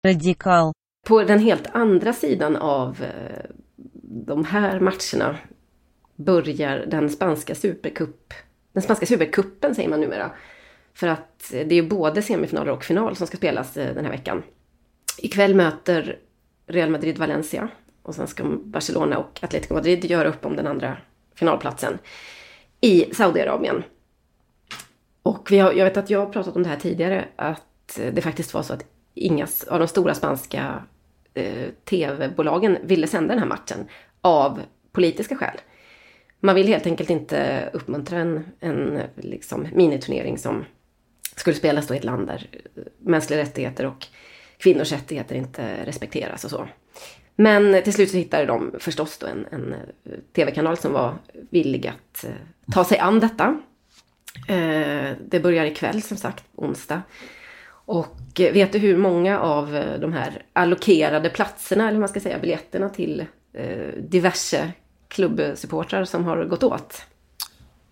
Radical. 0.08 0.73
På 1.08 1.23
den 1.23 1.39
helt 1.39 1.67
andra 1.71 2.13
sidan 2.13 2.56
av 2.56 3.03
eh, 3.03 3.45
de 4.25 4.45
här 4.45 4.80
matcherna 4.80 5.38
börjar 6.15 6.86
den 6.88 7.10
spanska 7.10 7.56
supercup, 7.56 8.34
den 8.73 8.84
spanska 8.84 9.06
supercupen 9.06 9.75
säger 9.75 9.89
man 9.89 10.01
numera. 10.01 10.32
För 10.93 11.08
att 11.08 11.53
eh, 11.53 11.67
det 11.67 11.75
är 11.75 11.84
både 11.84 12.21
semifinaler 12.21 12.71
och 12.71 12.84
final 12.84 13.15
som 13.15 13.27
ska 13.27 13.38
spelas 13.38 13.77
eh, 13.77 13.95
den 13.95 14.06
här 14.06 14.12
veckan. 14.12 14.43
Ikväll 15.17 15.56
möter 15.56 16.19
Real 16.67 16.89
Madrid 16.89 17.17
Valencia 17.17 17.69
och 18.08 18.15
sen 18.15 18.28
ska 18.28 18.43
Barcelona 18.63 19.17
och 19.17 19.39
Atletico 19.41 19.74
Madrid 19.74 20.06
göra 20.06 20.28
upp 20.28 20.46
om 20.46 20.56
den 20.56 20.67
andra 20.67 20.98
finalplatsen 21.36 21.98
i 22.82 23.13
Saudiarabien. 23.13 23.84
Och 25.24 25.52
vi 25.52 25.60
har, 25.60 25.74
jag 25.74 25.86
vet 25.86 25.98
att 25.98 26.10
jag 26.10 26.20
har 26.20 26.26
pratat 26.26 26.56
om 26.56 26.63
det 26.63 26.70
här 26.70 26.78
tidigare, 26.78 27.26
att 27.36 28.00
eh, 28.00 28.13
det 28.13 28.22
faktiskt 28.22 28.54
var 28.54 28.63
så 28.63 28.74
att 28.74 28.86
inga 29.13 29.48
av 29.70 29.80
de 29.80 29.88
stora 29.88 30.13
spanska 30.13 30.84
eh, 31.34 31.70
tv-bolagen 31.86 32.78
ville 32.84 33.08
sända 33.08 33.34
den 33.34 33.39
här 33.39 33.50
matchen 33.50 33.88
av 34.22 34.62
politiska 34.91 35.36
skäl. 35.36 35.58
Man 36.39 36.56
vill 36.56 36.67
helt 36.67 36.86
enkelt 36.86 37.10
inte 37.10 37.70
uppmuntra 37.74 38.20
en, 38.20 38.46
en 38.60 39.02
liksom, 39.15 39.67
miniturnering 39.74 40.38
som 40.38 40.65
skulle 41.36 41.56
spelas 41.56 41.88
då 41.88 41.93
i 41.93 41.98
ett 41.98 42.04
land 42.04 42.28
där 42.28 42.48
eh, 42.54 42.84
mänskliga 42.98 43.39
rättigheter 43.39 43.86
och 43.86 44.08
kvinnors 44.58 44.91
rättigheter 44.91 45.36
inte 45.36 45.86
respekteras 45.86 46.43
och 46.43 46.52
så. 46.52 46.67
Men 47.39 47.84
till 47.84 47.93
slut 47.93 48.12
så 48.12 48.17
hittade 48.17 48.45
de 48.45 48.71
förstås 48.80 49.17
då 49.17 49.28
en, 49.28 49.45
en 49.52 49.76
tv-kanal 50.36 50.78
som 50.78 50.93
var 50.93 51.13
villig 51.50 51.88
att 51.88 52.23
eh, 52.23 52.32
ta 52.73 52.84
sig 52.84 53.00
an 53.00 53.19
detta. 53.19 53.60
Eh, 54.47 55.12
det 55.30 55.39
börjar 55.39 55.65
ikväll 55.65 56.02
som 56.02 56.17
sagt, 56.17 56.43
onsdag. 56.56 57.02
Och 57.69 58.39
eh, 58.39 58.54
vet 58.54 58.71
du 58.71 58.80
hur 58.80 58.97
många 58.97 59.39
av 59.39 59.76
eh, 59.76 60.00
de 60.00 60.13
här 60.13 60.41
allokerade 60.54 61.30
platserna, 61.30 61.84
eller 61.84 61.93
hur 61.93 62.00
man 62.00 62.10
ska 62.10 62.19
säga, 62.19 62.39
biljetterna 62.39 62.89
till 62.89 63.26
eh, 63.54 64.04
diverse 64.10 64.71
klubbsupportrar 65.08 66.06
som 66.06 66.23
har 66.23 66.45
gått 66.45 66.63
åt? 66.63 67.02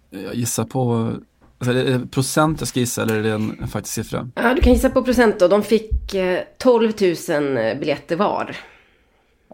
Jag 0.09 0.35
gissar 0.35 0.63
på, 0.63 1.11
alltså 1.59 1.71
är 1.71 1.83
det 1.83 2.07
procent 2.07 2.61
jag 2.61 2.67
ska 2.67 2.79
gissa 2.79 3.01
eller 3.01 3.15
är 3.15 3.23
det 3.23 3.31
en, 3.31 3.67
faktisk 3.67 3.93
siffra? 3.93 4.29
Ja, 4.35 4.53
du 4.53 4.61
kan 4.61 4.73
gissa 4.73 4.89
på 4.89 5.03
procent 5.03 5.39
då. 5.39 5.47
De 5.47 5.63
fick 5.63 6.13
eh, 6.13 6.41
12 6.57 6.91
000 7.01 7.77
biljetter 7.79 8.15
var. 8.15 8.55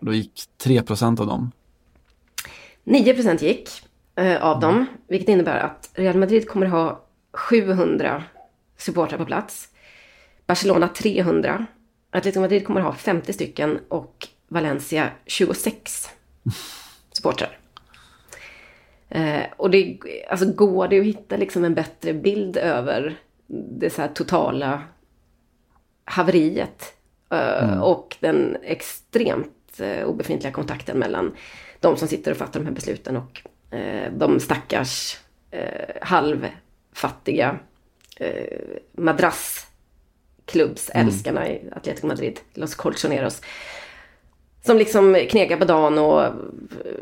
Då 0.02 0.14
gick 0.14 0.44
3 0.58 0.82
procent 0.82 1.20
av 1.20 1.28
dem. 1.28 1.52
9 2.84 3.14
procent 3.14 3.42
gick 3.42 3.70
eh, 4.16 4.44
av 4.44 4.60
dem, 4.60 4.86
vilket 5.08 5.30
innebär 5.30 5.60
att 5.60 5.90
Real 5.94 6.18
Madrid 6.18 6.48
kommer 6.48 6.66
ha 6.66 7.06
700 7.34 8.24
supportrar 8.78 9.18
på 9.18 9.26
plats. 9.26 9.70
Barcelona 10.46 10.88
300. 10.88 11.66
Atletico 12.12 12.42
Madrid 12.42 12.68
kommer 12.68 12.82
ha 12.82 12.94
50 12.94 13.34
stycken 13.34 13.80
och 13.88 14.28
Valencia 14.48 15.10
26 15.26 16.10
supportrar. 17.12 17.58
Eh, 19.10 19.44
och 19.58 19.70
det, 19.70 20.00
alltså 20.30 20.54
går 20.54 20.88
det 20.88 21.00
att 21.00 21.06
hitta 21.06 21.38
liksom 21.38 21.64
en 21.64 21.74
bättre 21.74 22.14
bild 22.14 22.58
över 22.58 23.16
det 23.48 23.90
så 23.90 24.08
totala 24.14 24.82
haveriet 26.06 26.94
eh, 27.32 27.82
och 27.82 28.18
den 28.20 28.58
extremt 28.64 29.61
eh, 29.80 30.08
obefintliga 30.08 30.54
kontakten 30.54 31.00
mellan 31.00 31.36
de 31.80 31.98
som 31.98 32.08
sitter 32.08 32.32
och 32.32 32.38
fattar 32.38 32.60
de 32.60 32.66
här 32.66 32.74
besluten 32.74 33.18
och 33.18 33.42
eh, 33.78 34.14
de 34.14 34.40
stackars 34.40 35.18
eh, 35.52 35.96
halvfattiga 36.02 37.60
madrassklubbsälskarna 38.92 41.50
i 41.50 41.70
Atletico 41.72 42.08
Madrid, 42.08 42.40
Los 42.54 42.76
Colchoneros. 42.76 43.42
Som 44.66 44.78
liksom 44.78 45.28
knegar 45.30 45.58
på 45.58 45.66
dagen 45.66 45.98
och 45.98 46.34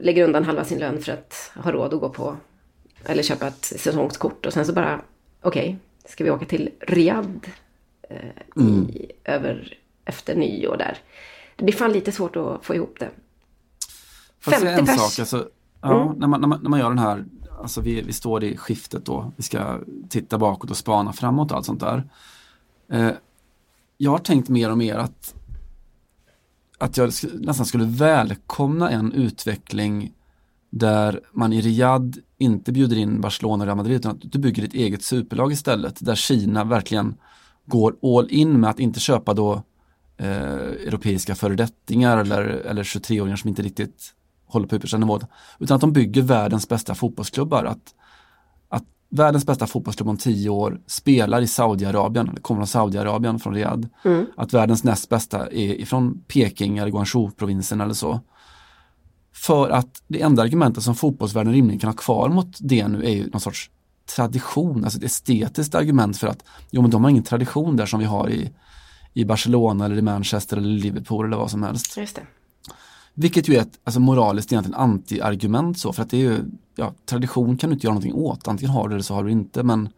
lägger 0.01 0.23
undan 0.23 0.43
halva 0.43 0.63
sin 0.63 0.79
lön 0.79 1.01
för 1.01 1.11
att 1.11 1.51
ha 1.55 1.71
råd 1.71 1.93
att 1.93 1.99
gå 1.99 2.09
på 2.09 2.37
eller 3.05 3.23
köpa 3.23 3.47
ett 3.47 3.65
säsongskort 3.65 4.45
och 4.45 4.53
sen 4.53 4.65
så 4.65 4.73
bara 4.73 5.01
okej, 5.41 5.61
okay, 5.61 5.75
ska 6.05 6.23
vi 6.23 6.29
åka 6.29 6.45
till 6.45 6.69
Riyadh 6.79 7.49
eh, 8.09 8.63
i, 8.63 9.11
över, 9.23 9.77
efter 10.05 10.35
nyår 10.35 10.77
där. 10.77 10.97
Det 11.59 11.65
blir 11.65 11.75
fan 11.75 11.91
lite 11.91 12.11
svårt 12.11 12.35
att 12.35 12.65
få 12.65 12.75
ihop 12.75 12.95
det. 12.99 13.11
Säga 14.45 14.59
50 14.59 14.79
en 14.79 14.85
pers. 14.85 14.99
sak? 14.99 15.19
Alltså, 15.19 15.49
ja, 15.81 16.13
när, 16.17 16.27
man, 16.27 16.41
när, 16.41 16.47
man, 16.47 16.59
när 16.61 16.69
man 16.69 16.79
gör 16.79 16.89
den 16.89 16.99
här, 16.99 17.25
alltså 17.61 17.81
vi, 17.81 18.01
vi 18.01 18.13
står 18.13 18.43
i 18.43 18.57
skiftet 18.57 19.05
då, 19.05 19.31
vi 19.35 19.43
ska 19.43 19.79
titta 20.09 20.37
bakåt 20.37 20.71
och 20.71 20.77
spana 20.77 21.13
framåt 21.13 21.51
och 21.51 21.57
allt 21.57 21.65
sånt 21.65 21.79
där. 21.79 22.09
Eh, 22.91 23.11
jag 23.97 24.11
har 24.11 24.17
tänkt 24.17 24.49
mer 24.49 24.71
och 24.71 24.77
mer 24.77 24.95
att, 24.95 25.35
att 26.77 26.97
jag 26.97 27.11
nästan 27.33 27.65
skulle 27.65 27.85
välkomna 27.85 28.89
en 28.89 29.13
utveckling 29.13 30.13
där 30.69 31.21
man 31.31 31.53
i 31.53 31.61
Riyadh 31.61 32.17
inte 32.37 32.71
bjuder 32.71 32.97
in 32.97 33.21
Barcelona 33.21 33.63
och 33.63 33.65
Real 33.65 33.77
Madrid 33.77 33.95
utan 33.95 34.11
att 34.11 34.31
du 34.31 34.39
bygger 34.39 34.61
ditt 34.61 34.73
eget 34.73 35.03
superlag 35.03 35.51
istället. 35.51 36.05
Där 36.05 36.15
Kina 36.15 36.63
verkligen 36.63 37.15
går 37.65 37.95
all 38.01 38.27
in 38.29 38.59
med 38.59 38.69
att 38.69 38.79
inte 38.79 38.99
köpa 38.99 39.33
då 39.33 39.63
eh, 40.19 40.87
europeiska 40.87 41.35
föredettingar 41.35 42.17
eller, 42.17 42.41
eller 42.41 42.83
23-åringar 42.83 43.35
som 43.35 43.47
inte 43.49 43.61
riktigt 43.61 44.13
håller 44.45 44.67
på 44.67 44.75
yppersta 44.75 44.97
nivå. 44.97 45.19
Utan 45.59 45.75
att 45.75 45.81
de 45.81 45.93
bygger 45.93 46.21
världens 46.21 46.69
bästa 46.69 46.95
fotbollsklubbar. 46.95 47.65
Att, 47.65 47.93
att 48.69 48.83
världens 49.09 49.45
bästa 49.45 49.67
fotbollsklubb 49.67 50.09
om 50.09 50.17
tio 50.17 50.49
år 50.49 50.81
spelar 50.87 51.41
i 51.41 51.47
Saudiarabien, 51.47 52.29
eller 52.29 52.41
kommer 52.41 52.59
från 52.59 52.67
Saudiarabien, 52.67 53.39
från 53.39 53.53
Riyadh. 53.53 53.87
Att 54.37 54.53
världens 54.53 54.83
näst 54.83 55.09
bästa 55.09 55.47
är 55.47 55.81
ifrån 55.81 56.23
Peking 56.27 56.77
eller 56.77 56.91
Guangzhou-provinsen 56.91 57.81
eller 57.81 57.93
så. 57.93 58.19
För 59.33 59.69
att 59.69 60.03
det 60.07 60.21
enda 60.21 60.43
argumentet 60.43 60.83
som 60.83 60.95
fotbollsvärlden 60.95 61.53
rimligen 61.53 61.79
kan 61.79 61.89
ha 61.89 61.97
kvar 61.97 62.29
mot 62.29 62.57
det 62.59 62.87
nu 62.87 63.05
är 63.05 63.11
ju 63.11 63.29
någon 63.29 63.41
sorts 63.41 63.71
tradition, 64.15 64.83
alltså 64.83 64.99
ett 64.99 65.05
estetiskt 65.05 65.75
argument 65.75 66.17
för 66.17 66.27
att 66.27 66.43
jo 66.71 66.81
men 66.81 66.91
de 66.91 67.03
har 67.03 67.09
ingen 67.09 67.23
tradition 67.23 67.75
där 67.75 67.85
som 67.85 67.99
vi 67.99 68.05
har 68.05 68.29
i, 68.29 68.51
i 69.13 69.25
Barcelona 69.25 69.85
eller 69.85 69.97
i 69.97 70.01
Manchester 70.01 70.57
eller 70.57 70.69
Liverpool 70.69 71.25
eller 71.25 71.37
vad 71.37 71.51
som 71.51 71.63
helst. 71.63 71.97
Just 71.97 72.15
det. 72.15 72.21
Vilket 73.13 73.49
ju 73.49 73.55
är 73.55 73.61
ett 73.61 73.79
alltså 73.83 73.99
moraliskt 73.99 74.51
egentligen 74.51 74.79
anti-argument 74.79 75.77
så 75.77 75.93
för 75.93 76.03
att 76.03 76.09
det 76.09 76.17
är 76.17 76.21
ju, 76.21 76.39
ja, 76.75 76.93
tradition 77.05 77.57
kan 77.57 77.69
du 77.69 77.73
inte 77.73 77.87
göra 77.87 77.93
någonting 77.93 78.13
åt, 78.13 78.47
antingen 78.47 78.73
har 78.73 78.83
du 78.83 78.89
det 78.89 78.95
eller 78.95 79.03
så 79.03 79.13
har 79.13 79.23
du 79.23 79.31
inte 79.31 79.63
men 79.63 79.89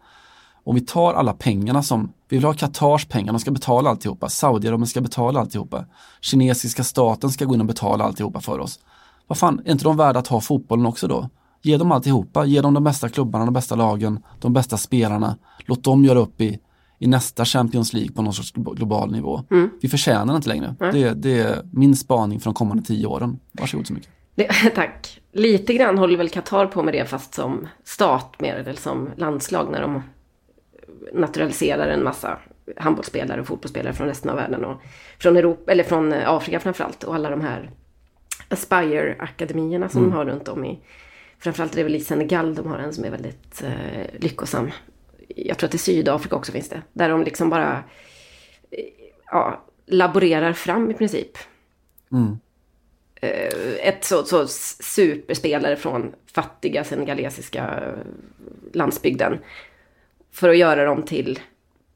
om 0.64 0.76
vi 0.76 0.82
tar 0.82 1.14
alla 1.14 1.34
pengarna 1.34 1.84
som, 1.84 2.14
vi 2.30 2.38
vill 2.38 2.46
ha 2.46 2.54
Qatars 2.54 3.06
pengar, 3.06 3.34
de 3.34 3.40
ska 3.40 3.52
betala 3.52 3.90
alltihopa, 3.90 4.30
Saudiarabien 4.30 4.88
ska 4.88 5.02
betala 5.02 5.40
alltihopa, 5.40 5.86
kinesiska 6.22 6.84
staten 6.84 7.30
ska 7.30 7.46
gå 7.46 7.54
in 7.54 7.62
och 7.62 7.68
betala 7.68 8.04
alltihopa 8.04 8.42
för 8.42 8.60
oss. 8.60 8.80
Vad 9.28 9.38
fan, 9.38 9.62
är 9.66 9.72
inte 9.72 9.84
de 9.84 9.98
värda 9.98 10.20
att 10.20 10.28
ha 10.28 10.42
fotbollen 10.42 10.86
också 10.86 11.08
då? 11.08 11.30
Ge 11.62 11.78
dem 11.78 11.92
alltihopa, 11.92 12.46
ge 12.46 12.62
dem 12.62 12.74
de 12.74 12.84
bästa 12.84 13.10
klubbarna, 13.10 13.46
de 13.46 13.54
bästa 13.54 13.76
lagen, 13.76 14.24
de 14.40 14.54
bästa 14.54 14.78
spelarna. 14.78 15.38
Låt 15.66 15.84
dem 15.84 16.06
göra 16.06 16.20
upp 16.20 16.42
i, 16.42 16.60
i 17.02 17.08
nästa 17.08 17.46
Champions 17.46 17.94
League 17.94 18.12
på 18.12 18.22
någon 18.22 18.34
sorts 18.34 18.54
glo- 18.54 18.76
global 18.76 19.12
nivå. 19.12 19.44
Vi 19.82 19.90
förtjänar 19.90 20.36
inte 20.36 20.50
längre. 20.50 20.76
Det, 20.80 21.14
det 21.14 21.40
är 21.40 21.62
min 21.72 21.96
spaning 21.96 22.40
för 22.40 22.46
de 22.46 22.54
kommande 22.54 22.84
tio 22.84 23.06
åren. 23.06 23.40
Varsågod 23.52 23.88
så 23.88 23.94
mycket. 23.94 24.10
Det, 24.36 24.48
tack. 24.76 25.22
Lite 25.34 25.74
grann 25.74 25.98
håller 25.98 26.18
väl 26.18 26.30
Qatar 26.30 26.66
på 26.66 26.84
med 26.84 26.94
det 26.94 27.06
fast 27.06 27.34
som 27.34 27.68
stat 27.84 28.36
mer 28.42 28.56
eller 28.56 28.74
som 28.74 29.10
landslag 29.16 29.72
när 29.72 29.82
de 29.82 30.04
naturaliserar 31.14 31.88
en 31.88 32.04
massa 32.04 32.38
handbollsspelare 32.78 33.42
och 33.42 33.48
fotbollsspelare 33.48 33.94
från 33.94 34.08
resten 34.08 34.30
av 34.30 34.36
världen 34.36 34.66
och 34.66 34.82
från 35.20 35.38
Europa, 35.38 35.72
eller 35.72 35.84
från 35.84 36.14
Afrika 36.14 36.60
framförallt 36.60 37.04
och 37.04 37.16
alla 37.16 37.30
de 37.30 37.42
här 37.42 37.72
Aspire-akademierna 38.50 39.90
som 39.90 40.04
de 40.04 40.12
har 40.12 40.26
runt 40.26 40.48
om 40.48 40.66
i 40.66 40.80
Framförallt 41.40 41.74
är 41.74 41.78
det 41.78 41.84
väl 41.84 41.96
i 41.96 42.00
Senegal 42.00 42.56
de 42.56 42.68
har 42.68 42.78
en 42.80 42.94
som 42.94 43.06
är 43.06 43.10
väldigt 43.10 43.64
eh, 43.64 44.20
lyckosam. 44.20 44.72
Jag 45.36 45.58
tror 45.58 45.68
att 45.68 45.76
i 45.76 45.78
Sydafrika 45.78 46.36
också 46.36 46.52
finns 46.52 46.70
det. 46.70 46.82
Där 46.94 47.10
de 47.10 47.24
liksom 47.24 47.50
bara 47.50 47.84
ja, 49.26 49.66
laborerar 49.86 50.54
fram 50.54 50.92
i 50.92 50.94
princip. 50.94 51.38
Eh, 53.16 53.88
ett 53.88 54.06
så, 54.06 54.24
så 54.24 54.48
superspelare 54.84 55.76
från 55.76 56.12
fattiga 56.34 56.84
senegalesiska 56.84 57.94
landsbygden. 58.74 59.40
För 60.32 60.50
att 60.50 60.58
göra 60.58 60.86
dem 60.86 61.04
till 61.04 61.40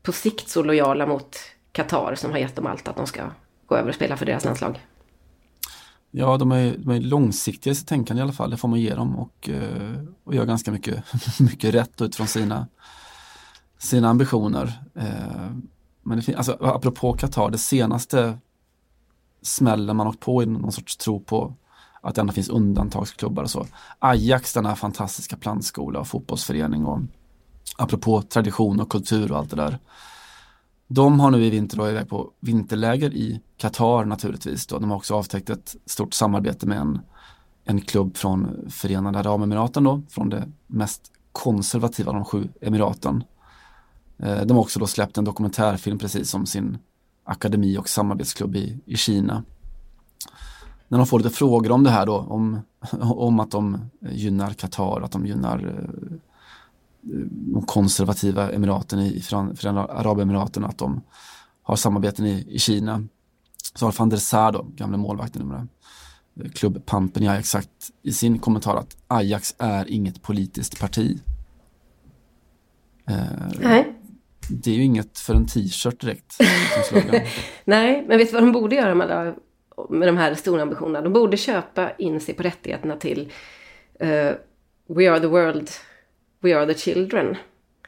på 0.03 0.11
sikt 0.11 0.49
så 0.49 0.63
lojala 0.63 1.05
mot 1.05 1.37
Qatar 1.71 2.15
som 2.15 2.31
har 2.31 2.37
gett 2.37 2.55
dem 2.55 2.65
allt 2.65 2.87
att 2.87 2.95
de 2.95 3.07
ska 3.07 3.21
gå 3.65 3.75
över 3.75 3.89
och 3.89 3.95
spela 3.95 4.17
för 4.17 4.25
deras 4.25 4.45
landslag. 4.45 4.79
Ja, 6.11 6.37
de 6.37 6.51
är, 6.51 6.75
de 6.77 6.89
är 6.91 6.99
långsiktiga 6.99 7.71
i 7.71 7.75
sitt 7.75 7.87
tänkande 7.87 8.19
i 8.19 8.23
alla 8.23 8.33
fall, 8.33 8.49
det 8.49 8.57
får 8.57 8.67
man 8.67 8.79
ge 8.79 8.95
dem 8.95 9.15
och, 9.15 9.49
eh, 9.49 10.03
och 10.23 10.35
gör 10.35 10.45
ganska 10.45 10.71
mycket, 10.71 11.03
mycket 11.39 11.73
rätt 11.73 12.01
utifrån 12.01 12.27
sina, 12.27 12.67
sina 13.85 14.09
ambitioner. 14.09 14.83
Eh, 14.95 15.51
Men 16.03 16.17
det 16.17 16.21
finns, 16.23 16.37
alltså, 16.37 16.57
apropå 16.61 17.13
Qatar, 17.13 17.49
det 17.49 17.57
senaste 17.57 18.37
smällen 19.41 19.95
man 19.95 20.07
åkt 20.07 20.19
på 20.19 20.43
i 20.43 20.45
någon 20.45 20.71
sorts 20.71 20.97
tro 20.97 21.19
på 21.19 21.53
att 22.01 22.15
det 22.15 22.21
ändå 22.21 22.33
finns 22.33 22.49
undantagsklubbar 22.49 23.43
och 23.43 23.49
så. 23.49 23.65
Ajax, 23.99 24.53
den 24.53 24.65
här 24.65 24.75
fantastiska 24.75 25.37
plantskola 25.37 25.99
och 25.99 26.07
fotbollsförening 26.07 26.85
och 26.85 26.99
apropå 27.77 28.21
tradition 28.21 28.79
och 28.79 28.89
kultur 28.89 29.31
och 29.31 29.37
allt 29.37 29.49
det 29.49 29.55
där. 29.55 29.79
De 30.87 31.19
har 31.19 31.31
nu 31.31 31.45
i 31.45 31.49
vinter 31.49 31.77
då 31.77 31.89
iväg 31.89 32.09
på 32.09 32.31
vinterläger 32.39 33.13
i 33.13 33.41
Qatar 33.57 34.05
naturligtvis. 34.05 34.67
Då. 34.67 34.79
De 34.79 34.89
har 34.89 34.97
också 34.97 35.15
avtäckt 35.15 35.49
ett 35.49 35.75
stort 35.85 36.13
samarbete 36.13 36.65
med 36.67 36.77
en, 36.77 36.99
en 37.63 37.81
klubb 37.81 38.17
från 38.17 38.69
Förenade 38.69 39.19
Arabemiraten 39.19 39.83
då, 39.83 40.01
från 40.09 40.29
det 40.29 40.47
mest 40.67 41.11
konservativa 41.31 42.09
av 42.09 42.15
de 42.15 42.25
sju 42.25 42.49
emiraten. 42.61 43.23
Eh, 44.17 44.41
de 44.41 44.53
har 44.53 44.63
också 44.63 44.79
då 44.79 44.87
släppt 44.87 45.17
en 45.17 45.23
dokumentärfilm 45.23 45.97
precis 45.97 46.29
som 46.29 46.45
sin 46.45 46.77
akademi 47.23 47.77
och 47.77 47.89
samarbetsklubb 47.89 48.55
i, 48.55 48.79
i 48.85 48.97
Kina. 48.97 49.43
När 50.87 50.97
de 50.97 51.07
får 51.07 51.19
lite 51.19 51.29
frågor 51.29 51.71
om 51.71 51.83
det 51.83 51.89
här 51.89 52.05
då, 52.05 52.17
om, 52.17 52.59
om 53.01 53.39
att 53.39 53.51
de 53.51 53.89
gynnar 53.99 54.53
Qatar, 54.53 55.01
att 55.01 55.11
de 55.11 55.25
gynnar 55.25 55.65
eh, 55.67 56.17
de 57.31 57.65
konservativa 57.65 58.51
emiraten 58.51 58.99
i 58.99 59.21
Förenade 59.21 59.93
Arabemiraten, 59.93 60.65
att 60.65 60.77
de 60.77 61.01
har 61.63 61.75
samarbeten 61.75 62.25
i, 62.25 62.45
i 62.49 62.59
Kina. 62.59 63.03
Så 63.75 63.85
har 63.85 63.95
van 63.97 64.09
der 64.09 64.17
Sar 64.17 64.51
då, 64.51 64.65
gamle 64.75 64.97
målvakten 64.97 65.41
numera, 65.41 65.67
eh, 66.41 66.51
klubbpampen 66.51 67.23
i 67.23 67.27
Ajax 67.27 67.49
sagt 67.49 67.91
i 68.01 68.13
sin 68.13 68.39
kommentar 68.39 68.75
att 68.75 68.97
Ajax 69.07 69.55
är 69.57 69.91
inget 69.91 70.21
politiskt 70.21 70.79
parti. 70.79 71.19
Eh, 73.07 73.17
Nej 73.59 73.95
det 74.49 74.71
är 74.71 74.75
ju 74.75 74.83
inget 74.83 75.19
för 75.19 75.33
en 75.33 75.47
t-shirt 75.47 76.01
direkt. 76.01 76.37
Nej, 77.63 78.03
men 78.07 78.17
vet 78.17 78.27
du 78.29 78.33
vad 78.33 78.43
de 78.43 78.51
borde 78.51 78.75
göra 78.75 78.95
med, 78.95 79.11
alla, 79.11 79.35
med 79.89 80.07
de 80.07 80.17
här 80.17 80.35
stora 80.35 80.61
ambitionerna? 80.61 81.01
De 81.01 81.13
borde 81.13 81.37
köpa 81.37 81.91
in 81.97 82.19
sig 82.19 82.33
på 82.33 82.43
rättigheterna 82.43 82.95
till 82.95 83.31
eh, 83.99 84.31
We 84.87 85.11
are 85.11 85.19
the 85.19 85.27
world, 85.27 85.69
we 86.39 86.57
are 86.57 86.73
the 86.73 86.79
children. 86.79 87.37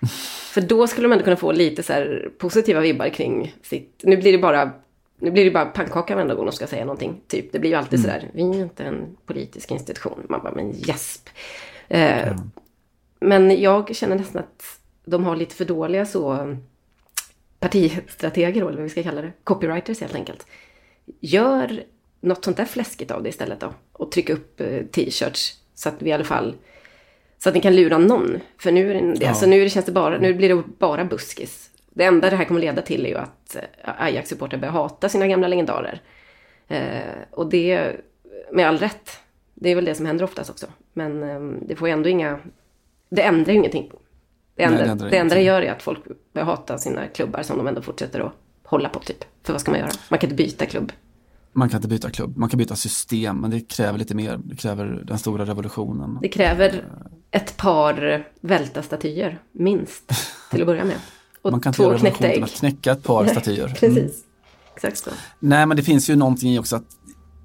För 0.53 0.61
då 0.61 0.87
skulle 0.87 1.07
de 1.07 1.11
ändå 1.11 1.23
kunna 1.23 1.35
få 1.35 1.51
lite 1.51 1.83
så 1.83 1.93
här 1.93 2.29
positiva 2.37 2.79
vibbar 2.79 3.09
kring 3.09 3.55
sitt... 3.61 4.01
Nu 4.03 4.17
blir 4.17 4.31
det 4.31 4.37
bara, 4.37 4.71
nu 5.19 5.31
blir 5.31 5.45
det 5.45 5.51
bara 5.51 5.65
pannkaka 5.65 6.15
varenda 6.15 6.35
gång 6.35 6.45
de 6.45 6.51
ska 6.51 6.67
säga 6.67 6.85
någonting. 6.85 7.21
Typ. 7.27 7.51
Det 7.51 7.59
blir 7.59 7.69
ju 7.69 7.75
alltid 7.75 8.01
så 8.01 8.07
där, 8.07 8.29
vi 8.33 8.41
är 8.41 8.61
inte 8.61 8.83
en 8.83 9.17
politisk 9.25 9.71
institution. 9.71 10.25
Man 10.29 10.41
bara, 10.43 10.53
men 10.55 10.71
gäsp. 10.71 11.29
Eh, 11.87 12.35
Men 13.19 13.61
jag 13.61 13.95
känner 13.95 14.15
nästan 14.15 14.41
att 14.41 14.79
de 15.07 15.23
har 15.23 15.35
lite 15.35 15.55
för 15.55 15.65
dåliga 15.65 16.05
så 16.05 16.55
partistrateger, 17.59 18.61
eller 18.61 18.71
vad 18.71 18.83
vi 18.83 18.89
ska 18.89 19.03
kalla 19.03 19.21
det. 19.21 19.31
Copywriters 19.43 20.01
helt 20.01 20.15
enkelt. 20.15 20.47
Gör 21.19 21.83
något 22.21 22.45
sånt 22.45 22.57
där 22.57 22.65
fläskigt 22.65 23.11
av 23.11 23.23
det 23.23 23.29
istället 23.29 23.59
då. 23.59 23.73
Och 23.91 24.11
tryck 24.11 24.29
upp 24.29 24.61
eh, 24.61 24.85
t-shirts. 24.85 25.57
Så 25.73 25.89
att 25.89 26.01
vi 26.01 26.09
i 26.09 26.13
alla 26.13 26.23
fall... 26.23 26.55
Så 27.39 27.49
att 27.49 27.55
ni 27.55 27.61
kan 27.61 27.75
lura 27.75 27.97
någon. 27.97 28.39
För 28.57 28.71
nu, 28.71 28.91
är 28.91 29.15
det, 29.15 29.25
alltså 29.25 29.45
nu, 29.45 29.69
känns 29.69 29.85
det 29.85 29.91
bara, 29.91 30.17
nu 30.17 30.33
blir 30.33 30.49
det 30.49 30.63
bara 30.77 31.05
buskis. 31.05 31.69
Det 31.89 32.03
enda 32.03 32.29
det 32.29 32.35
här 32.35 32.45
kommer 32.45 32.59
leda 32.61 32.81
till 32.81 33.05
är 33.05 33.09
ju 33.09 33.17
att 33.17 33.55
eh, 33.55 34.03
Ajax-supportrar 34.03 34.59
börjar 34.59 34.71
hata 34.73 35.09
sina 35.09 35.27
gamla 35.27 35.47
legendarer. 35.47 36.01
Eh, 36.67 37.17
och 37.31 37.49
det, 37.49 37.95
med 38.51 38.67
all 38.67 38.77
rätt. 38.77 39.11
Det 39.53 39.69
är 39.69 39.75
väl 39.75 39.85
det 39.85 39.95
som 39.95 40.05
händer 40.05 40.23
oftast 40.23 40.49
också. 40.49 40.67
Men 40.93 41.23
eh, 41.23 41.39
det 41.67 41.75
får 41.75 41.87
ju 41.87 41.91
ändå 41.91 42.09
inga... 42.09 42.39
Det 43.09 43.21
ändrar 43.21 43.53
ju 43.53 43.59
ingenting. 43.59 43.91
Det 44.57 44.63
enda 44.63 44.85
Nej, 44.85 44.95
det, 44.95 45.09
det 45.09 45.17
enda 45.17 45.35
det 45.35 45.41
gör 45.41 45.61
är 45.61 45.71
att 45.71 45.81
folk 45.81 45.99
börjar 46.33 46.45
hata 46.45 46.77
sina 46.77 47.07
klubbar 47.07 47.43
som 47.43 47.57
de 47.57 47.67
ändå 47.67 47.81
fortsätter 47.81 48.19
att 48.19 48.33
hålla 48.63 48.89
på 48.89 48.99
typ. 48.99 49.25
För 49.43 49.53
vad 49.53 49.61
ska 49.61 49.71
man 49.71 49.79
göra? 49.79 49.91
Man 50.09 50.19
kan 50.19 50.29
inte 50.29 50.43
byta 50.43 50.65
klubb. 50.65 50.91
Man 51.53 51.69
kan 51.69 51.77
inte 51.77 51.87
byta 51.87 52.09
klubb, 52.09 52.37
man 52.37 52.49
kan 52.49 52.57
byta 52.57 52.75
system, 52.75 53.37
men 53.37 53.51
det 53.51 53.59
kräver 53.59 53.99
lite 53.99 54.15
mer. 54.15 54.39
Det 54.43 54.55
kräver 54.55 55.03
den 55.07 55.17
stora 55.17 55.45
revolutionen. 55.45 56.19
Det 56.21 56.29
kräver 56.29 56.83
ett 57.31 57.57
par 57.57 58.27
välta 58.41 58.81
statyer, 58.81 59.39
minst, 59.51 60.13
till 60.51 60.61
att 60.61 60.67
börja 60.67 60.85
med. 60.85 60.95
Och 61.41 61.51
Man 61.51 61.59
kan 61.61 61.73
två 61.73 61.97
knäckta 61.97 62.27
ägg. 62.27 62.43
att 62.43 62.51
knäcka 62.51 62.91
ett 62.91 63.03
par 63.03 63.25
statyer. 63.27 63.65
Mm. 63.65 63.75
Precis. 63.75 64.23
Exakt 64.75 64.97
så. 64.97 65.09
Nej, 65.39 65.65
men 65.65 65.77
det 65.77 65.83
finns 65.83 66.09
ju 66.09 66.15
någonting 66.15 66.53
i 66.53 66.59
också 66.59 66.75
att 66.75 66.85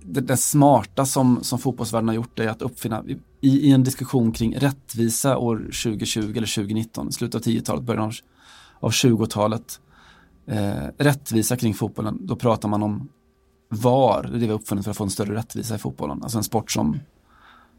det, 0.02 0.20
det 0.20 0.36
smarta 0.36 1.06
som, 1.06 1.38
som 1.42 1.58
fotbollsvärlden 1.58 2.08
har 2.08 2.14
gjort 2.14 2.38
är 2.38 2.48
att 2.48 2.62
uppfinna, 2.62 3.04
i, 3.42 3.68
i 3.68 3.72
en 3.72 3.84
diskussion 3.84 4.32
kring 4.32 4.56
rättvisa 4.56 5.38
år 5.38 5.56
2020 5.56 6.20
eller 6.20 6.54
2019, 6.54 7.12
slutet 7.12 7.34
av 7.34 7.52
10-talet, 7.52 7.84
början 7.84 8.04
av, 8.04 8.12
av 8.80 8.90
20-talet, 8.90 9.80
eh, 10.46 10.86
rättvisa 10.98 11.56
kring 11.56 11.74
fotbollen, 11.74 12.18
då 12.26 12.36
pratar 12.36 12.68
man 12.68 12.82
om 12.82 13.08
VAR, 13.68 14.22
det 14.22 14.28
är 14.28 14.32
det 14.32 14.38
vi 14.38 14.46
har 14.46 14.54
uppfunnit 14.54 14.84
för 14.84 14.90
att 14.90 14.96
få 14.96 15.04
en 15.04 15.10
större 15.10 15.34
rättvisa 15.34 15.74
i 15.74 15.78
fotbollen. 15.78 16.22
Alltså 16.22 16.38
en 16.38 16.44
sport 16.44 16.70
som, 16.70 16.98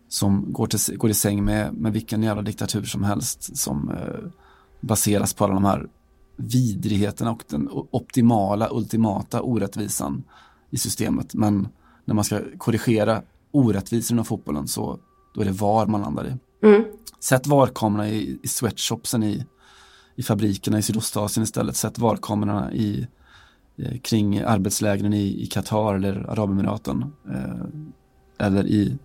som 0.08 0.54
går, 0.54 0.68
till, 0.68 0.98
går 0.98 1.10
i 1.10 1.14
säng 1.14 1.46
med, 1.46 1.74
med 1.74 1.94
vilken 1.94 2.24
jävla 2.24 2.42
diktatur 2.42 2.84
som 2.84 3.04
helst 3.04 3.58
som 3.58 3.90
eh, 3.90 4.30
baseras 4.82 5.34
på 5.34 5.44
alla 5.44 5.54
de 5.54 5.66
här 5.66 5.88
vidrigheterna 6.36 7.32
och 7.32 7.44
den 7.50 7.70
optimala, 7.72 8.70
ultimata 8.72 9.42
orättvisan 9.42 10.24
i 10.70 10.78
systemet. 10.78 11.34
Men 11.34 11.68
när 12.06 12.16
man 12.16 12.24
ska 12.24 12.42
korrigera 12.58 13.22
orättvisor 13.52 14.16
inom 14.16 14.26
fotbollen 14.26 14.68
så 14.68 15.00
då 15.34 15.42
är 15.42 15.46
det 15.46 15.52
VAR 15.52 15.86
man 15.86 16.02
landar 16.02 16.28
i. 16.28 16.66
Mm. 16.68 16.84
Sätt 17.20 17.48
VAR-kamerorna 17.48 18.10
i, 18.10 18.40
i 18.44 18.48
sweatshopsen 18.48 19.24
i, 19.24 19.46
i 20.16 20.24
fabrikerna 20.24 20.78
i 20.78 20.82
Sydostasien 20.82 21.44
istället. 21.44 21.76
Sätt 21.76 22.00
VAR-kamerorna 22.00 22.74
i, 22.74 23.08
eh, 23.78 23.98
kring 24.00 24.40
arbetslägren 24.40 25.14
i, 25.14 25.46
Qatar 25.52 25.96
eller 25.96 26.30
Arabemiraten. 26.30 27.06
Eh, 27.30 28.46
eller 28.48 28.68
i, 28.68 28.98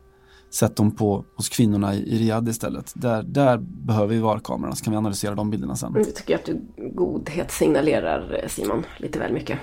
sätt 0.50 0.76
dem 0.76 0.90
på, 0.90 1.24
hos 1.36 1.48
kvinnorna 1.48 1.94
i, 1.94 1.98
i 1.98 2.18
Riyadh 2.18 2.50
istället. 2.50 2.92
Där, 2.96 3.22
där 3.22 3.58
behöver 3.58 4.14
vi 4.14 4.20
VAR-kamerorna 4.20 4.74
så 4.74 4.84
kan 4.84 4.90
vi 4.90 4.96
analysera 4.96 5.34
de 5.34 5.50
bilderna 5.50 5.76
sen. 5.76 5.92
Nu 5.92 6.04
tycker 6.04 6.32
jag 6.32 6.40
att 6.40 6.46
du 6.46 6.60
godhet 6.94 7.50
signalerar 7.50 8.44
Simon 8.48 8.84
lite 8.98 9.18
väl 9.18 9.32
mycket. 9.32 9.58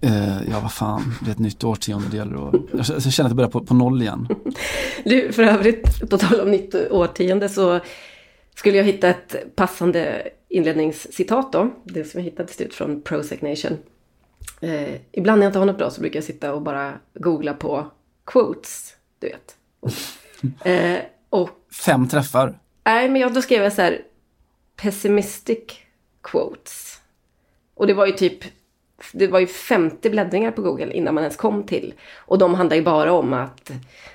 Eh, 0.00 0.50
ja, 0.50 0.60
vad 0.60 0.72
fan, 0.72 1.14
det 1.20 1.30
är 1.30 1.32
ett 1.32 1.38
nytt 1.38 1.64
årtionde. 1.64 2.08
Det 2.10 2.16
gäller 2.16 2.48
att, 2.48 2.88
jag 2.88 3.12
känner 3.12 3.26
att 3.26 3.30
jag 3.30 3.36
börjar 3.36 3.50
på, 3.50 3.60
på 3.60 3.74
noll 3.74 4.02
igen. 4.02 4.28
Du, 5.04 5.32
för 5.32 5.42
övrigt, 5.42 6.10
på 6.10 6.18
tal 6.18 6.40
om 6.40 6.50
nytt 6.50 6.74
årtionde 6.74 7.48
så 7.48 7.80
skulle 8.54 8.76
jag 8.76 8.84
hitta 8.84 9.08
ett 9.08 9.56
passande 9.56 10.28
inledningscitat 10.48 11.52
då. 11.52 11.70
Det 11.84 12.04
som 12.04 12.20
jag 12.20 12.24
hittade 12.24 12.46
till 12.46 12.56
slut 12.56 12.74
från 12.74 13.02
Prozac 13.02 13.42
Nation. 13.42 13.78
Eh, 14.60 14.94
ibland 15.12 15.38
när 15.38 15.46
jag 15.46 15.50
inte 15.50 15.58
har 15.58 15.66
något 15.66 15.78
bra 15.78 15.90
så 15.90 16.00
brukar 16.00 16.16
jag 16.16 16.24
sitta 16.24 16.54
och 16.54 16.62
bara 16.62 16.92
googla 17.14 17.54
på 17.54 17.90
quotes, 18.24 18.94
du 19.18 19.28
vet. 19.28 19.56
eh, 20.64 20.98
och 21.30 21.50
Fem 21.84 22.08
träffar. 22.08 22.58
Nej, 22.84 23.08
men 23.08 23.20
jag, 23.20 23.34
då 23.34 23.42
skrev 23.42 23.62
jag 23.62 23.72
så 23.72 23.82
här 23.82 24.02
pessimistic 24.76 25.58
quotes. 26.22 27.00
Och 27.74 27.86
det 27.86 27.94
var 27.94 28.06
ju 28.06 28.12
typ, 28.12 28.44
det 29.12 29.26
var 29.26 29.40
ju 29.40 29.46
50 29.46 30.10
bläddringar 30.10 30.50
på 30.50 30.62
Google 30.62 30.92
innan 30.92 31.14
man 31.14 31.24
ens 31.24 31.36
kom 31.36 31.66
till. 31.66 31.94
Och 32.16 32.38
de 32.38 32.54
handlar 32.54 32.76
ju 32.76 32.82
bara 32.82 33.12
om 33.12 33.32
att 33.32 33.70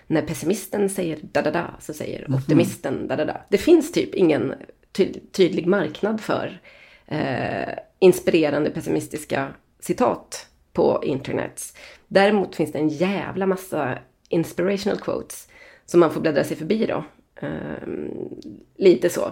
när 0.08 0.22
pessimisten 0.22 0.90
säger 0.90 1.20
da-da-da 1.22 1.76
så 1.80 1.94
säger 1.94 2.36
optimisten 2.36 3.08
da-da-da. 3.08 3.42
Det 3.50 3.58
finns 3.58 3.92
typ 3.92 4.16
ingen 4.16 4.54
ty- 4.92 5.20
tydlig 5.32 5.68
marknad 5.68 6.22
för 6.22 6.62
eh, 7.08 7.74
inspirerande 8.00 8.70
pessimistiska 8.70 9.48
citat 9.80 10.48
på 10.74 11.02
internet. 11.04 11.64
Däremot 12.08 12.56
finns 12.56 12.72
det 12.72 12.80
en 12.80 12.90
jävla 12.90 13.46
massa 13.46 13.98
inspirational 14.30 15.00
quotes 15.00 15.48
som 15.86 16.00
man 16.00 16.12
får 16.12 16.22
bläddra 16.22 16.44
sig 16.44 16.58
förbi 16.58 16.86
då. 16.86 17.04
Ehm, 17.42 18.30
lite 18.76 19.10
så. 19.10 19.32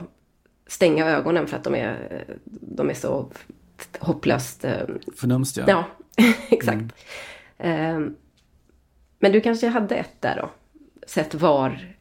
Stänga 0.68 1.10
ögonen 1.10 1.48
för 1.48 1.58
att 1.58 1.64
de 1.64 1.76
är, 1.76 2.26
de 2.46 2.90
är 2.90 2.94
så 2.94 3.32
hopplöst... 4.00 4.66
eh, 4.66 4.82
Förnumstiga. 5.18 5.66
Ja, 5.68 5.86
exakt. 6.50 6.86
Ehm, 7.58 8.16
men 9.20 9.32
du 9.32 9.42
kanske 9.42 9.68
hade 9.68 9.96
ett 9.96 10.22
där 10.22 10.38
då? 10.38 10.52
Sett 11.08 11.34
var 11.34 11.96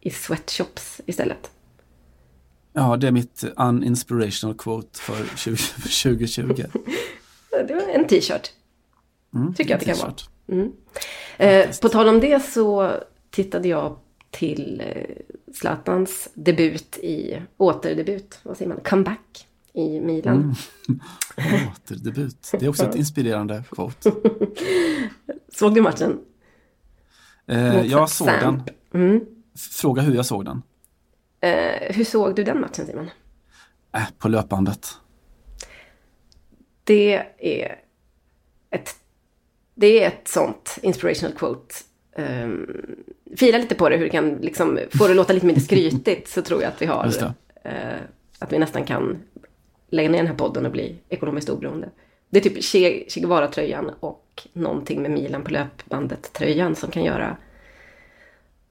i 0.00 0.10
sweatshops 0.10 1.00
istället? 1.06 1.50
Ja, 2.72 2.96
det 2.96 3.06
är 3.06 3.12
mitt 3.12 3.44
uninspirational 3.56 4.56
quote 4.56 5.00
för 5.00 5.36
20, 5.36 5.56
för 5.56 6.16
2020. 6.16 6.64
Det 7.68 7.74
var 7.74 7.88
en 7.88 8.06
t-shirt. 8.06 8.52
Mm, 9.34 9.54
Tycker 9.54 9.70
jag 9.70 9.78
att 9.78 9.84
det 9.86 9.94
kan 9.94 10.14
t-shirt. 10.14 10.28
Eh, 11.36 11.70
på 11.82 11.88
tal 11.88 12.08
om 12.08 12.20
det 12.20 12.40
så 12.44 12.92
tittade 13.30 13.68
jag 13.68 13.98
till 14.30 14.82
eh, 14.86 15.04
Zlatans 15.54 16.28
debut 16.34 16.98
i, 16.98 17.42
återdebut, 17.56 18.38
vad 18.42 18.56
säger 18.56 18.68
man, 18.68 18.80
comeback 18.80 19.45
i 19.76 20.00
Milan. 20.00 20.54
Återdebut. 21.72 22.50
Det 22.52 22.64
är 22.64 22.68
också 22.68 22.84
ett 22.84 22.94
inspirerande 22.94 23.64
quote. 23.70 24.12
Såg 25.52 25.74
du 25.74 25.80
matchen? 25.80 26.20
Eh, 27.46 27.80
jag 27.86 28.10
såg 28.10 28.28
den. 28.28 28.62
Mm. 28.94 29.20
Fråga 29.72 30.02
hur 30.02 30.14
jag 30.14 30.26
såg 30.26 30.44
den. 30.44 30.62
Eh, 31.40 31.94
hur 31.94 32.04
såg 32.04 32.36
du 32.36 32.44
den 32.44 32.60
matchen 32.60 32.86
Simon? 32.86 33.10
Äh, 33.92 34.02
på 34.18 34.28
löpbandet. 34.28 34.88
Det 36.84 37.24
är 37.38 37.80
ett, 38.70 38.96
det 39.74 40.04
är 40.04 40.08
ett 40.08 40.28
sånt 40.28 40.78
inspirational 40.82 41.36
quote. 41.36 41.74
Um, 42.16 42.66
fila 43.36 43.58
lite 43.58 43.74
på 43.74 43.88
det, 43.88 43.96
hur 43.96 44.04
det 44.04 44.10
kan 44.10 44.34
liksom, 44.34 44.78
få 44.98 45.08
det 45.08 45.14
låta 45.14 45.32
lite 45.32 45.46
mindre 45.46 45.64
skrytigt 45.64 46.28
så 46.28 46.42
tror 46.42 46.62
jag 46.62 46.68
att 46.68 46.82
vi 46.82 46.86
har, 46.86 47.34
eh, 47.64 48.00
att 48.38 48.52
vi 48.52 48.58
nästan 48.58 48.84
kan 48.84 49.18
lägga 49.96 50.08
ner 50.08 50.18
den 50.18 50.26
här 50.26 50.34
podden 50.34 50.66
och 50.66 50.72
bli 50.72 50.96
ekonomiskt 51.08 51.48
oberoende. 51.48 51.90
Det 52.30 52.38
är 52.38 52.42
typ 52.42 52.64
Che, 52.64 53.04
che 53.08 53.20
Guevara-tröjan 53.20 53.90
och 54.00 54.48
någonting 54.52 55.02
med 55.02 55.10
Milan 55.10 55.42
på 55.42 55.50
löpbandet-tröjan 55.50 56.74
som 56.74 56.90
kan 56.90 57.04
göra 57.04 57.36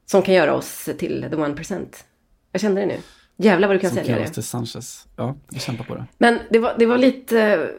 som 0.06 0.22
kan 0.22 0.34
göra 0.34 0.54
oss 0.56 0.90
till 0.98 1.28
the 1.30 1.36
one 1.36 1.56
percent. 1.56 2.06
Jag 2.52 2.62
kände 2.62 2.82
det 2.82 2.88
nu. 2.88 2.98
Jävlar 3.38 3.68
vad 3.68 3.76
du 3.76 3.80
kan 3.80 3.90
Som 3.90 3.98
sälja 3.98 4.20
det. 4.20 4.28
till 4.28 4.44
Sanchez. 4.44 5.08
Ja, 5.16 5.36
vi 5.50 5.60
kämpar 5.60 5.84
på 5.84 5.96
det. 5.96 6.06
Men 6.18 6.40
det 6.50 6.60
var, 6.60 6.76
det 6.80 6.86
var 6.86 6.98
lite... 6.98 7.70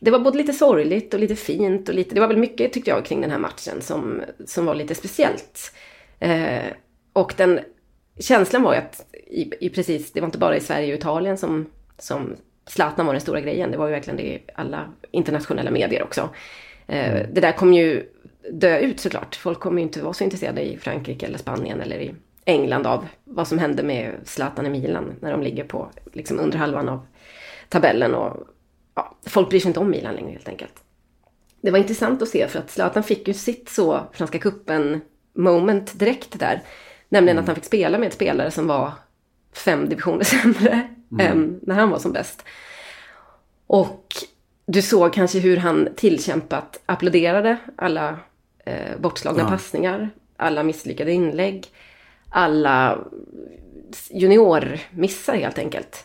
Det 0.00 0.10
var 0.10 0.18
både 0.18 0.38
lite 0.38 0.52
sorgligt 0.52 1.14
och 1.14 1.20
lite 1.20 1.36
fint 1.36 1.88
och 1.88 1.94
lite... 1.94 2.14
Det 2.14 2.20
var 2.20 2.28
väl 2.28 2.36
mycket 2.36 2.72
tyckte 2.72 2.90
jag 2.90 3.04
kring 3.04 3.20
den 3.20 3.30
här 3.30 3.38
matchen 3.38 3.80
som, 3.80 4.22
som 4.46 4.66
var 4.66 4.74
lite 4.74 4.94
speciellt. 4.94 5.72
Eh, 6.18 6.64
och 7.12 7.34
den... 7.36 7.60
Känslan 8.18 8.62
var 8.62 8.72
ju 8.74 8.78
att 8.78 9.06
i, 9.26 9.52
i 9.60 9.70
precis... 9.70 10.12
Det 10.12 10.20
var 10.20 10.28
inte 10.28 10.38
bara 10.38 10.56
i 10.56 10.60
Sverige 10.60 10.92
och 10.92 10.98
Italien 10.98 11.38
som, 11.38 11.66
som 11.98 12.36
Zlatan 12.66 13.06
var 13.06 13.12
den 13.12 13.20
stora 13.20 13.40
grejen. 13.40 13.70
Det 13.70 13.76
var 13.76 13.86
ju 13.86 13.92
verkligen 13.92 14.16
det 14.16 14.22
i 14.22 14.42
alla 14.54 14.92
internationella 15.10 15.70
medier 15.70 16.02
också. 16.02 16.30
Eh, 16.86 17.26
det 17.32 17.40
där 17.40 17.52
kom 17.52 17.74
ju 17.74 18.10
dö 18.50 18.78
ut 18.78 19.00
såklart. 19.00 19.36
Folk 19.36 19.60
kommer 19.60 19.78
ju 19.78 19.82
inte 19.82 20.02
vara 20.02 20.12
så 20.12 20.24
intresserade 20.24 20.62
i 20.62 20.76
Frankrike 20.76 21.26
eller 21.26 21.38
Spanien 21.38 21.80
eller 21.80 21.96
i 21.98 22.14
England 22.44 22.86
av 22.86 23.06
vad 23.24 23.48
som 23.48 23.58
hände 23.58 23.82
med 23.82 24.14
Zlatan 24.24 24.66
i 24.66 24.70
Milan 24.70 25.14
när 25.20 25.32
de 25.32 25.42
ligger 25.42 25.64
på 25.64 25.90
liksom 26.12 26.40
under 26.40 26.58
halvan 26.58 26.88
av 26.88 27.06
tabellen 27.68 28.14
och 28.14 28.48
ja, 28.94 29.16
folk 29.26 29.48
bryr 29.48 29.60
sig 29.60 29.68
inte 29.68 29.80
om 29.80 29.90
Milan 29.90 30.14
längre 30.14 30.32
helt 30.32 30.48
enkelt. 30.48 30.74
Det 31.60 31.70
var 31.70 31.78
intressant 31.78 32.22
att 32.22 32.28
se 32.28 32.48
för 32.48 32.58
att 32.58 32.70
Zlatan 32.70 33.02
fick 33.02 33.28
ju 33.28 33.34
sitt 33.34 33.68
så 33.68 34.00
Franska 34.12 34.38
kuppen 34.38 35.00
moment 35.34 35.98
direkt 35.98 36.38
där. 36.38 36.62
Nämligen 37.08 37.38
att 37.38 37.46
han 37.46 37.54
fick 37.54 37.64
spela 37.64 37.98
med 37.98 38.12
spelare 38.12 38.50
som 38.50 38.66
var 38.66 38.92
fem 39.52 39.88
divisioner 39.88 40.24
sämre 40.24 40.93
än 41.20 41.60
när 41.62 41.74
han 41.74 41.90
var 41.90 41.98
som 41.98 42.12
bäst. 42.12 42.44
Och 43.66 44.14
du 44.66 44.82
såg 44.82 45.12
kanske 45.12 45.38
hur 45.38 45.56
han 45.56 45.88
tillkämpat 45.96 46.80
applåderade 46.86 47.56
alla 47.76 48.18
eh, 48.66 48.98
bortslagna 49.00 49.42
Ja. 49.42 49.48
passningar, 49.48 50.10
alla 50.36 50.62
misslyckade 50.62 51.12
inlägg, 51.12 51.66
alla 52.28 52.98
juniormissar 54.10 55.34
helt 55.34 55.58
enkelt. 55.58 56.04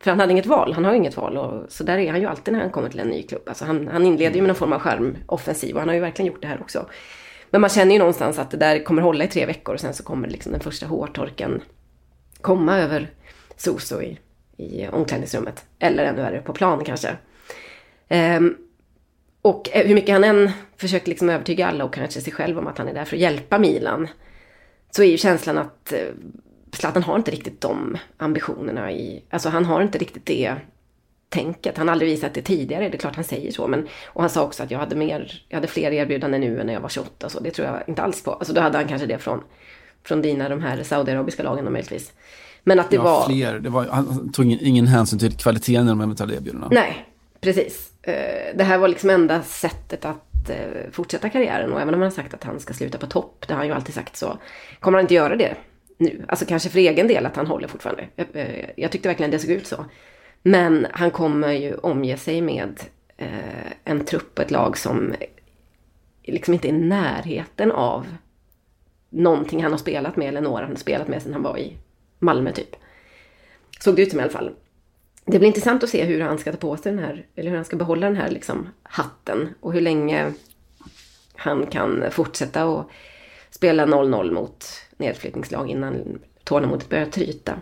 För 0.00 0.10
han 0.10 0.20
hade 0.20 0.32
inget 0.32 0.46
val, 0.46 0.72
han 0.72 0.84
har 0.84 0.92
ju 0.92 0.98
inget 0.98 1.16
val 1.16 1.36
och 1.36 1.72
så 1.72 1.84
där 1.84 1.98
är 1.98 2.10
han 2.10 2.20
ju 2.20 2.26
alltid 2.26 2.54
när 2.54 2.60
han 2.60 2.70
kommer 2.70 2.88
till 2.88 3.00
en 3.00 3.08
ny 3.08 3.22
klubb. 3.22 3.42
Alltså 3.46 3.64
han, 3.64 3.88
han 3.88 4.06
inleder 4.06 4.34
ju 4.34 4.40
med 4.42 4.48
någon 4.48 4.56
form 4.56 4.72
av 4.72 4.80
skärmoffensiv 4.80 5.74
och 5.74 5.80
han 5.80 5.88
har 5.88 5.94
ju 5.94 6.00
verkligen 6.00 6.26
gjort 6.32 6.42
det 6.42 6.48
här 6.48 6.60
också. 6.60 6.86
Men 7.50 7.60
man 7.60 7.70
känner 7.70 7.92
ju 7.92 7.98
någonstans 7.98 8.38
att 8.38 8.50
det 8.50 8.56
där 8.56 8.84
kommer 8.84 9.02
hålla 9.02 9.24
i 9.24 9.28
tre 9.28 9.46
veckor 9.46 9.74
och 9.74 9.80
sen 9.80 9.94
så 9.94 10.02
kommer 10.02 10.28
liksom 10.28 10.52
den 10.52 10.60
första 10.60 10.86
hårtorken 10.86 11.62
komma 12.40 12.78
över 12.78 13.10
Soso 13.56 14.02
i, 14.02 14.18
i 14.58 14.88
omklädningsrummet. 14.88 15.64
Eller 15.78 16.04
ännu 16.04 16.22
värre 16.22 16.40
på 16.40 16.52
plan 16.52 16.84
kanske. 16.84 17.16
Um, 18.08 18.56
och 19.42 19.68
eh, 19.72 19.86
hur 19.86 19.94
mycket 19.94 20.12
han 20.12 20.24
än 20.24 20.50
försöker 20.76 21.08
liksom 21.08 21.30
övertyga 21.30 21.66
alla 21.66 21.84
och 21.84 21.94
kanske 21.94 22.20
sig 22.20 22.32
själv 22.32 22.58
om 22.58 22.66
att 22.66 22.78
han 22.78 22.88
är 22.88 22.94
där 22.94 23.04
för 23.04 23.16
att 23.16 23.22
hjälpa 23.22 23.58
Milan. 23.58 24.08
Så 24.90 25.02
är 25.02 25.06
ju 25.06 25.18
känslan 25.18 25.58
att 25.58 25.92
eh, 25.92 25.98
Zlatan 26.72 27.02
har 27.02 27.16
inte 27.16 27.30
riktigt 27.30 27.60
de 27.60 27.98
ambitionerna 28.16 28.92
i... 28.92 29.24
Alltså 29.30 29.48
han 29.48 29.64
har 29.64 29.82
inte 29.82 29.98
riktigt 29.98 30.26
det 30.26 30.54
tänket. 31.28 31.78
Han 31.78 31.88
har 31.88 31.92
aldrig 31.92 32.10
visat 32.10 32.34
det 32.34 32.42
tidigare, 32.42 32.88
det 32.88 32.96
är 32.96 32.98
klart 32.98 33.14
han 33.14 33.24
säger 33.24 33.52
så. 33.52 33.66
Men, 33.66 33.88
och 34.06 34.20
han 34.20 34.30
sa 34.30 34.44
också 34.44 34.62
att 34.62 34.70
jag 34.70 34.78
hade, 34.78 34.96
mer, 34.96 35.42
jag 35.48 35.56
hade 35.56 35.68
fler 35.68 35.92
erbjudanden 35.92 36.40
nu 36.40 36.60
än 36.60 36.66
när 36.66 36.72
jag 36.72 36.80
var 36.80 36.88
28. 36.88 37.28
Så 37.28 37.40
det 37.40 37.50
tror 37.50 37.68
jag 37.68 37.82
inte 37.86 38.02
alls 38.02 38.22
på. 38.22 38.32
Alltså 38.32 38.52
då 38.52 38.60
hade 38.60 38.78
han 38.78 38.88
kanske 38.88 39.06
det 39.06 39.18
från, 39.18 39.44
från 40.04 40.22
dina, 40.22 40.48
de 40.48 40.62
här 40.62 40.82
saudiarabiska 40.82 41.42
lagen 41.42 41.72
möjligtvis. 41.72 42.12
Men 42.64 42.80
att 42.80 42.90
det 42.90 42.96
ja, 42.96 43.02
var... 43.02 43.26
fler. 43.26 43.58
Det 43.58 43.68
var, 43.68 43.86
han 43.86 44.32
tog 44.32 44.46
ingen, 44.46 44.86
hänsyn 44.86 45.18
till 45.18 45.36
kvaliteten 45.36 45.86
i 45.86 45.88
de 45.88 46.00
eventuella 46.00 46.34
erbjudandena. 46.34 46.68
Nej, 46.70 47.06
precis. 47.40 47.92
Eh, 48.02 48.56
Det 48.56 48.64
här 48.64 48.78
var 48.78 48.88
liksom 48.88 49.10
enda 49.10 49.42
sättet 49.42 50.04
att 50.04 50.50
eh, 50.50 50.90
fortsätta 50.92 51.28
karriären. 51.28 51.72
Och 51.72 51.80
även 51.80 51.94
om 51.94 52.00
han 52.00 52.10
har 52.10 52.16
sagt 52.16 52.34
att 52.34 52.44
han 52.44 52.60
ska 52.60 52.74
sluta 52.74 52.98
på 52.98 53.06
topp, 53.06 53.44
det 53.46 53.52
har 53.52 53.58
han 53.58 53.66
ju 53.66 53.72
alltid 53.72 53.94
sagt, 53.94 54.16
så 54.16 54.38
kommer 54.80 54.98
han 54.98 55.04
inte 55.04 55.14
göra 55.14 55.36
det 55.36 55.56
nu. 55.98 56.24
Alltså 56.28 56.44
kanske 56.46 56.68
för 56.68 56.78
egen 56.78 57.08
del 57.08 57.26
att 57.26 57.36
han 57.36 57.46
håller 57.46 57.68
fortfarande. 57.68 58.04
Jag, 58.16 58.26
eh, 58.32 58.64
jag 58.76 58.90
tyckte 58.92 59.08
verkligen 59.08 59.30
det 59.30 59.38
såg 59.38 59.50
ut 59.50 59.66
så. 59.66 59.84
Men 60.42 60.86
han 60.90 61.10
kommer 61.10 61.52
ju 61.52 61.74
omge 61.74 62.16
sig 62.16 62.40
med 62.40 62.80
eh, 63.16 63.72
en 63.84 64.04
trupp 64.04 64.38
och 64.38 64.44
ett 64.44 64.50
lag 64.50 64.78
som 64.78 65.14
liksom 66.22 66.54
inte 66.54 66.68
är 66.68 66.72
i 66.72 66.78
närheten 66.78 67.72
av 67.72 68.06
någonting 69.10 69.62
han 69.62 69.72
har 69.72 69.78
spelat 69.78 70.16
med 70.16 70.28
eller 70.28 70.40
några 70.40 70.62
han 70.62 70.70
har 70.70 70.76
spelat 70.76 71.08
med 71.08 71.22
sedan 71.22 71.32
han 71.32 71.42
var 71.42 71.58
i 71.58 71.76
Malmö 72.18 72.52
typ. 72.52 72.76
Såg 73.80 73.96
det 73.96 74.02
ut 74.02 74.10
som 74.10 74.20
i 74.20 74.22
alla 74.22 74.32
fall. 74.32 74.50
Det 75.24 75.38
blir 75.38 75.48
intressant 75.48 75.82
att 75.84 75.90
se 75.90 76.04
hur 76.04 76.20
han 76.20 76.38
ska 76.38 76.52
ta 76.52 76.58
på 76.58 76.76
sig 76.76 76.92
den 76.92 77.04
här, 77.04 77.26
eller 77.34 77.50
hur 77.50 77.56
han 77.56 77.64
ska 77.64 77.76
behålla 77.76 78.06
den 78.06 78.16
här 78.16 78.30
liksom 78.30 78.68
hatten 78.82 79.48
och 79.60 79.72
hur 79.72 79.80
länge 79.80 80.32
han 81.36 81.66
kan 81.66 82.04
fortsätta 82.10 82.66
och 82.66 82.90
spela 83.50 83.86
0-0 83.86 84.32
mot 84.32 84.64
nedflyttningslag 84.96 85.70
innan 85.70 86.18
tålamodet 86.44 86.88
börjar 86.88 87.06
tryta. 87.06 87.54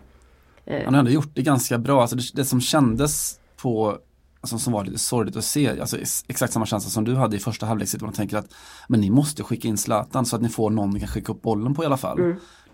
Han 0.85 0.95
har 0.95 0.99
ändå 0.99 1.11
gjort 1.11 1.31
det 1.35 1.43
ganska 1.43 1.79
bra. 1.79 2.01
Alltså 2.01 2.17
det, 2.17 2.23
det 2.35 2.45
som 2.45 2.61
kändes 2.61 3.41
på, 3.57 3.99
alltså 4.41 4.59
som 4.59 4.73
var 4.73 4.85
lite 4.85 4.99
sorgligt 4.99 5.37
att 5.37 5.45
se, 5.45 5.81
alltså 5.81 5.99
ex- 5.99 6.25
exakt 6.29 6.53
samma 6.53 6.67
känsla 6.67 6.91
som 6.91 7.05
du 7.05 7.15
hade 7.15 7.37
i 7.37 7.39
första 7.39 7.67
halvlek, 7.67 7.89
sitter 7.89 8.05
man 8.05 8.15
tänker 8.15 8.37
att 8.37 8.55
men 8.89 9.01
ni 9.01 9.11
måste 9.11 9.43
skicka 9.43 9.69
in 9.69 9.77
Zlatan 9.79 10.27
så 10.27 10.37
att 10.37 10.43
ni 10.43 10.49
får 10.49 10.71
någon 10.71 10.91
ni 10.91 11.01
kan 11.01 11.09
skicka 11.09 11.33
upp 11.33 11.43
bollen 11.43 11.75
på 11.75 11.83
i 11.83 11.87
alla 11.87 11.97
fall. 11.97 12.19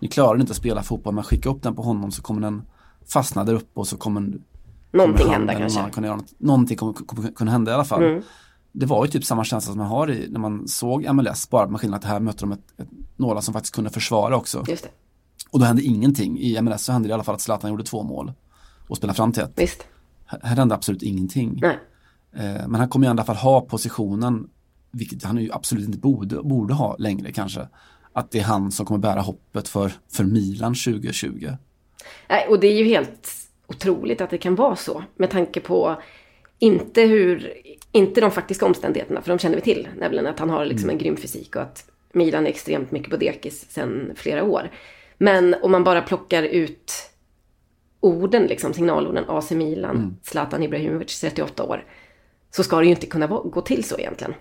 Ni 0.03 0.09
klarar 0.09 0.39
inte 0.39 0.51
att 0.51 0.57
spela 0.57 0.83
fotboll, 0.83 1.13
men 1.13 1.23
skicka 1.23 1.49
upp 1.49 1.63
den 1.63 1.75
på 1.75 1.81
honom 1.81 2.11
så 2.11 2.21
kommer 2.21 2.41
den 2.41 2.61
fastna 3.07 3.43
där 3.43 3.53
uppe 3.53 3.79
och 3.79 3.87
så 3.87 3.97
kommer 3.97 4.33
Någonting 4.91 5.17
kommer 5.17 5.33
hända 5.33 5.55
kanske. 5.55 5.89
kunna 5.89 6.07
göra 6.07 6.17
något. 6.17 6.33
Någonting 6.39 6.77
kommer, 6.77 6.93
kommer 6.93 7.31
kunna 7.31 7.51
hända 7.51 7.71
i 7.71 7.73
alla 7.73 7.85
fall. 7.85 8.21
det 8.71 8.85
var 8.85 9.05
ju 9.05 9.11
typ 9.11 9.25
samma 9.25 9.43
känsla 9.43 9.71
som 9.71 9.77
man 9.77 9.87
har 9.87 10.11
i, 10.11 10.27
när 10.29 10.39
man 10.39 10.67
såg 10.67 11.13
MLS, 11.13 11.49
bara 11.49 11.67
med 11.67 11.81
skillnaden 11.81 12.05
att 12.07 12.13
här 12.13 12.19
mötte 12.19 12.39
de 12.39 12.51
ett, 12.51 12.59
ett, 12.77 12.87
några 13.15 13.41
som 13.41 13.53
faktiskt 13.53 13.75
kunde 13.75 13.89
försvara 13.89 14.35
också. 14.37 14.63
Och 15.51 15.59
då 15.59 15.65
hände 15.65 15.81
ingenting. 15.81 16.39
I 16.39 16.61
MLS 16.61 16.83
så 16.83 16.91
hände 16.91 17.07
det 17.07 17.11
i 17.11 17.13
alla 17.13 17.23
fall 17.23 17.35
att 17.35 17.41
Zlatan 17.41 17.69
gjorde 17.69 17.83
två 17.83 18.03
mål 18.03 18.33
och 18.87 18.97
spelade 18.97 19.17
fram 19.17 19.31
till 19.31 19.43
ett. 19.43 19.53
Visst. 19.55 19.83
Här 20.25 20.39
här 20.43 20.55
hände 20.55 20.75
absolut 20.75 21.03
ingenting. 21.03 21.59
Nej. 21.61 21.79
Eh, 22.33 22.67
men 22.67 22.75
han 22.75 22.89
kommer 22.89 23.07
i 23.07 23.09
alla 23.09 23.23
fall 23.23 23.35
ha 23.35 23.61
positionen, 23.61 24.49
vilket 24.91 25.23
han 25.23 25.37
ju 25.37 25.51
absolut 25.51 25.85
inte 25.85 25.99
borde, 25.99 26.43
borde 26.43 26.73
ha 26.73 26.95
längre 26.97 27.31
kanske. 27.31 27.67
Att 28.13 28.31
det 28.31 28.39
är 28.39 28.43
han 28.43 28.71
som 28.71 28.85
kommer 28.85 28.99
bära 28.99 29.19
hoppet 29.19 29.67
för, 29.67 29.91
för 30.11 30.23
Milan 30.23 30.75
2020. 30.75 31.49
Nej, 32.29 32.47
och 32.47 32.59
det 32.59 32.67
är 32.67 32.77
ju 32.77 32.85
helt 32.85 33.29
otroligt 33.67 34.21
att 34.21 34.29
det 34.29 34.37
kan 34.37 34.55
vara 34.55 34.75
så. 34.75 35.03
Med 35.15 35.29
tanke 35.29 35.59
på 35.59 36.01
inte 36.59 37.01
hur, 37.01 37.53
inte 37.91 38.21
de 38.21 38.31
faktiska 38.31 38.65
omständigheterna, 38.65 39.21
för 39.21 39.29
de 39.29 39.39
känner 39.39 39.55
vi 39.55 39.61
till. 39.61 39.87
Nämligen 39.97 40.27
att 40.27 40.39
han 40.39 40.49
har 40.49 40.65
liksom 40.65 40.89
en 40.89 40.97
grym 40.97 41.17
fysik 41.17 41.55
och 41.55 41.61
att 41.61 41.85
Milan 42.11 42.45
är 42.45 42.49
extremt 42.49 42.91
mycket 42.91 43.09
på 43.09 43.17
dekis 43.17 43.65
sedan 43.69 44.11
flera 44.15 44.43
år. 44.43 44.71
Men 45.17 45.55
om 45.61 45.71
man 45.71 45.83
bara 45.83 46.01
plockar 46.01 46.43
ut 46.43 46.91
orden, 47.99 48.43
liksom 48.43 48.73
signalorden 48.73 49.25
AC 49.27 49.51
Milan, 49.51 50.17
Zlatan 50.23 50.63
Ibrahimovic, 50.63 51.19
38 51.19 51.63
år. 51.63 51.85
Så 52.51 52.63
ska 52.63 52.79
det 52.79 52.85
ju 52.85 52.91
inte 52.91 53.07
kunna 53.07 53.27
gå 53.27 53.61
till 53.61 53.83
så 53.83 53.97
egentligen. 53.97 54.33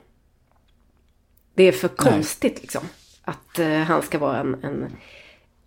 Det 1.54 1.62
är 1.62 1.72
för 1.72 1.88
konstigt 1.88 2.60
liksom. 2.60 2.82
Att 3.24 3.58
eh, 3.58 3.68
han 3.68 4.02
ska 4.02 4.18
vara 4.18 4.38
en, 4.38 4.56
en, 4.62 4.86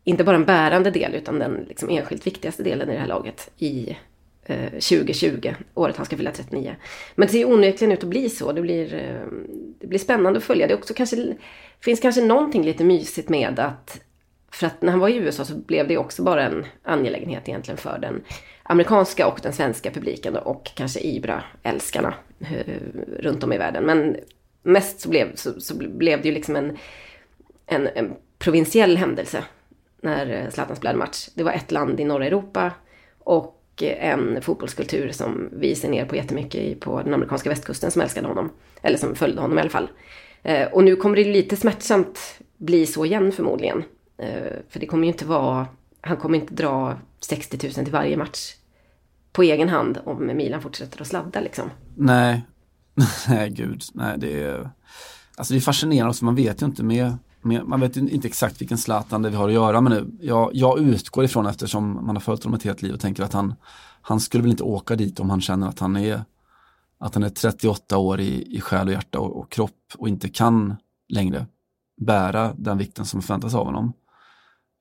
inte 0.03 0.24
bara 0.24 0.36
en 0.36 0.45
bärande 0.45 0.91
del, 0.91 1.16
utan 1.16 1.39
den 1.39 1.66
liksom, 1.68 1.89
enskilt 1.89 2.28
viktigaste 2.28 2.64
delen 2.64 2.89
i 2.89 2.93
det 2.93 2.99
här 2.99 3.08
laget 3.08 3.51
i 3.58 3.97
eh, 4.45 4.70
2020, 4.70 5.53
året 5.74 5.97
han 5.97 6.06
ska 6.06 6.18
fylla 6.18 6.32
39. 6.32 6.76
Men 7.16 7.28
det 7.28 7.32
ser 7.32 7.39
ju 7.39 7.45
onekligen 7.45 7.91
ut 7.91 8.03
att 8.03 8.10
bli 8.10 8.30
så. 8.30 8.51
Det 8.51 8.62
blir, 8.62 8.93
eh, 8.93 9.28
det 9.80 9.88
blir 9.88 9.99
spännande 9.99 10.38
att 10.38 10.43
följa. 10.43 10.68
Det 10.68 10.76
också 10.76 10.93
kanske, 10.93 11.36
finns 11.84 11.99
kanske 11.99 12.22
någonting 12.22 12.64
lite 12.64 12.84
mysigt 12.84 13.30
med 13.30 13.60
att 13.60 14.01
för 14.51 14.68
att 14.68 14.82
när 14.82 14.91
han 14.91 14.99
var 14.99 15.10
i 15.10 15.16
USA 15.16 15.45
så 15.45 15.56
blev 15.56 15.88
det 15.88 15.97
också 15.97 16.24
bara 16.24 16.43
en 16.43 16.66
angelägenhet 16.84 17.49
egentligen 17.49 17.78
för 17.78 17.99
den 17.99 18.24
amerikanska 18.64 19.28
och 19.28 19.39
den 19.43 19.53
svenska 19.53 19.91
publiken 19.91 20.34
då, 20.34 20.39
och 20.39 20.72
kanske 20.76 20.99
Ibra-älskarna 20.99 22.14
eh, 22.39 22.74
runt 23.20 23.43
om 23.43 23.53
i 23.53 23.58
världen. 23.58 23.84
Men 23.84 24.18
mest 24.64 24.99
så 24.99 25.10
blev, 25.10 25.36
så, 25.36 25.60
så 25.62 25.76
blev 25.78 26.22
det 26.22 26.28
ju 26.28 26.34
liksom 26.34 26.56
en, 26.56 26.78
en, 27.66 27.88
en 27.88 28.13
provinsiell 28.38 28.97
händelse 28.97 29.43
när 30.01 30.43
eh, 30.43 30.49
Zlatan 30.49 30.76
spelade 30.76 30.99
match. 30.99 31.30
Det 31.34 31.43
var 31.43 31.51
ett 31.51 31.72
land 31.72 31.99
i 31.99 32.03
norra 32.03 32.26
Europa 32.26 32.72
och 33.20 33.61
eh, 33.82 34.09
en 34.09 34.41
fotbollskultur 34.41 35.11
som 35.11 35.49
vi 35.51 35.76
ser 35.76 35.89
ner 35.89 36.05
på 36.05 36.16
jättemycket 36.16 36.80
på 36.80 37.01
den 37.01 37.13
amerikanska 37.13 37.49
västkusten 37.49 37.91
som 37.91 38.01
älskade 38.01 38.28
honom. 38.28 38.51
Eller 38.82 38.97
som 38.97 39.16
följde 39.16 39.41
honom 39.41 39.57
i 39.57 39.61
alla 39.61 39.70
fall. 39.70 39.89
Eh, 40.43 40.68
och 40.68 40.84
nu 40.84 40.95
kommer 40.95 41.16
det 41.16 41.24
lite 41.24 41.55
smärtsamt 41.55 42.39
bli 42.57 42.86
så 42.86 43.05
igen 43.05 43.32
förmodligen. 43.32 43.84
För 44.70 44.80
det 44.80 44.86
kommer 44.86 45.03
ju 45.03 45.11
inte 45.11 45.26
vara, 45.26 45.68
han 46.01 46.18
kommer 46.18 46.38
inte 46.38 46.53
dra 46.53 46.97
60 47.20 47.59
000 47.63 47.74
till 47.74 47.93
varje 47.93 48.18
match 48.18 48.55
på 49.32 49.43
egen 49.43 49.70
hand 49.70 49.99
om 50.03 50.26
Milan 50.26 50.61
fortsätter 50.61 51.01
att 51.01 51.07
sladda 51.07 51.39
liksom. 51.39 51.70
Nej, 51.95 52.45
nej 53.30 53.49
gud, 53.49 53.82
nej 53.93 54.16
det 54.18 54.43
är 54.43 54.70
Alltså 55.36 55.53
det 55.53 55.59
är 55.59 55.61
fascinerande 55.61 56.07
alltså, 56.07 56.26
man 56.26 56.36
vet 56.36 56.61
ju 56.61 56.66
inte 56.66 56.84
med 56.84 57.18
man 57.45 57.79
vet 57.79 57.97
inte 57.97 58.27
exakt 58.27 58.61
vilken 58.61 58.77
Zlatan 58.77 59.21
det 59.21 59.29
vi 59.29 59.35
har 59.35 59.47
att 59.47 59.53
göra 59.53 59.81
med 59.81 59.91
nu. 59.91 60.11
Jag, 60.21 60.49
jag 60.53 60.79
utgår 60.79 61.23
ifrån 61.23 61.45
eftersom 61.45 62.05
man 62.05 62.15
har 62.15 62.21
följt 62.21 62.43
honom 62.43 62.57
ett 62.57 62.63
helt 62.63 62.81
liv 62.81 62.93
och 62.93 62.99
tänker 62.99 63.23
att 63.23 63.33
han, 63.33 63.53
han 64.01 64.19
skulle 64.19 64.41
väl 64.41 64.51
inte 64.51 64.63
åka 64.63 64.95
dit 64.95 65.19
om 65.19 65.29
han 65.29 65.41
känner 65.41 65.67
att 65.67 65.79
han 65.79 65.95
är 65.95 66.23
att 66.97 67.13
han 67.13 67.23
är 67.23 67.29
38 67.29 67.97
år 67.97 68.19
i, 68.19 68.57
i 68.57 68.61
själ 68.61 68.87
och 68.87 68.93
hjärta 68.93 69.19
och, 69.19 69.39
och 69.39 69.51
kropp 69.51 69.93
och 69.97 70.07
inte 70.07 70.29
kan 70.29 70.75
längre 71.09 71.45
bära 72.01 72.53
den 72.57 72.77
vikten 72.77 73.05
som 73.05 73.21
förväntas 73.21 73.55
av 73.55 73.65
honom. 73.65 73.93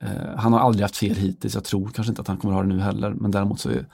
Eh, 0.03 0.37
han 0.37 0.53
har 0.53 0.61
aldrig 0.61 0.83
haft 0.83 0.97
fel 0.97 1.17
hittills, 1.17 1.55
jag 1.55 1.65
tror 1.65 1.89
kanske 1.89 2.11
inte 2.11 2.23
att 2.23 2.29
han 2.29 2.37
kommer 2.37 2.55
ha 2.55 2.63
det 2.63 2.69
nu 2.69 2.81
heller, 2.81 3.11
men 3.11 3.31
däremot 3.31 3.61
så 3.61 3.71
är, 3.71 3.87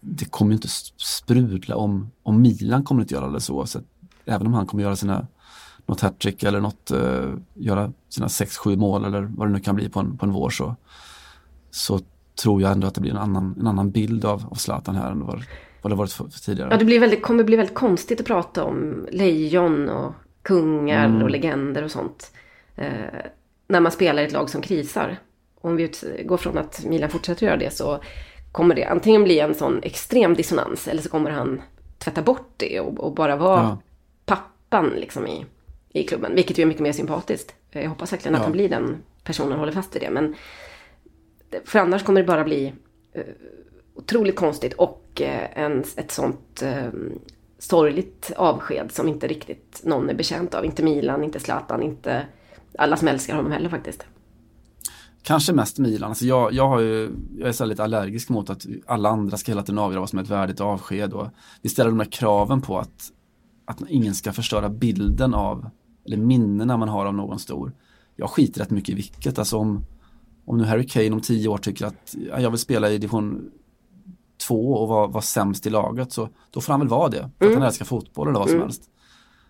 det 0.00 0.24
kommer 0.24 0.50
ju 0.50 0.56
inte 0.56 0.68
sprudla 0.96 1.76
om, 1.76 2.10
om 2.22 2.42
Milan 2.42 2.84
kommer 2.84 3.02
inte 3.02 3.14
göra 3.14 3.30
det 3.30 3.40
så. 3.40 3.66
så 3.66 3.78
att 3.78 3.84
även 4.24 4.46
om 4.46 4.54
han 4.54 4.66
kommer 4.66 4.82
göra 4.82 4.96
sina 4.96 5.26
något 5.86 6.00
hattrick 6.00 6.42
eller 6.42 6.60
något, 6.60 6.90
eh, 6.90 7.30
göra 7.54 7.92
sina 8.08 8.26
6-7 8.28 8.76
mål 8.76 9.04
eller 9.04 9.30
vad 9.36 9.48
det 9.48 9.52
nu 9.52 9.60
kan 9.60 9.74
bli 9.74 9.88
på 9.88 10.00
en, 10.00 10.18
på 10.18 10.26
en 10.26 10.32
vår 10.32 10.50
så, 10.50 10.76
så 11.70 12.00
tror 12.42 12.62
jag 12.62 12.72
ändå 12.72 12.86
att 12.86 12.94
det 12.94 13.00
blir 13.00 13.10
en 13.10 13.18
annan, 13.18 13.56
en 13.60 13.66
annan 13.66 13.90
bild 13.90 14.24
av, 14.24 14.46
av 14.50 14.54
Zlatan 14.54 14.94
här 14.94 15.10
än 15.10 15.26
vad, 15.26 15.42
vad 15.82 15.92
det 15.92 15.96
varit 15.96 16.12
för, 16.12 16.24
för 16.24 16.40
tidigare. 16.40 16.68
Ja, 16.70 16.76
det 16.78 16.84
blir 16.84 17.00
väldigt, 17.00 17.22
kommer 17.22 17.44
bli 17.44 17.56
väldigt 17.56 17.74
konstigt 17.74 18.20
att 18.20 18.26
prata 18.26 18.64
om 18.64 19.06
lejon 19.12 19.88
och 19.88 20.12
kungar 20.42 21.22
och 21.22 21.30
legender 21.30 21.82
och 21.82 21.90
sånt. 21.90 22.32
Eh, 22.76 22.86
när 23.68 23.80
man 23.80 23.92
spelar 23.92 24.22
i 24.22 24.26
ett 24.26 24.32
lag 24.32 24.50
som 24.50 24.62
krisar. 24.62 25.18
Om 25.60 25.76
vi 25.76 25.82
utgår 25.82 26.36
från 26.36 26.58
att 26.58 26.84
Milan 26.84 27.10
fortsätter 27.10 27.46
göra 27.46 27.56
det 27.56 27.72
så 27.74 28.00
kommer 28.52 28.74
det 28.74 28.84
antingen 28.84 29.24
bli 29.24 29.38
en 29.38 29.54
sån 29.54 29.80
extrem 29.82 30.34
dissonans 30.34 30.88
eller 30.88 31.02
så 31.02 31.08
kommer 31.08 31.30
han 31.30 31.62
tvätta 31.98 32.22
bort 32.22 32.50
det 32.56 32.80
och, 32.80 33.00
och 33.00 33.14
bara 33.14 33.36
vara 33.36 33.62
Ja. 33.62 33.78
pappan 34.26 34.88
liksom 34.88 35.26
i, 35.26 35.46
i 35.92 36.04
klubben. 36.04 36.34
Vilket 36.34 36.58
ju 36.58 36.62
är 36.62 36.66
mycket 36.66 36.82
mer 36.82 36.92
sympatiskt. 36.92 37.54
Jag 37.70 37.88
hoppas 37.88 38.12
verkligen 38.12 38.34
att 38.34 38.40
Ja. 38.40 38.44
han 38.44 38.52
blir 38.52 38.68
den 38.68 38.96
personen 39.24 39.52
och 39.52 39.58
håller 39.58 39.72
fast 39.72 39.94
vid 39.96 40.02
det. 40.02 40.10
Men 40.10 40.34
för 41.64 41.78
annars 41.78 42.02
kommer 42.02 42.20
det 42.20 42.26
bara 42.26 42.44
bli 42.44 42.72
eh, 43.12 43.22
otroligt 43.94 44.36
konstigt 44.36 44.72
och 44.72 45.20
eh, 45.20 45.58
en, 45.64 45.84
ett 45.96 46.10
sånt 46.10 46.62
eh, 46.62 46.88
sorgligt 47.58 48.32
avsked 48.36 48.92
som 48.92 49.08
inte 49.08 49.26
riktigt 49.26 49.80
någon 49.84 50.10
är 50.10 50.14
bekänt 50.14 50.54
av. 50.54 50.64
Inte 50.64 50.82
Milan, 50.82 51.24
inte 51.24 51.40
Zlatan, 51.40 51.82
inte 51.82 52.26
alla 52.78 52.96
som 52.96 53.08
älskar 53.08 53.36
honom 53.36 53.52
heller 53.52 53.68
faktiskt. 53.68 54.04
Kanske 55.22 55.52
mest 55.52 55.78
Milan. 55.78 56.08
Alltså 56.08 56.24
jag, 56.24 56.52
jag, 56.52 56.82
ju, 56.82 57.10
jag 57.38 57.48
är 57.48 57.52
så 57.52 57.64
lite 57.64 57.84
allergisk 57.84 58.28
mot 58.28 58.50
att 58.50 58.66
alla 58.86 59.08
andra 59.08 59.36
ska 59.36 59.52
hela 59.52 59.62
tiden 59.62 59.78
avgöra 59.78 60.00
vad 60.00 60.10
som 60.10 60.18
är 60.18 60.22
ett 60.22 60.28
värdigt 60.28 60.60
avsked. 60.60 61.12
Och 61.12 61.28
vi 61.62 61.68
ställer 61.68 61.90
de 61.90 62.00
här 62.00 62.10
kraven 62.10 62.60
på 62.60 62.78
att, 62.78 63.12
att 63.64 63.82
ingen 63.88 64.14
ska 64.14 64.32
förstöra 64.32 64.68
bilden 64.68 65.34
av, 65.34 65.70
eller 66.06 66.16
minnena 66.16 66.76
man 66.76 66.88
har 66.88 67.06
av 67.06 67.14
någon 67.14 67.38
stor. 67.38 67.72
Jag 68.16 68.30
skiter 68.30 68.60
rätt 68.60 68.70
mycket 68.70 68.88
i 68.88 68.94
vilket. 68.94 69.38
Alltså 69.38 69.56
om, 69.56 69.84
om 70.44 70.58
nu 70.58 70.64
Harry 70.64 70.86
Kane 70.86 71.10
om 71.10 71.20
tio 71.20 71.48
år 71.48 71.58
tycker 71.58 71.86
att 71.86 72.14
ja, 72.28 72.40
jag 72.40 72.50
vill 72.50 72.58
spela 72.58 72.90
i 72.90 72.98
division 72.98 73.50
två 74.46 74.74
och 74.74 74.88
vara, 74.88 75.06
vara 75.06 75.22
sämst 75.22 75.66
i 75.66 75.70
laget 75.70 76.12
så 76.12 76.28
då 76.50 76.60
får 76.60 76.72
han 76.72 76.80
väl 76.80 76.88
vara 76.88 77.08
det. 77.08 77.30
För 77.38 77.46
att 77.46 77.54
han 77.54 77.62
älskar 77.62 77.84
fotboll 77.84 78.28
eller 78.28 78.38
vad 78.38 78.50
som 78.50 78.60
helst. 78.60 78.82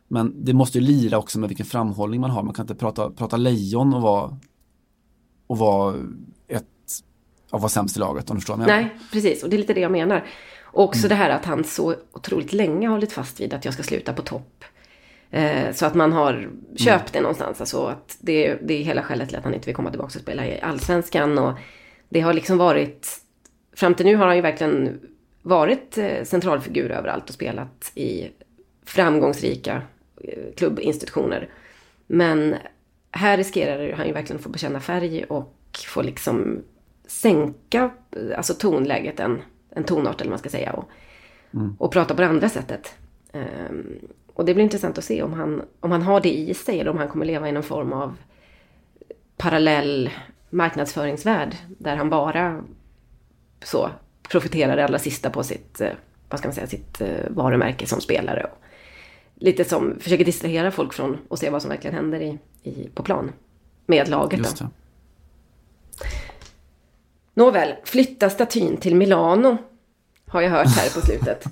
Men 0.09 0.45
det 0.45 0.53
måste 0.53 0.79
ju 0.79 0.85
lira 0.85 1.19
också 1.19 1.39
med 1.39 1.49
vilken 1.49 1.67
framhållning 1.67 2.21
man 2.21 2.31
har. 2.31 2.43
Man 2.43 2.55
kan 2.55 2.63
inte 2.63 2.75
prata, 2.75 3.11
prata 3.11 3.37
lejon 3.37 3.95
och 3.95 4.03
vara 4.03 4.37
och 5.47 5.59
vara 5.59 5.97
ett 6.49 6.65
och 7.51 7.61
vara 7.61 7.69
sämst 7.69 7.97
i 7.97 8.01
laget 8.01 8.31
om 8.31 8.37
du 8.37 8.41
förstår 8.41 8.57
vad 8.57 8.69
jag 8.69 8.77
menar. 8.77 8.83
Nej, 8.83 8.99
precis. 9.13 9.43
Och 9.43 9.51
det 9.51 9.57
är 9.57 9.59
lite 9.59 9.75
det 9.75 9.81
jag 9.81 9.93
menar. 9.93 10.25
Och 10.63 10.85
också 10.85 11.09
det 11.09 11.15
här 11.15 11.31
att 11.31 11.45
han 11.45 11.65
så 11.65 11.95
otroligt 12.13 12.53
länge 12.53 12.87
har 12.87 12.95
hållit 12.95 13.13
fast 13.13 13.41
vid 13.41 13.55
att 13.55 13.65
jag 13.65 13.75
ska 13.75 13.83
sluta 13.83 14.13
på 14.13 14.23
topp. 14.23 14.65
Eh, 15.33 15.73
så 15.73 15.87
att 15.87 15.95
man 15.95 16.13
har 16.13 16.49
köpt 16.77 17.13
det 17.13 17.21
någonstans. 17.21 17.61
Alltså 17.61 17.87
att 17.87 18.17
det, 18.21 18.55
det 18.63 18.75
är 18.75 18.85
hela 18.85 19.03
skälet 19.03 19.29
till 19.29 19.39
att 19.39 19.45
han 19.45 19.55
inte 19.55 19.67
vill 19.67 19.75
komma 19.75 19.91
tillbaka 19.91 20.19
och 20.19 20.23
spela 20.23 20.47
i 20.47 20.61
allsvenskan. 20.61 21.39
Och 21.39 21.53
det 22.09 22.21
har 22.21 22.33
liksom 22.33 22.59
varit... 22.59 23.09
Fram 23.77 23.95
till 23.95 24.07
nu 24.07 24.17
har 24.17 24.27
han 24.27 24.37
ju 24.37 24.43
verkligen 24.43 25.01
varit 25.43 25.99
eh, 25.99 26.25
centralfigur 26.25 26.91
överallt 26.91 27.29
och 27.29 27.35
spelat 27.35 27.93
i 27.95 28.29
framgångsrika 28.85 29.83
eh, 30.21 30.55
klubbinstitutioner. 30.57 31.49
Men 32.07 32.55
här 33.11 33.37
riskerar 33.37 33.93
han 33.93 34.07
ju 34.07 34.13
verkligen 34.13 34.37
att 34.37 34.45
få 34.45 34.51
bekänna 34.51 34.81
färg 34.81 35.25
och 35.25 35.57
få 35.87 36.03
liksom 36.03 36.63
sänka 37.07 37.91
alltså 38.37 38.55
tonläget, 38.55 39.21
en, 39.21 39.43
en 39.71 39.85
tonart 39.85 40.21
eller 40.21 40.29
vad 40.29 40.33
man 40.33 40.39
ska 40.39 40.51
säga. 40.51 40.73
Och, 40.73 40.85
och 41.79 41.93
prata 41.93 42.15
på 42.15 42.21
det 42.21 42.29
andra 42.29 42.49
sättet. 42.49 42.95
Ehm, 43.33 43.99
och 44.35 44.45
det 44.45 44.55
blir 44.55 44.65
intressant 44.65 44.99
att 44.99 45.05
se 45.05 45.23
om 45.23 45.33
han, 45.33 45.63
om 45.81 45.91
han 45.91 46.03
har 46.03 46.21
det 46.21 46.33
i 46.33 46.55
sig 46.55 46.81
eller 46.81 46.91
om 46.91 46.99
han 46.99 47.09
kommer 47.09 47.25
leva 47.25 47.49
i 47.49 47.53
någon 47.53 47.63
form 47.63 47.93
av 47.93 48.17
parallell 49.37 50.11
marknadsföringsvärld. 50.51 51.57
Där 51.79 51.97
han 51.97 52.11
bara 52.11 52.65
så 53.65 53.91
profiterar 54.29 54.77
det 54.77 54.85
allra 54.85 54.99
sista 54.99 55.31
på 55.31 55.43
sitt, 55.43 55.81
eh, 55.81 55.91
vad 56.29 56.39
ska 56.39 56.49
man 56.49 56.55
säga, 56.55 56.67
sitt 56.67 57.01
eh, 57.01 57.09
varumärke 57.31 57.87
som 57.87 58.01
spelare. 58.01 58.45
Och 58.45 58.59
lite 59.35 59.65
som 59.65 59.99
försöker 60.01 60.25
distrahera 60.25 60.71
folk 60.71 60.93
från 60.93 61.19
att 61.31 61.39
se 61.39 61.51
vad 61.51 61.63
som 61.63 61.69
verkligen 61.69 61.97
händer 61.97 62.21
i, 62.21 62.39
i, 62.63 62.89
på 62.95 63.03
plan. 63.03 63.33
Med 63.87 64.09
laget 64.09 64.39
Just 64.39 64.59
det. 64.59 64.69
Nåväl, 67.35 67.75
flytta 67.85 68.31
statyn 68.31 68.77
till 68.77 68.97
Milano. 68.97 69.57
Har 70.33 70.41
jag 70.43 70.51
hört 70.51 70.69
här 70.69 71.01
på 71.01 71.07
slutet. 71.07 71.45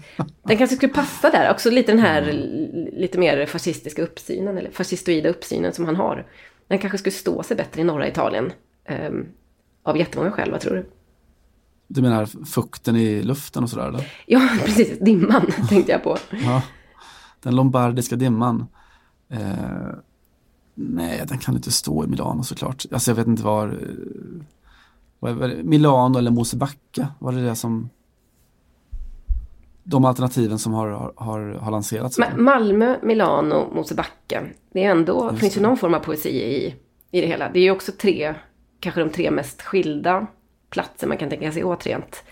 Den 0.43 0.57
kanske 0.59 0.77
skulle 0.77 0.93
passa 0.93 1.31
där. 1.31 1.51
Också 1.51 1.71
lite 1.71 1.93
den 1.93 1.99
här 2.01 2.23
l- 2.23 2.89
lite 2.93 3.19
mer 3.19 3.47
fascistiska 3.47 4.03
uppsynen, 4.03 4.59
eller 4.59 4.71
fascistoida 4.71 5.29
uppsynen 5.29 5.73
som 5.73 5.85
han 5.85 5.97
har. 5.97 6.27
Den 6.69 6.79
kanske 6.79 6.99
skulle 6.99 7.13
stå 7.13 7.43
sig 7.43 7.57
bättre 7.57 7.81
i 7.81 7.85
norra 7.85 8.09
Italien. 8.09 8.53
Um, 9.09 9.27
av 9.83 9.99
jättemånga 9.99 10.31
skäl, 10.31 10.51
vad 10.51 10.61
tror 10.61 10.75
du? 10.75 10.91
Du 11.89 12.03
menar 12.03 12.45
fukten 12.47 12.97
i 12.97 13.23
luften 13.23 13.63
och 13.63 13.71
sådär 13.71 13.89
eller? 13.89 14.13
Ja, 14.27 14.49
precis. 14.65 14.99
Dimman 14.99 15.47
tänkte 15.69 15.93
jag 15.93 16.03
på. 16.03 16.17
Ja. 16.31 16.63
Den 17.43 17.57
lombardiska 17.57 18.17
dimman. 18.17 18.67
Eh, 19.31 19.39
nej, 20.75 21.25
den 21.29 21.39
kan 21.39 21.55
inte 21.57 21.71
stå 21.73 22.05
i 22.05 22.07
Milano 22.07 22.43
såklart. 22.43 22.85
Alltså 22.93 23.11
jag 23.11 23.17
vet 23.17 23.27
inte 23.27 23.43
var, 23.43 23.69
eh, 25.29 25.37
det? 25.49 25.63
Milano 25.65 26.19
eller 26.19 26.31
Mosebacke, 26.31 27.09
var 27.19 27.33
det 27.33 27.43
det 27.43 27.57
som 27.57 27.91
de 29.91 30.05
alternativen 30.05 30.59
som 30.59 30.73
har, 30.73 31.13
har, 31.17 31.53
har, 31.55 31.71
lanserats? 31.71 32.19
Ma- 32.19 32.37
Malmö, 32.37 32.97
Milano, 33.03 33.75
Mosebacke. 33.75 34.43
Det 34.73 34.85
är 34.85 34.91
ändå, 34.91 35.29
Just 35.31 35.41
finns 35.41 35.57
ju 35.57 35.61
någon 35.61 35.77
form 35.77 35.95
av 35.95 35.99
poesi 35.99 36.29
i, 36.29 36.75
i 37.11 37.21
det 37.21 37.27
hela. 37.27 37.51
Det 37.51 37.59
är 37.59 37.63
ju 37.63 37.71
också 37.71 37.93
tre, 37.93 38.35
kanske 38.81 39.01
de 39.01 39.11
tre 39.11 39.31
mest 39.31 39.63
skilda 39.63 40.27
platser 40.71 41.07
man 41.07 41.17
kan 41.17 41.29
tänka 41.31 41.53
sig 41.53 41.65
åt 41.65 41.87
rent, 41.87 42.23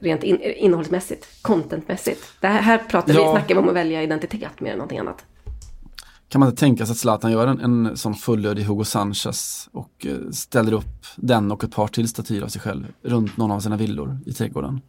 rent 0.00 0.22
in, 0.22 0.40
innehållsmässigt, 0.40 1.42
contentmässigt. 1.42 2.22
Det 2.40 2.46
här, 2.46 2.62
här 2.62 2.78
pratar 2.78 3.12
vi, 3.12 3.18
Ja. 3.18 3.32
snackar 3.32 3.54
vi 3.54 3.60
om 3.60 3.68
att 3.68 3.74
välja 3.74 4.02
identitet 4.02 4.60
mer 4.60 4.72
än 4.72 4.78
någonting 4.78 4.98
annat. 4.98 5.24
Kan 6.28 6.38
man 6.40 6.48
inte 6.48 6.60
tänka 6.60 6.86
sig 6.86 6.92
att 6.92 6.98
Zlatan 6.98 7.32
gör 7.32 7.46
en, 7.46 7.60
en 7.60 7.96
sån 7.96 8.14
fullödig 8.14 8.62
Hugo 8.62 8.84
Sanchez 8.84 9.68
och 9.72 10.06
eh, 10.06 10.30
ställer 10.30 10.72
upp 10.72 11.06
den 11.16 11.52
och 11.52 11.64
ett 11.64 11.72
par 11.74 11.88
till 11.88 12.08
statyer 12.08 12.42
av 12.42 12.48
sig 12.48 12.60
själv 12.60 12.86
runt 13.02 13.36
någon 13.36 13.50
av 13.50 13.60
sina 13.60 13.76
villor 13.76 14.18
i 14.26 14.32
trädgården? 14.32 14.80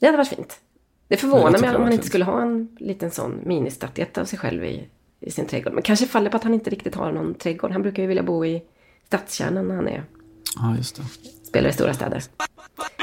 Det 0.00 0.06
hade 0.06 0.18
varit 0.18 0.28
fint. 0.28 0.60
Det 1.08 1.16
förvånar 1.16 1.52
jag 1.52 1.60
mig 1.60 1.70
om 1.70 1.74
det 1.76 1.82
han 1.84 1.92
inte 1.92 2.06
skulle 2.06 2.24
ha 2.24 2.42
en 2.42 2.68
liten 2.78 3.10
sån 3.10 3.40
ministatyett 3.44 4.18
av 4.18 4.24
sig 4.24 4.38
själv 4.38 4.64
i, 4.64 4.88
i 5.20 5.30
sin 5.30 5.46
trädgård. 5.46 5.72
Men 5.72 5.82
kanske 5.82 6.06
faller 6.06 6.30
på 6.30 6.36
att 6.36 6.44
han 6.44 6.54
inte 6.54 6.70
riktigt 6.70 6.94
har 6.94 7.12
någon 7.12 7.34
trädgård. 7.34 7.70
Han 7.72 7.82
brukar 7.82 8.02
ju 8.02 8.08
vilja 8.08 8.22
bo 8.22 8.44
i 8.44 8.62
stadskärnan 9.06 9.68
när 9.68 9.74
han 9.76 9.88
är, 9.88 10.04
Ja, 10.56 10.76
just 10.76 10.96
det. 10.96 11.02
spelar 11.48 11.70
i 11.70 11.72
stora 11.72 11.94
städer. 11.94 12.22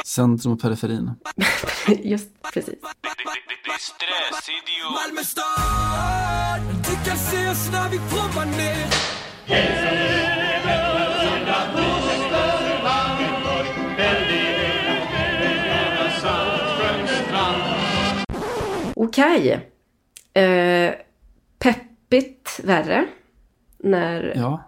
Centrum 0.05 0.53
och 0.53 0.61
periferin. 0.61 1.11
Just 2.03 2.29
precis. 2.53 2.75
Malmö 4.91 5.23
stad 5.23 6.61
Du 6.89 7.09
kan 7.09 7.17
se 7.17 7.49
oss 7.49 7.69
när 7.71 7.89
vi 7.89 7.97
provar 7.97 8.45
Okej. 18.95 19.69
Eh, 20.33 20.93
peppigt 21.59 22.59
värre. 22.63 23.05
När 23.77 24.33
Ja, 24.35 24.63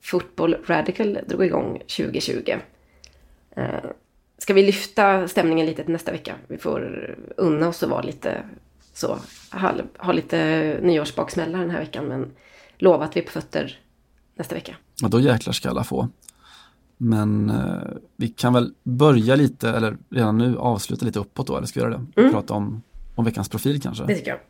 Football 0.00 0.56
Radical 0.66 1.18
drog 1.26 1.44
igång 1.44 1.78
2020. 1.78 2.54
Eh, 3.56 3.66
ska 4.38 4.54
vi 4.54 4.62
lyfta 4.66 5.28
stämningen 5.28 5.66
lite 5.66 5.82
till 5.84 5.92
nästa 5.92 6.12
vecka? 6.12 6.34
Vi 6.46 6.58
får 6.58 7.14
unna 7.36 7.68
oss 7.68 7.82
att 7.82 7.88
vara 7.88 8.02
lite 8.02 8.42
så, 8.92 9.18
ha, 9.50 9.74
ha 9.98 10.12
lite 10.12 10.78
nyårsbaksmällar 10.82 11.58
den 11.58 11.70
här 11.70 11.80
veckan. 11.80 12.04
Men 12.04 12.30
lova 12.78 13.04
att 13.04 13.16
vi 13.16 13.20
är 13.20 13.24
på 13.24 13.32
fötter 13.32 13.78
nästa 14.34 14.54
vecka. 14.54 14.76
ja 15.00 15.08
då 15.08 15.20
jäklar 15.20 15.52
ska 15.52 15.70
alla 15.70 15.84
få. 15.84 16.08
Men 16.96 17.50
eh, 17.50 17.96
vi 18.16 18.28
kan 18.28 18.52
väl 18.52 18.74
börja 18.82 19.36
lite, 19.36 19.70
eller 19.70 19.96
redan 20.10 20.38
nu 20.38 20.58
avsluta 20.58 21.06
lite 21.06 21.18
uppåt 21.18 21.46
då, 21.46 21.56
eller 21.56 21.66
ska 21.66 21.80
vi 21.80 21.86
göra 21.86 22.00
det? 22.14 22.30
Prata 22.30 22.54
om, 22.54 22.82
om 23.14 23.24
veckans 23.24 23.48
profil 23.48 23.82
kanske. 23.82 24.04
Det 24.04 24.14
tycker 24.14 24.30
jag. 24.30 24.40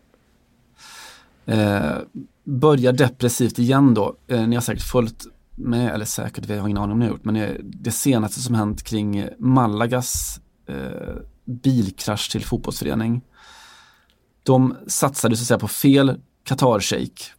Eh, 1.59 1.99
börjar 2.45 2.93
depressivt 2.93 3.59
igen 3.59 3.95
då. 3.95 4.17
Eh, 4.29 4.47
ni 4.49 4.57
har 4.57 4.63
säkert 4.63 4.83
följt 4.83 5.27
med, 5.57 5.95
eller 5.95 6.05
säkert, 6.05 6.47
vi 6.47 6.59
har 6.59 6.69
ingen 6.69 6.79
aning 6.83 6.93
om 6.93 6.99
ni 6.99 7.05
har 7.05 7.13
gjort, 7.13 7.25
men 7.25 7.37
eh, 7.37 7.51
det 7.63 7.91
senaste 7.91 8.41
som 8.41 8.55
hänt 8.55 8.83
kring 8.83 9.29
Malagas 9.39 10.41
eh, 10.67 10.77
bilkrasch 11.45 12.31
till 12.31 12.45
fotbollsförening. 12.45 13.21
De 14.43 14.77
satsade 14.87 15.37
så 15.37 15.43
att 15.43 15.47
säga 15.47 15.59
på 15.59 15.69
fel 15.69 16.21
Qatar-shejk 16.45 17.33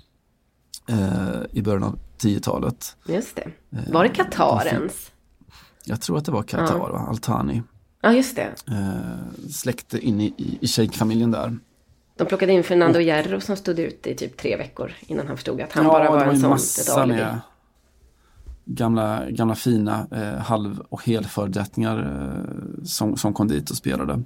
eh, 0.90 1.42
i 1.52 1.62
början 1.62 1.84
av 1.84 2.00
10-talet. 2.20 2.98
Just 3.06 3.36
det. 3.36 3.52
Var 3.92 4.04
det 4.04 4.10
Qatar 4.10 4.66
ens? 4.68 5.12
Jag 5.86 6.02
tror 6.02 6.18
att 6.18 6.26
det 6.26 6.32
var 6.32 6.44
Qatar, 6.44 6.90
Ja. 6.94 7.06
Altani. 7.10 7.62
Ja, 8.04 8.14
just 8.14 8.36
det. 8.36 8.54
Eh, 8.68 9.49
släkte 9.49 9.99
in 9.99 10.22
i, 10.22 10.58
i, 10.62 10.68
shejkfamiljen 10.68 11.32
där. 11.32 11.58
De 12.18 12.28
plockade 12.28 12.51
in 12.54 12.64
Fernando 12.64 12.99
Hierro 12.99 13.41
som 13.41 13.56
stod 13.56 13.80
ute 13.80 14.10
i 14.10 14.16
typ 14.16 14.38
tre 14.38 14.58
veckor 14.58 14.93
innan 15.08 15.28
han 15.28 15.38
förstod 15.38 15.62
att 15.62 15.72
han 15.72 15.86
ja, 15.86 15.91
bara 15.91 16.10
var 16.10 16.26
var 16.26 16.51
en 16.54 16.60
sån 16.60 17.10
med 17.10 17.39
gamla, 18.66 19.30
gamla 19.30 19.56
fina 19.56 20.08
eh, 20.12 20.41
halv 20.41 20.80
och 20.80 21.06
helfördättningar 21.06 21.97
eh, 21.99 22.84
som, 22.84 23.18
som 23.18 23.34
kom 23.34 23.47
dit 23.47 23.70
och 23.70 23.78
spelade. 23.78 24.24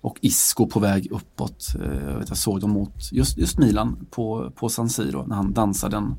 Och 0.00 0.18
Isco 0.20 0.66
på 0.66 0.80
väg 0.80 1.12
uppåt. 1.12 1.74
Eh, 1.80 2.08
jag, 2.10 2.18
vet, 2.18 2.28
jag 2.28 2.38
såg 2.38 2.60
dem 2.60 2.70
mot 2.70 3.12
just, 3.12 3.38
just 3.38 3.58
Milan 3.58 4.06
på, 4.10 4.52
på 4.56 4.68
San 4.68 4.88
Siro 4.88 5.26
när 5.26 5.36
han 5.36 5.52
dansade 5.52 5.96
en, 5.96 6.14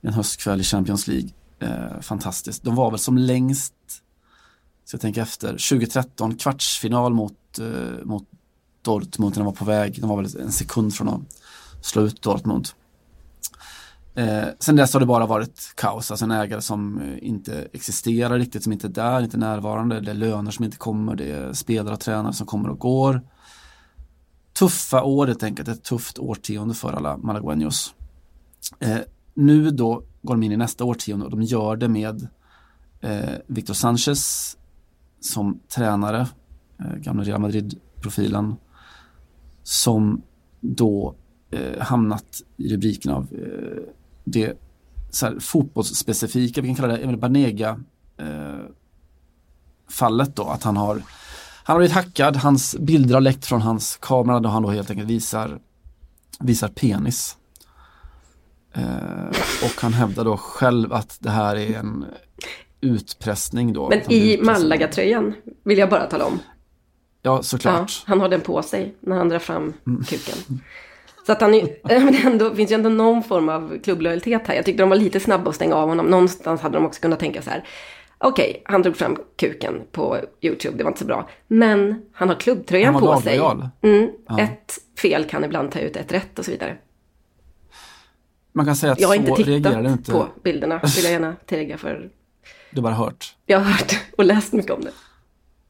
en 0.00 0.12
höstkväll 0.12 0.60
i 0.60 0.64
Champions 0.64 1.08
League. 1.08 1.30
Eh, 1.58 2.00
fantastiskt. 2.00 2.64
De 2.64 2.74
var 2.74 2.90
väl 2.90 2.98
som 2.98 3.18
längst, 3.18 3.74
så 4.88 4.94
jag 4.94 5.00
tänker 5.00 5.22
efter, 5.22 5.48
2013 5.48 6.34
kvartsfinal 6.34 7.14
mot, 7.14 7.58
eh, 7.58 8.04
mot 8.04 8.28
Dortmund 8.82 9.36
när 9.36 9.40
de 9.40 9.44
var 9.44 9.52
på 9.52 9.64
väg. 9.64 10.00
De 10.00 10.10
var 10.10 10.16
väl 10.22 10.40
en 10.40 10.52
sekund 10.52 10.94
från 10.94 11.08
att 11.08 11.20
slå 11.80 12.02
ut 12.02 12.22
Dortmund. 12.22 12.68
Eh, 14.14 14.44
sen 14.58 14.76
dess 14.76 14.92
har 14.92 15.00
det 15.00 15.06
bara 15.06 15.26
varit 15.26 15.72
kaos, 15.74 16.10
alltså 16.10 16.24
en 16.24 16.30
ägare 16.30 16.60
som 16.60 17.00
eh, 17.00 17.28
inte 17.28 17.68
existerar 17.72 18.38
riktigt, 18.38 18.62
som 18.62 18.72
inte 18.72 18.86
är 18.86 18.90
där, 18.90 19.22
inte 19.22 19.36
närvarande. 19.36 20.00
Det 20.00 20.10
är 20.10 20.14
löner 20.14 20.50
som 20.50 20.64
inte 20.64 20.76
kommer, 20.76 21.16
det 21.16 21.30
är 21.30 21.52
spelare 21.52 21.94
och 21.94 22.00
tränare 22.00 22.32
som 22.32 22.46
kommer 22.46 22.68
och 22.68 22.78
går. 22.78 23.22
Tuffa 24.52 25.02
år 25.02 25.26
helt 25.26 25.42
enkelt, 25.42 25.68
ett 25.68 25.84
tufft 25.84 26.18
årtionde 26.18 26.74
för 26.74 26.92
alla 26.92 27.16
malagueños. 27.16 27.92
Eh, 28.78 28.98
nu 29.34 29.70
då 29.70 30.02
går 30.22 30.34
de 30.34 30.42
in 30.42 30.52
i 30.52 30.56
nästa 30.56 30.84
årtionde 30.84 31.24
och 31.24 31.30
de 31.30 31.42
gör 31.42 31.76
det 31.76 31.88
med 31.88 32.28
eh, 33.00 33.34
Victor 33.46 33.74
Sanchez 33.74 34.54
som 35.20 35.60
tränare, 35.68 36.28
eh, 36.78 36.96
gamla 36.96 37.22
Real 37.22 37.40
Madrid-profilen, 37.40 38.56
som 39.62 40.22
då 40.60 41.14
eh, 41.50 41.80
hamnat 41.80 42.42
i 42.56 42.74
rubriken 42.74 43.12
av 43.12 43.22
eh, 43.32 43.82
det 44.24 44.58
så 45.10 45.26
här, 45.26 45.38
fotbollsspecifika, 45.38 46.60
vi 46.60 46.68
kan 46.68 46.76
kalla 46.76 46.96
det 46.96 47.02
Emil 47.02 47.16
Banega 47.16 47.80
eh, 48.16 48.64
fallet 49.88 50.36
då, 50.36 50.44
att 50.44 50.62
han 50.62 50.76
har 50.76 51.02
han 51.64 51.74
har 51.74 51.78
blivit 51.78 51.94
hackad, 51.94 52.36
hans 52.36 52.76
bilder 52.78 53.14
har 53.14 53.20
läckt 53.20 53.46
från 53.46 53.62
hans 53.62 53.96
kamera 53.96 54.40
då 54.40 54.48
han 54.48 54.62
då 54.62 54.70
helt 54.70 54.90
enkelt 54.90 55.08
visar 55.08 55.58
visar 56.40 56.68
penis. 56.68 57.36
Eh, 58.72 59.28
och 59.64 59.82
han 59.82 59.92
hävdar 59.92 60.24
då 60.24 60.36
själv 60.36 60.92
att 60.92 61.16
det 61.20 61.30
här 61.30 61.56
är 61.56 61.78
en 61.78 62.04
utpressning 62.80 63.72
då. 63.72 63.88
Men 63.88 64.00
blir 64.06 64.38
i. 64.38 64.42
Malaga-tröjan 64.42 65.34
vill 65.64 65.78
jag 65.78 65.90
bara 65.90 66.06
tala 66.06 66.24
om. 66.24 66.38
Ja, 67.22 67.36
Ja, 67.36 67.42
såklart. 67.42 68.02
han 68.06 68.20
har 68.20 68.28
den 68.28 68.40
på 68.40 68.62
sig 68.62 68.94
när 69.00 69.16
han 69.16 69.28
drar 69.28 69.38
fram 69.38 69.72
Mm. 69.86 70.02
kuken. 70.04 70.34
Så 71.26 71.32
att 71.32 71.40
han 71.40 71.54
är, 71.54 71.78
men 72.04 72.14
ändå, 72.32 72.54
finns 72.54 72.70
ju 72.70 72.74
ändå 72.74 72.88
någon 72.90 73.22
form 73.22 73.48
av 73.48 73.78
klubblojalitet 73.84 74.46
här. 74.48 74.54
Jag 74.54 74.64
tyckte 74.64 74.82
de 74.82 74.88
var 74.88 74.96
lite 74.96 75.20
snabba 75.20 75.48
att 75.50 75.56
stänga 75.56 75.74
av 75.74 75.88
honom. 75.88 76.06
Någonstans 76.06 76.60
hade 76.60 76.74
de 76.78 76.86
också 76.86 77.00
kunnat 77.00 77.20
tänka 77.20 77.42
så 77.42 77.50
här. 77.50 77.64
Okej, 78.18 78.62
han 78.64 78.82
drog 78.82 78.96
fram 78.96 79.16
kuken 79.36 79.82
på 79.92 80.18
YouTube, 80.40 80.76
det 80.78 80.84
var 80.84 80.90
inte 80.90 81.00
så 81.00 81.06
bra. 81.06 81.28
Men 81.46 82.02
han 82.12 82.28
har 82.28 82.36
klubbtröjan 82.36 82.94
Han 82.94 83.02
på 83.02 83.20
sig. 83.20 83.38
laglojal. 83.38 83.68
Mm, 83.82 84.10
Ett 84.40 84.74
fel 85.02 85.24
kan 85.24 85.44
ibland 85.44 85.70
ta 85.72 85.78
ut 85.78 85.96
ett 85.96 86.12
rätt 86.12 86.38
och 86.38 86.44
så 86.44 86.50
vidare. 86.50 86.76
Man 88.52 88.66
kan 88.66 88.76
säga 88.76 88.92
att 88.92 89.00
Jag 89.00 89.08
har 89.08 89.14
så 89.14 89.20
inte 89.20 89.42
reagerar 89.42 89.82
det 89.82 89.88
tittat 89.88 89.98
inte. 89.98 90.12
på 90.12 90.26
bilderna, 90.44 90.80
vill 90.96 91.04
jag 91.04 91.12
gärna 91.12 91.36
tillägga 91.46 91.78
för 91.78 92.10
Du 92.70 92.76
har 92.76 92.82
bara 92.82 92.94
hört. 92.94 93.36
jag 93.46 93.58
har 93.60 93.64
hört 93.72 93.98
och 94.18 94.24
läst 94.24 94.52
mycket 94.52 94.70
om 94.72 94.80
det. 94.80 94.90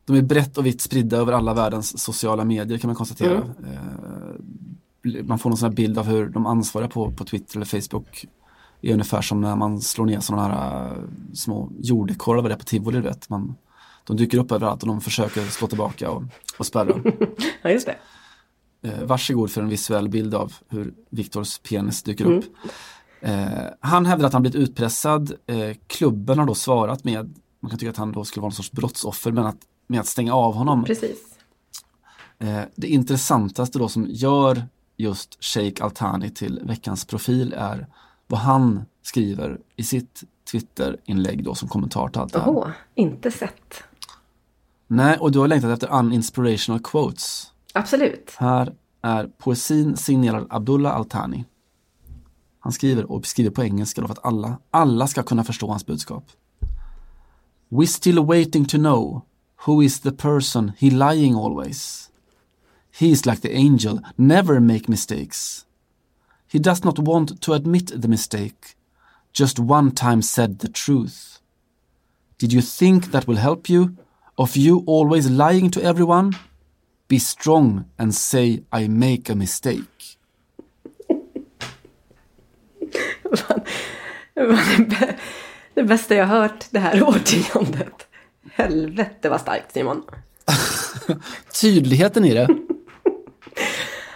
De 0.05 0.17
är 0.17 0.23
brett 0.23 0.59
och 0.59 0.67
vitt 0.67 0.81
spridda 0.81 1.17
över 1.17 1.33
alla 1.33 1.55
världens 1.55 1.99
sociala 2.05 2.45
medier 2.45 2.79
kan 2.79 2.89
man 2.89 2.95
konstatera. 2.97 3.33
Mm. 3.37 3.51
Eh, 3.65 5.25
Man 5.25 5.39
får 5.39 5.51
någon 5.51 5.57
sån 5.57 5.69
här 5.69 5.77
bild 5.77 5.99
av 5.99 6.07
hur 6.07 6.27
de 6.29 6.47
ansvariga 6.47 6.89
på, 6.91 7.13
på 7.13 7.25
Twitter 7.25 7.57
eller 7.57 7.67
Facebook 7.67 8.25
är 8.83 8.93
ungefär 8.93 9.23
som 9.23 9.41
när 9.41 9.57
man 9.57 9.81
slår 9.81 10.07
ner 10.07 10.21
sådana 10.21 10.43
här 10.49 10.87
eh, 10.87 10.93
små 11.35 11.71
jordekorvar 11.79 12.51
på 12.57 12.65
tivoli, 12.65 13.01
vet. 13.01 13.29
Man, 13.29 13.55
de 14.05 14.17
dyker 14.17 14.39
upp 14.39 14.53
överallt 14.53 14.83
och 14.83 14.89
de 14.89 15.01
försöker 15.01 15.43
slå 15.45 15.69
tillbaka 15.69 16.11
och, 16.11 16.23
och 16.59 16.67
spärra. 16.67 16.97
Ja, 17.63 17.71
just 17.71 17.87
det. 17.87 17.97
Eh, 18.89 19.05
varsågod 19.05 19.51
för 19.51 19.63
en 19.63 19.69
visuell 19.69 20.09
bild 20.09 20.35
av 20.35 20.53
hur 20.69 20.95
Viktors 21.11 21.59
penis 21.59 22.03
dyker 22.03 22.25
Mm. 22.25 22.39
upp. 22.39 22.45
Eh, 22.65 22.71
han 23.81 24.07
hävdar 24.07 24.27
att 24.27 24.33
han 24.33 24.43
blivit 24.43 24.69
utpressad. 24.69 25.33
Eh, 25.47 25.77
klubben 25.87 26.39
har 26.39 26.47
då 26.47 26.55
svarat 26.55 27.05
med, 27.05 27.35
man 27.61 27.71
kan 27.71 27.79
tycka 27.79 27.91
att 27.91 27.97
han 27.97 28.13
då 28.13 28.25
skulle 28.25 28.41
vara 28.41 28.49
någon 28.49 28.57
sorts 28.57 28.73
brottsoffer, 28.73 29.33
men 29.33 29.47
att, 29.47 29.59
med 29.87 30.01
att 30.01 30.07
stänga 30.07 30.35
av 30.35 30.55
honom. 30.55 30.85
Precis. 30.85 31.19
Eh, 32.39 32.61
det 32.77 32.87
intressantaste 32.87 33.79
då 33.79 33.89
som 33.89 34.07
gör 34.09 34.63
just 34.97 35.45
Sheikh 35.45 35.85
Altani 35.85 36.31
till 36.31 36.61
veckans 36.65 37.05
profil 37.05 37.55
är 37.57 37.87
vad 38.27 38.41
han 38.41 38.85
skriver 39.03 39.59
i 39.77 39.83
sitt 39.85 40.23
Twitter-inlägg 40.51 41.45
då 41.45 41.55
som 41.55 41.69
kommentar 41.69 42.09
till 42.09 42.21
allt 42.21 42.33
det 42.33 42.41
här. 42.41 42.49
Åh, 42.49 42.69
inte 42.95 43.31
sett. 43.31 43.83
Nej, 44.87 45.19
och 45.19 45.33
du 45.33 45.39
har 45.39 45.49
längtat 45.49 45.71
efter 45.71 45.99
uninspirational 45.99 46.81
quotes. 46.81 47.53
Absolut. 47.73 48.35
Här 48.39 48.75
är 49.03 49.27
poesin 49.39 49.97
signerad 49.97 50.47
Abdullah 50.51 50.97
Al-Thani. 50.97 51.45
Han 52.61 52.73
skriver 52.73 53.13
och 53.13 53.27
skriver 53.27 53.51
på 53.51 53.63
engelska 53.63 54.01
då 54.01 54.07
för 54.07 54.15
att 54.15 54.25
alla, 54.25 54.59
alla 54.71 55.07
ska 55.07 55.23
kunna 55.23 55.45
förstå 55.45 55.71
hans 55.71 55.87
budskap. 55.87 56.25
We 57.69 57.87
still 57.87 58.19
waiting 58.19 58.65
to 58.65 58.77
know 58.77 59.23
who 59.67 59.83
is 59.83 60.01
the 60.01 60.13
person 60.13 60.73
he 60.79 60.91
lying 60.91 61.35
always. 61.35 62.11
He 62.99 63.07
is 63.07 63.27
like 63.27 63.41
the 63.41 63.57
angel, 63.57 64.01
never 64.17 64.61
make 64.61 64.89
mistakes. 64.89 65.67
He 66.53 66.59
does 66.59 66.85
not 66.85 66.99
want 66.99 67.41
to 67.43 67.53
admit 67.53 68.03
the 68.03 68.09
mistake, 68.09 68.77
just 69.33 69.59
one 69.59 69.91
time 69.91 70.23
said 70.23 70.59
the 70.59 70.69
truth. 70.69 71.41
Did 72.39 72.53
you 72.53 72.63
think 72.63 73.11
that 73.11 73.27
will 73.27 73.37
help 73.37 73.69
you? 73.69 73.97
Of 74.37 74.57
you 74.57 74.85
always 74.87 75.29
lying 75.29 75.71
to 75.71 75.83
everyone? 75.83 76.33
Be 77.09 77.19
strong 77.19 77.85
and 77.99 78.15
say 78.15 78.63
I 78.73 78.89
make 78.89 79.29
a 79.29 79.35
mistake. 79.35 80.18
Det 84.35 84.47
var 84.47 84.77
det, 84.79 84.85
bä- 84.85 85.15
det 85.75 85.83
bästa 85.83 86.15
jag 86.15 86.27
hört 86.27 86.65
det 86.71 86.79
här 86.79 87.03
årtiondet. 87.09 88.07
Helvete 88.53 89.29
vad 89.29 89.41
starkt 89.41 89.73
Simon. 89.73 90.03
Tydligheten 91.61 92.25
i 92.25 92.35
det. 92.35 92.49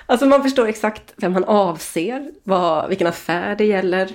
Alltså 0.07 0.27
man 0.27 0.43
förstår 0.43 0.67
exakt 0.69 1.13
vem 1.17 1.35
han 1.35 1.45
avser, 1.45 2.31
vad, 2.45 2.89
vilken 2.89 3.07
affär 3.07 3.55
det 3.57 3.65
gäller, 3.65 4.09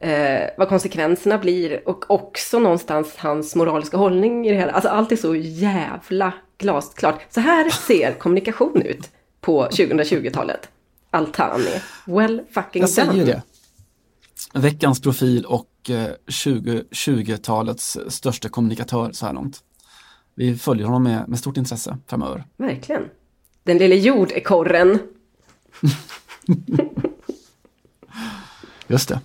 eh, 0.00 0.48
vad 0.58 0.68
konsekvenserna 0.68 1.38
blir 1.38 1.88
och 1.88 2.10
också 2.10 2.58
någonstans 2.58 3.14
hans 3.16 3.54
moraliska 3.56 3.96
hållning 3.96 4.46
i 4.46 4.50
det 4.50 4.56
hela. 4.58 4.72
Alltså 4.72 4.88
allt 4.88 5.12
är 5.12 5.16
så 5.16 5.34
jävla 5.36 6.32
glasklart. 6.58 7.20
Så 7.30 7.40
här 7.40 7.70
ser 7.70 8.12
kommunikation 8.12 8.82
ut 8.82 9.10
på 9.40 9.66
2020-talet. 9.68 10.68
Altani. 11.10 11.80
Well 12.06 12.42
fucking 12.54 12.80
Jag 12.82 12.90
säger 12.90 13.10
done. 13.12 13.24
det. 13.24 13.42
Veckans 14.54 15.00
profil 15.00 15.44
och 15.44 15.70
eh, 15.90 16.10
2020-talets 16.26 17.98
största 18.08 18.48
kommunikatör 18.48 19.12
så 19.12 19.26
här 19.26 19.32
långt. 19.32 19.60
Vi 20.34 20.56
följer 20.56 20.86
honom 20.86 21.02
med, 21.02 21.28
med 21.28 21.38
stort 21.38 21.56
intresse 21.56 21.96
framöver. 22.06 22.44
Verkligen. 22.56 23.02
Den 23.62 23.78
lille 23.78 23.94
jordekorren. 23.94 24.98
Just 28.86 29.08
det. 29.08 29.20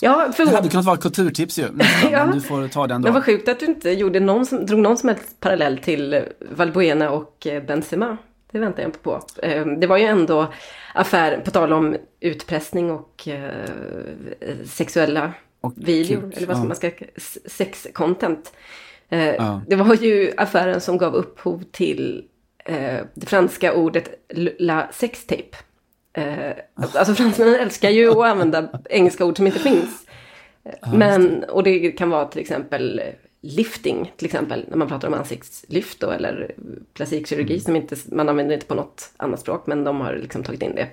Ja, 0.00 0.32
för 0.36 0.46
Det 0.46 0.54
hade 0.54 0.68
kunnat 0.68 0.86
vara 0.86 0.96
kulturtips 0.96 1.58
ju. 1.58 1.70
nästan, 1.72 2.12
Ja. 2.12 2.26
Men 2.26 2.34
du 2.34 2.40
får 2.40 2.68
ta 2.68 2.86
den 2.86 3.02
då. 3.02 3.10
vad 3.12 3.24
sjukt 3.24 3.48
att 3.48 3.60
du 3.60 3.66
inte 3.66 3.90
gjorde 3.90 4.20
någon 4.20 4.46
som, 4.46 4.66
drog 4.66 4.80
någon 4.80 4.98
som 4.98 5.08
helst 5.08 5.40
parallell 5.40 5.78
till 5.78 6.22
Valbuena 6.50 7.10
och 7.10 7.46
eh, 7.46 7.62
Benzema. 7.62 8.16
Det 8.52 8.58
väntar 8.58 8.82
jag 8.82 9.02
på. 9.02 9.20
Eh, 9.42 9.66
Det 9.66 9.86
var 9.86 9.96
ju 9.96 10.04
ändå 10.04 10.52
affär, 10.94 11.40
på 11.40 11.50
tal 11.50 11.72
om 11.72 11.96
utpressning 12.20 12.90
och 12.90 13.28
eh, 13.28 13.68
sexuella 14.64 15.32
Och 15.60 15.72
videor, 15.76 16.20
kuk, 16.20 16.36
eller 16.36 16.46
vad 16.46 16.56
ja. 16.56 16.64
man 16.64 16.76
ska 16.76 16.90
sex-content. 17.46 18.52
Eh, 19.08 19.34
Ja. 19.34 19.62
Det 19.68 19.76
var 19.76 19.94
ju 19.94 20.32
affären 20.36 20.80
som 20.80 20.98
gav 20.98 21.14
upphov 21.14 21.62
till 21.70 22.24
eh, 22.64 23.00
det 23.14 23.26
franska 23.26 23.74
ordet 23.74 24.08
la 24.58 24.88
sextape. 24.92 25.56
Eh, 26.12 26.52
alltså 26.74 27.14
fransmännen 27.14 27.54
älskar 27.54 27.90
ju 27.90 28.10
att 28.10 28.16
använda 28.24 28.68
engelska 28.90 29.24
ord 29.24 29.36
som 29.36 29.46
inte 29.46 29.58
finns. 29.58 30.06
Men, 30.94 31.44
och 31.44 31.62
det 31.62 31.90
kan 31.92 32.10
vara 32.10 32.24
till 32.24 32.40
exempel 32.40 33.00
lifting, 33.40 34.12
till 34.16 34.26
exempel 34.26 34.64
när 34.68 34.76
man 34.76 34.88
pratar 34.88 35.08
om 35.08 35.14
ansiktslyft 35.14 36.00
då, 36.00 36.10
eller 36.10 36.54
plastikkirurgi 36.94 37.60
som 37.60 37.76
inte, 37.76 37.96
man 38.12 38.28
använder 38.28 38.54
inte 38.54 38.66
på 38.66 38.74
något 38.74 39.12
annat 39.16 39.40
språk, 39.40 39.66
men 39.66 39.84
de 39.84 40.00
har 40.00 40.16
liksom 40.16 40.42
tagit 40.42 40.62
in 40.62 40.74
det. 40.74 40.88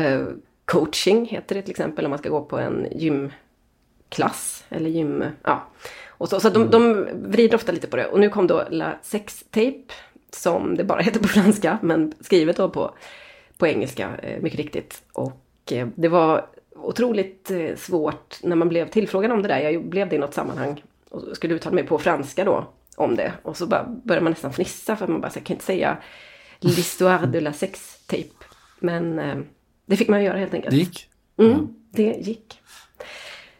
Eh, 0.00 0.26
coaching 0.64 1.26
heter 1.26 1.54
det 1.54 1.62
till 1.62 1.70
exempel 1.70 2.04
om 2.04 2.10
man 2.10 2.18
ska 2.18 2.28
gå 2.28 2.44
på 2.44 2.58
en 2.58 2.86
gymklass 2.90 4.64
eller 4.68 4.90
gym, 4.90 5.24
ja. 5.42 5.66
Och 6.08 6.28
så 6.28 6.40
så 6.40 6.50
de, 6.50 6.70
de 6.70 7.08
vrider 7.12 7.54
ofta 7.54 7.72
lite 7.72 7.86
på 7.86 7.96
det. 7.96 8.06
Och 8.06 8.20
nu 8.20 8.28
kom 8.28 8.46
då 8.46 8.64
La 8.70 8.98
Sex 9.02 9.44
Tape, 9.50 9.84
som 10.30 10.76
det 10.76 10.84
bara 10.84 11.00
heter 11.00 11.20
på 11.20 11.28
franska, 11.28 11.78
men 11.82 12.14
skrivet 12.20 12.56
då 12.56 12.70
på, 12.70 12.94
på 13.58 13.66
engelska, 13.66 14.10
eh, 14.22 14.42
mycket 14.42 14.58
riktigt. 14.58 15.02
Och 15.12 15.72
eh, 15.72 15.88
det 15.94 16.08
var 16.08 16.46
otroligt 16.76 17.50
svårt 17.76 18.38
när 18.42 18.56
man 18.56 18.68
blev 18.68 18.88
tillfrågad 18.88 19.32
om 19.32 19.42
det 19.42 19.48
där. 19.48 19.58
Jag 19.58 19.84
blev 19.84 20.08
det 20.08 20.16
i 20.16 20.18
något 20.18 20.34
sammanhang 20.34 20.82
och 21.12 21.36
skulle 21.36 21.54
uttala 21.54 21.74
mig 21.74 21.86
på 21.86 21.98
franska 21.98 22.44
då 22.44 22.68
om 22.96 23.16
det. 23.16 23.32
Och 23.42 23.56
så 23.56 23.66
bara 23.66 23.84
började 24.04 24.24
man 24.24 24.32
nästan 24.32 24.52
fnissa 24.52 24.96
för 24.96 25.04
att 25.04 25.10
man 25.10 25.20
bara, 25.20 25.30
så 25.30 25.38
jag 25.38 25.46
kan 25.46 25.54
inte 25.54 25.64
säga 25.66 25.98
l'histoire 26.60 27.26
de 27.26 27.40
la 27.40 27.52
sex 27.52 28.06
tape. 28.06 28.44
Men 28.80 29.18
eh, 29.18 29.38
det 29.86 29.96
fick 29.96 30.08
man 30.08 30.24
göra 30.24 30.38
helt 30.38 30.54
enkelt. 30.54 30.70
Det 30.70 30.76
gick. 30.76 31.08
Mm, 31.38 31.68
det 31.90 32.02
gick. 32.02 32.58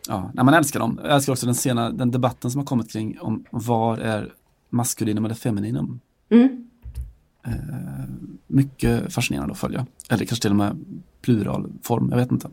Ja, 0.08 0.30
man 0.34 0.54
älskar 0.54 0.80
dem. 0.80 1.00
Jag 1.02 1.14
älskar 1.14 1.32
också 1.32 1.46
den, 1.46 1.54
sena, 1.54 1.90
den 1.90 2.10
debatten 2.10 2.50
som 2.50 2.58
har 2.58 2.66
kommit 2.66 2.92
kring 2.92 3.20
om 3.20 3.44
var 3.50 3.98
är 3.98 4.32
maskulinum 4.70 5.24
eller 5.24 5.34
femininum. 5.34 6.00
Mm. 6.30 6.68
Eh, 7.46 7.52
mycket 8.46 9.12
fascinerande 9.12 9.52
att 9.52 9.58
följa. 9.58 9.86
Eller 10.08 10.24
kanske 10.24 10.42
till 10.42 10.50
och 10.50 10.56
med 10.56 10.84
pluralform, 11.22 12.08
jag 12.10 12.16
vet 12.16 12.32
inte. 12.32 12.50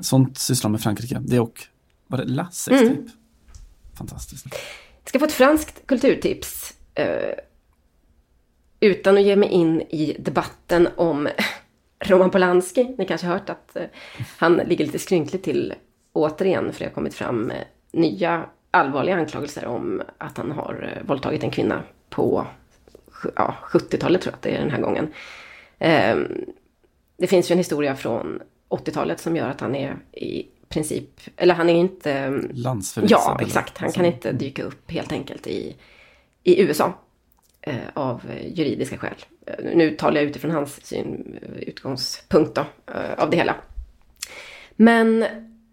Sånt 0.00 0.38
sysslar 0.38 0.68
de 0.68 0.72
med 0.72 0.80
Frankrike. 0.80 1.22
Det 1.24 1.40
och, 1.40 1.66
var 2.06 2.18
det 2.18 2.24
La 2.24 2.48
Sex 2.50 2.82
Mm. 2.82 2.96
typ? 2.96 3.14
Fantastiskt. 4.00 4.46
ska 5.04 5.18
få 5.18 5.24
ett 5.24 5.32
franskt 5.32 5.86
kulturtips. 5.86 6.74
Eh, 6.94 7.34
utan 8.80 9.18
att 9.18 9.22
ge 9.22 9.36
mig 9.36 9.48
in 9.48 9.80
i 9.80 10.16
debatten 10.18 10.88
om 10.96 11.28
Roman 12.04 12.30
Polanski. 12.30 12.94
Ni 12.98 13.06
kanske 13.06 13.26
har 13.26 13.34
hört 13.34 13.50
att 13.50 13.76
eh, 13.76 13.84
han 14.38 14.56
ligger 14.56 14.86
lite 14.86 14.98
skrynkligt 14.98 15.44
till 15.44 15.74
återigen. 16.12 16.72
För 16.72 16.78
det 16.80 16.84
har 16.84 16.94
kommit 16.94 17.14
fram 17.14 17.50
eh, 17.50 17.56
nya 17.92 18.44
allvarliga 18.70 19.16
anklagelser 19.16 19.66
om 19.66 20.02
att 20.18 20.36
han 20.36 20.50
har 20.50 20.92
eh, 20.96 21.06
våldtagit 21.06 21.44
en 21.44 21.50
kvinna 21.50 21.82
på 22.10 22.46
ja, 23.36 23.54
70-talet 23.62 24.22
tror 24.22 24.32
jag 24.32 24.36
att 24.36 24.42
det 24.42 24.56
är 24.56 24.60
den 24.60 24.70
här 24.70 24.80
gången. 24.80 25.12
Eh, 25.78 26.16
det 27.16 27.26
finns 27.26 27.50
ju 27.50 27.52
en 27.52 27.58
historia 27.58 27.96
från 27.96 28.42
80-talet 28.68 29.20
som 29.20 29.36
gör 29.36 29.48
att 29.48 29.60
han 29.60 29.74
är 29.74 29.96
i 30.12 30.46
princip, 30.70 31.20
eller 31.36 31.54
han 31.54 31.68
är 31.68 31.74
inte 31.74 32.12
eh, 32.12 32.32
Landsförvisad. 32.50 33.20
Ja, 33.20 33.38
exakt. 33.40 33.78
Han 33.78 33.92
kan 33.92 34.04
inte 34.04 34.32
dyka 34.32 34.62
upp 34.62 34.90
helt 34.90 35.12
enkelt 35.12 35.46
i, 35.46 35.76
i 36.42 36.62
USA. 36.62 36.92
Eh, 37.62 37.74
av 37.94 38.22
juridiska 38.54 38.98
skäl. 38.98 39.14
Eh, 39.46 39.54
nu 39.74 39.90
talar 39.90 40.20
jag 40.20 40.30
utifrån 40.30 40.50
hans 40.50 40.86
syn, 40.86 41.38
eh, 41.42 41.62
utgångspunkt 41.62 42.54
då, 42.54 42.64
eh, 42.94 43.22
av 43.22 43.30
det 43.30 43.36
hela. 43.36 43.56
Men 44.76 45.24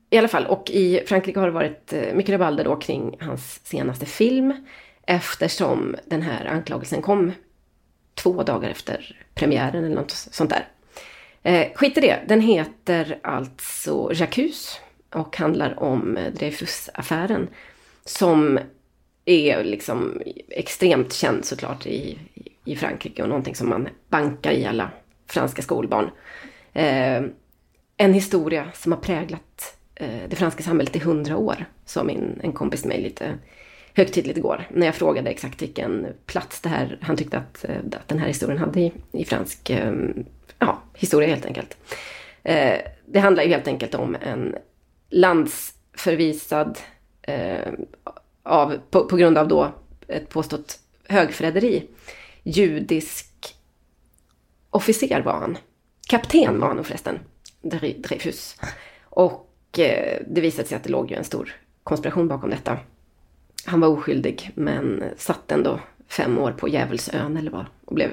i 0.10 0.18
alla 0.18 0.28
fall, 0.28 0.46
och 0.46 0.70
i 0.70 1.04
Frankrike 1.08 1.40
har 1.40 1.48
det 1.48 1.54
varit 1.54 1.94
eh, 1.94 2.14
mycket 2.14 2.34
rabalder 2.34 2.64
då 2.64 2.76
kring 2.76 3.18
hans 3.20 3.60
senaste 3.64 4.06
film. 4.06 4.54
Eftersom 5.06 5.96
den 6.06 6.22
här 6.22 6.46
anklagelsen 6.46 7.02
kom 7.02 7.32
två 8.16 8.44
dagar 8.44 8.70
efter 8.70 9.26
premiären 9.34 9.84
eller 9.84 9.96
något 9.96 10.12
sånt 10.12 10.50
där. 10.50 10.68
Eh, 11.44 11.74
skit 11.76 11.98
i 11.98 12.02
det, 12.02 12.20
den 12.28 12.42
heter 12.42 13.20
alltså 13.24 14.10
J'accuse 14.10 14.78
och 15.18 15.38
handlar 15.38 15.84
om 15.84 16.18
eh, 16.18 16.34
Dreyfusaffären. 16.34 17.48
Som 18.06 18.60
är 19.26 19.64
liksom 19.64 20.22
extremt 20.50 21.14
känd 21.14 21.46
såklart 21.46 21.86
i, 21.86 22.18
i 22.66 22.76
Frankrike 22.76 23.24
och 23.24 23.30
någonting 23.30 23.56
som 23.56 23.70
man 23.70 23.88
bankar 24.10 24.52
i 24.52 24.66
alla 24.66 24.90
franska 25.28 25.62
skolbarn. 25.62 26.10
Eh, 26.74 27.24
en 27.98 28.14
historia 28.14 28.72
som 28.74 28.92
har 28.92 29.00
präglat 29.00 29.78
eh, 29.96 30.30
det 30.30 30.36
franska 30.36 30.64
samhället 30.64 30.96
i 30.96 31.00
hundra 31.00 31.38
år. 31.38 31.66
Sa 31.86 32.04
min, 32.04 32.40
en 32.44 32.52
kompis 32.52 32.82
till 32.82 32.90
mig 32.90 33.02
lite 33.02 33.34
högtidligt 33.94 34.38
igår. 34.38 34.68
När 34.74 34.86
jag 34.86 34.96
frågade 34.96 35.30
exakt 35.30 35.62
vilken 35.62 36.08
plats 36.26 36.62
det 36.62 36.70
här, 36.70 36.98
han 37.02 37.18
tyckte 37.18 37.38
att, 37.38 37.66
eh, 37.70 37.76
att 37.92 38.08
den 38.08 38.20
här 38.20 38.28
historien 38.28 38.60
hade 38.60 38.80
i, 38.80 38.94
i 39.12 39.26
fransk 39.26 39.70
eh, 39.70 39.94
ja, 40.60 40.82
historia 40.94 41.30
helt 41.30 41.46
enkelt. 41.46 41.78
Eh, 42.44 42.78
det 43.06 43.20
handlar 43.20 43.44
ju 43.44 43.50
helt 43.50 43.68
enkelt 43.68 43.96
om 43.96 44.18
en 44.22 44.56
landsförvisad 45.10 46.80
eh, 47.22 47.74
av, 48.44 48.78
på, 48.90 49.06
på 49.06 49.18
grund 49.18 49.38
av 49.38 49.48
då 49.48 49.72
ett 50.08 50.30
påstått 50.30 50.80
högförräderi. 51.08 51.88
Judisk 52.44 53.56
officer 54.70 55.22
var 55.22 55.34
han. 55.34 55.58
Kapten 56.08 56.60
var 56.60 56.68
han 56.68 56.78
nog 56.78 56.86
förresten. 56.86 57.20
Dreyfus. 57.62 58.60
Och 59.04 59.80
eh, 59.80 60.22
det 60.28 60.42
visade 60.42 60.68
sig 60.68 60.76
att 60.76 60.84
det 60.84 60.90
låg 60.90 61.12
ju 61.12 61.18
en 61.18 61.24
stor 61.24 61.56
konspiration 61.84 62.28
bakom 62.28 62.50
detta. 62.50 62.78
Han 63.66 63.80
var 63.80 63.88
oskyldig 63.88 64.52
men 64.56 65.04
satt 65.18 65.52
ändå 65.52 65.80
fem 66.08 66.38
år 66.38 66.52
på 66.52 66.68
Djävulsön 66.68 67.38
eller 67.38 67.52
vad 67.52 67.66
och 67.86 67.96
blev 67.96 68.10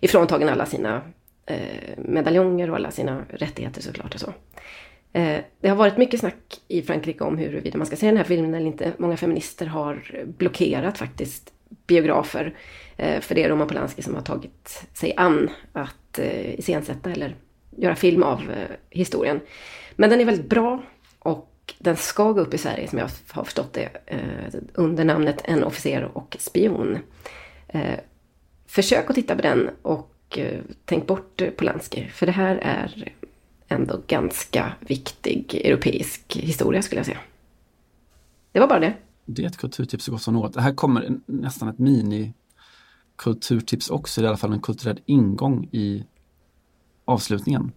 ifråntagen 0.00 0.48
alla 0.48 0.66
sina 0.66 1.02
eh, 1.46 1.98
medaljonger 1.98 2.70
och 2.70 2.76
alla 2.76 2.90
sina 2.90 3.24
rättigheter 3.28 3.82
såklart 3.82 4.14
och 4.14 4.20
så. 4.20 4.34
Eh, 5.12 5.40
det 5.60 5.68
har 5.68 5.76
varit 5.76 5.96
mycket 5.96 6.20
snack 6.20 6.60
i 6.68 6.82
Frankrike 6.82 7.24
om 7.24 7.38
huruvida 7.38 7.78
man 7.78 7.86
ska 7.86 7.96
se 7.96 8.06
den 8.06 8.16
här 8.16 8.24
filmen 8.24 8.54
eller 8.54 8.66
inte. 8.66 8.92
Många 8.98 9.16
feminister 9.16 9.66
har 9.66 10.24
blockerat 10.24 10.98
faktiskt 10.98 11.52
biografer. 11.86 12.54
Eh, 12.96 13.20
för 13.20 13.34
det 13.34 13.42
är 13.42 13.48
Roman 13.48 13.68
Polanski 13.68 14.02
som 14.02 14.14
har 14.14 14.22
tagit 14.22 14.88
sig 14.92 15.14
an 15.16 15.50
att 15.72 16.18
eh, 16.18 16.58
iscensätta 16.58 17.10
eller 17.10 17.36
göra 17.76 17.96
film 17.96 18.22
av 18.22 18.42
historien. 18.90 19.40
Men 19.96 20.10
den 20.10 20.20
är 20.20 20.24
väldigt 20.24 20.48
bra 20.48 20.82
och 21.18 21.74
den 21.78 21.96
ska 21.96 22.32
gå 22.32 22.40
upp 22.40 22.54
i 22.54 22.58
Sverige 22.58 22.88
som 22.88 22.98
jag 22.98 23.08
har 23.30 23.44
förstått 23.44 23.72
det 23.72 23.88
under 24.74 25.04
namnet 25.04 25.42
En 25.44 25.64
officer 25.64 26.10
och 26.14 26.36
spion. 26.40 26.98
Försök 28.66 29.10
att 29.10 29.16
titta 29.16 29.36
på 29.36 29.42
den 29.42 29.70
och 29.82 30.38
tänk 30.84 31.06
bort 31.06 31.42
Polanski 31.56 32.08
för 32.12 32.26
det 32.26 32.32
här 32.32 32.56
är 32.56 33.12
ändå 33.70 34.00
ganska 34.06 34.72
viktig 34.80 35.54
europeisk 35.64 36.36
historia 36.36 36.82
skulle 36.82 36.98
jag 36.98 37.06
säga. 37.06 37.18
Det 38.52 38.60
var 38.60 38.66
bara 38.68 38.80
det. 38.80 38.94
Det 39.26 39.42
är 39.42 39.46
ett 39.46 39.56
kulturtips 39.56 40.04
så 40.04 40.12
gott 40.12 40.22
som 40.22 40.34
något. 40.34 40.54
Det 40.54 40.60
här 40.60 40.74
kommer 40.74 41.18
nästan 41.26 41.68
ett 41.68 41.78
mini 41.78 42.34
kulturtips 43.16 43.90
också, 43.90 44.22
i 44.22 44.26
alla 44.26 44.36
fall 44.36 44.52
en 44.52 44.60
kulturell 44.60 45.00
ingång 45.06 45.68
i 45.72 46.04
avslutningen. 47.04 47.72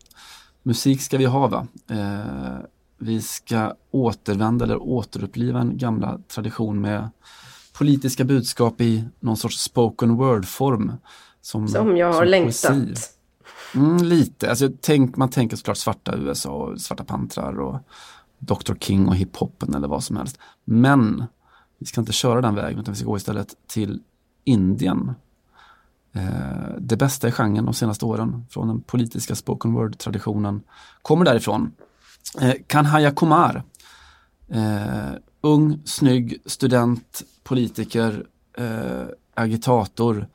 Musik 0.64 1.02
ska 1.02 1.18
vi 1.18 1.26
ha 1.26 1.48
va? 1.48 1.68
Eh, 1.90 2.66
vi 2.98 3.22
ska 3.22 3.76
återvända 3.92 4.66
eller 4.66 4.82
återuppliva 4.82 5.60
en 5.62 5.78
gamla 5.78 6.20
tradition 6.28 6.82
med 6.82 7.10
politiska 7.74 8.24
budskap 8.24 8.82
i 8.82 9.04
någon 9.20 9.38
sorts 9.38 9.60
spoken 9.60 10.16
word-form. 10.18 10.92
Som, 11.42 11.68
Som 11.68 11.98
jag 11.98 12.08
har 12.08 12.14
som 12.14 12.28
längtat. 12.28 12.62
poesi. 12.72 12.94
Mm, 13.76 13.98
lite, 13.98 14.50
alltså, 14.50 14.70
tänk, 14.82 15.18
man 15.18 15.30
tänker 15.30 15.58
såklart 15.58 15.78
svarta 15.78 16.18
USA 16.18 16.50
och 16.50 16.82
svarta 16.82 17.04
pantrar 17.04 17.60
och 17.60 17.80
Dr. 18.40 18.74
King 18.80 19.08
och 19.08 19.16
hiphopen 19.16 19.74
eller 19.74 19.88
vad 19.88 20.04
som 20.04 20.18
helst. 20.18 20.40
Men 20.66 21.26
vi 21.78 21.86
ska 21.86 22.02
inte 22.02 22.14
köra 22.14 22.42
den 22.42 22.56
vägen 22.56 22.80
utan 22.80 22.94
vi 22.94 23.00
ska 23.00 23.10
gå 23.10 23.18
istället 23.18 23.56
till 23.68 24.02
Indien. 24.44 25.14
Eh, 26.14 26.76
det 26.80 26.98
bästa 26.98 27.28
i 27.28 27.32
genren 27.32 27.66
de 27.66 27.74
senaste 27.74 28.06
åren 28.06 28.46
från 28.50 28.68
den 28.68 28.82
politiska 28.82 29.36
spoken 29.36 29.74
word-traditionen 29.74 30.62
kommer 31.02 31.26
därifrån. 31.26 31.72
Eh, 32.42 32.54
Kanhaya 32.68 33.12
Kumar, 33.12 33.64
eh, 34.50 35.12
ung, 35.42 35.82
snygg, 35.86 36.42
student, 36.46 37.24
politiker, 37.44 38.26
eh, 38.58 39.06
agitator, 39.36 40.28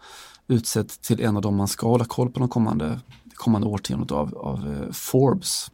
utsedd 0.49 0.89
till 0.89 1.21
en 1.21 1.37
av 1.37 1.43
dem 1.43 1.57
man 1.57 1.69
ska 1.69 1.89
hålla 1.89 2.05
koll 2.05 2.31
på 2.31 2.39
de 2.39 2.49
kommande, 2.49 3.01
kommande 3.39 3.67
årtiondet 3.67 4.13
av, 4.13 4.39
av 4.39 4.59
eh, 4.59 4.93
Forbes. 4.93 5.71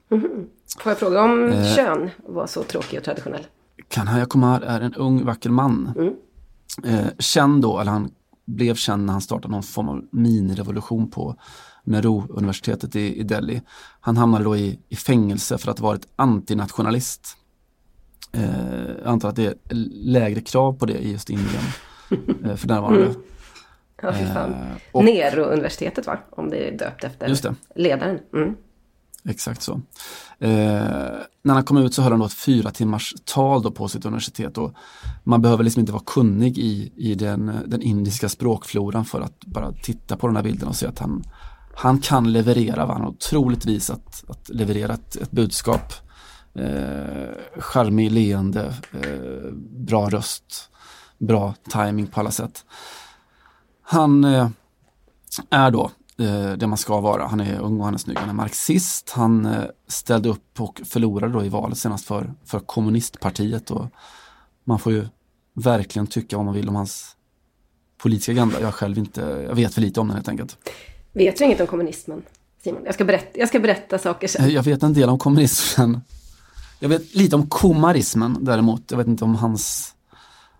Får 0.79 0.91
jag 0.91 0.99
fråga 0.99 1.23
om 1.23 1.49
Eh. 1.49 1.75
kön 1.75 2.11
var 2.29 2.47
så 2.47 2.63
tråkig 2.63 2.99
och 2.99 3.05
traditionell? 3.05 3.47
Kanhaya 3.89 4.27
Kumar 4.27 4.61
är 4.61 4.81
en 4.81 4.95
ung 4.95 5.25
vacker 5.25 5.51
man. 5.51 5.93
Mm. 5.97 6.15
Eh, 6.85 7.07
känd 7.19 7.63
då, 7.63 7.79
eller 7.81 7.93
han 7.93 8.11
blev 8.47 8.75
känd 8.75 9.07
när 9.07 9.13
han 9.13 9.23
startade 9.23 9.53
någon 9.53 9.63
form 9.63 9.89
av 9.89 10.05
minirevolution 10.13 11.11
på 11.11 11.37
Nehru-universitetet 11.85 12.97
i, 12.97 13.21
i 13.21 13.23
Delhi. 13.23 13.63
Han 14.01 14.17
hamnade 14.17 14.45
då 14.45 14.57
i, 14.57 14.79
i 14.89 14.97
fängelse 14.97 15.59
för 15.59 15.71
att 15.71 15.79
ha 15.79 15.87
varit 15.89 16.07
antinationalist. 16.17 17.37
Eh, 18.33 18.87
jag 19.03 19.07
antar 19.07 19.29
att 19.29 19.37
det 19.37 19.47
är 19.47 19.55
lägre 20.05 20.41
krav 20.41 20.73
på 20.73 20.87
det 20.87 20.99
i 20.99 21.13
just 21.13 21.31
Indien 21.31 21.63
eh, 22.45 22.57
för 22.57 22.69
närvarande. 22.69 23.15
Ja, 24.05 24.13
fy 24.13 24.27
fan. 24.27 24.53
Eh, 24.53 24.59
och- 24.93 25.05
Nero-universitetet 25.05 26.07
va? 26.07 26.19
Om 26.31 26.51
det 26.51 26.69
är 26.69 26.79
döpt 26.79 27.05
efter 27.05 27.29
ledaren. 27.75 28.19
Mm. 28.35 28.55
Exakt 29.29 29.63
så. 29.63 29.73
Eh, 30.39 30.51
när 31.43 31.55
han 31.55 31.65
kom 31.65 31.77
ut 31.77 31.95
så 31.95 32.03
höll 32.03 32.13
han 32.13 32.21
då 32.21 32.27
ett 32.27 32.33
fyra 32.33 32.71
timmars 32.71 33.15
tal 33.25 33.63
då 33.63 33.71
på 33.71 33.89
sitt 33.89 34.05
universitet 34.05 34.59
och 34.59 34.75
man 35.25 35.43
behöver 35.43 35.65
liksom 35.65 35.81
inte 35.81 35.93
vara 35.93 36.03
kunnig 36.07 36.59
i, 36.59 36.93
i 36.97 37.15
den, 37.15 37.53
den 37.67 37.83
indiska 37.83 38.29
språkfloran 38.29 39.05
för 39.05 39.21
att 39.21 39.41
bara 39.45 39.73
titta 39.73 40.17
på 40.17 40.27
den 40.27 40.37
här 40.37 40.43
bilden 40.43 40.69
och 40.69 40.77
se 40.77 40.87
att 40.87 40.99
han, 40.99 41.25
han 41.75 41.99
kan 41.99 42.33
leverera, 42.33 42.87
va? 42.87 42.93
han 42.93 43.03
har 43.03 43.09
otroligt 43.11 43.67
vis 43.67 43.91
att, 43.91 44.25
att 44.29 44.49
leverera 44.49 44.95
ett, 44.95 45.17
ett 45.17 45.31
budskap. 45.31 45.93
Eh, 46.55 47.29
charmig, 47.59 48.11
leende, 48.11 48.75
eh, 48.93 49.53
bra 49.71 50.09
röst, 50.09 50.71
bra 51.19 51.55
timing 51.73 52.07
på 52.07 52.21
alla 52.21 52.31
sätt. 52.31 52.65
Han 53.95 54.25
eh, 54.25 54.49
är 55.51 55.71
då 55.71 55.91
eh, 56.19 56.53
det 56.53 56.67
man 56.67 56.79
ska 56.79 57.01
vara. 57.01 57.27
Han 57.27 57.41
är 57.41 57.61
ung 57.61 57.79
och 57.79 57.85
han 57.85 57.95
är 57.95 57.99
snygg. 57.99 58.19
Han 58.19 58.29
är 58.29 58.33
marxist. 58.35 59.11
Han 59.11 59.47
eh, 59.47 59.65
ställde 59.89 60.29
upp 60.29 60.61
och 60.61 60.81
förlorade 60.85 61.33
då 61.33 61.45
i 61.45 61.49
valet 61.49 61.79
senast 61.79 62.05
för, 62.05 62.33
för 62.45 62.61
kommunistpartiet. 62.61 63.71
Och 63.71 63.87
man 64.65 64.79
får 64.79 64.93
ju 64.93 65.07
verkligen 65.55 66.07
tycka 66.07 66.37
vad 66.37 66.47
man 66.47 66.55
vill 66.55 66.69
om 66.69 66.75
hans 66.75 67.17
politiska 67.99 68.33
agenda. 68.33 68.61
Jag 68.61 68.75
själv 68.75 68.99
inte, 68.99 69.21
jag 69.49 69.55
vet 69.55 69.75
för 69.75 69.81
lite 69.81 70.01
om 70.01 70.09
den 70.09 70.15
helt 70.15 70.29
enkelt. 70.29 70.57
Vet 71.13 71.37
du 71.37 71.45
inget 71.45 71.61
om 71.61 71.67
kommunismen? 71.67 72.23
Simon, 72.65 72.83
jag 72.85 72.95
ska 72.95 73.05
berätta, 73.05 73.39
jag 73.39 73.49
ska 73.49 73.61
berätta 73.61 73.99
saker 73.99 74.29
sen. 74.29 74.51
Jag 74.51 74.63
vet 74.63 74.83
en 74.83 74.93
del 74.93 75.09
om 75.09 75.19
kommunismen. 75.19 76.01
Jag 76.81 76.89
vet 76.89 77.15
lite 77.15 77.37
om 77.37 77.47
komarismen 77.47 78.39
däremot. 78.41 78.91
Jag 78.91 78.99
vet 78.99 79.07
inte 79.07 79.25
om 79.25 79.35
hans, 79.35 79.95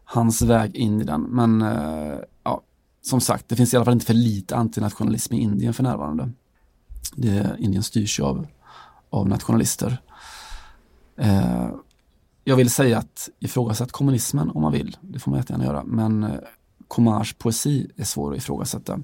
hans 0.05 0.43
väg 0.43 0.77
in 0.77 1.01
i 1.01 1.05
den. 1.05 1.23
Men 1.23 1.63
eh, 1.63 2.19
som 3.07 3.21
sagt, 3.21 3.49
det 3.49 3.57
finns 3.57 3.75
i 3.75 3.77
alla 3.77 3.85
fall 3.85 3.95
inte 3.95 4.07
för 4.07 4.15
lite 4.15 4.57
antinationalism 4.57 5.35
i 5.35 5.41
Indien 5.41 5.75
för 5.75 5.83
närvarande. 5.83 6.31
Det, 7.17 7.57
Indien 7.59 7.83
styrs 7.83 8.19
ju 8.19 8.25
av, 8.25 8.47
av 9.11 9.29
nationalister. 9.29 9.99
Eh, 11.17 11.69
jag 12.45 12.57
vill 12.57 12.71
säga 12.71 12.99
att 12.99 13.29
ifrågasätt 13.39 13.93
kommunismen 13.93 14.51
om 14.51 14.63
man 14.63 14.73
vill. 14.73 14.97
Det 15.01 15.19
får 15.19 15.31
man 15.31 15.41
jättegärna 15.41 15.65
göra. 15.65 15.85
Men 15.85 16.23
eh, 16.23 16.39
Komars 16.89 17.35
poesi 17.35 17.91
är 17.97 18.05
svår 18.05 18.33
att 18.33 18.39
ifrågasätta. 18.39 19.01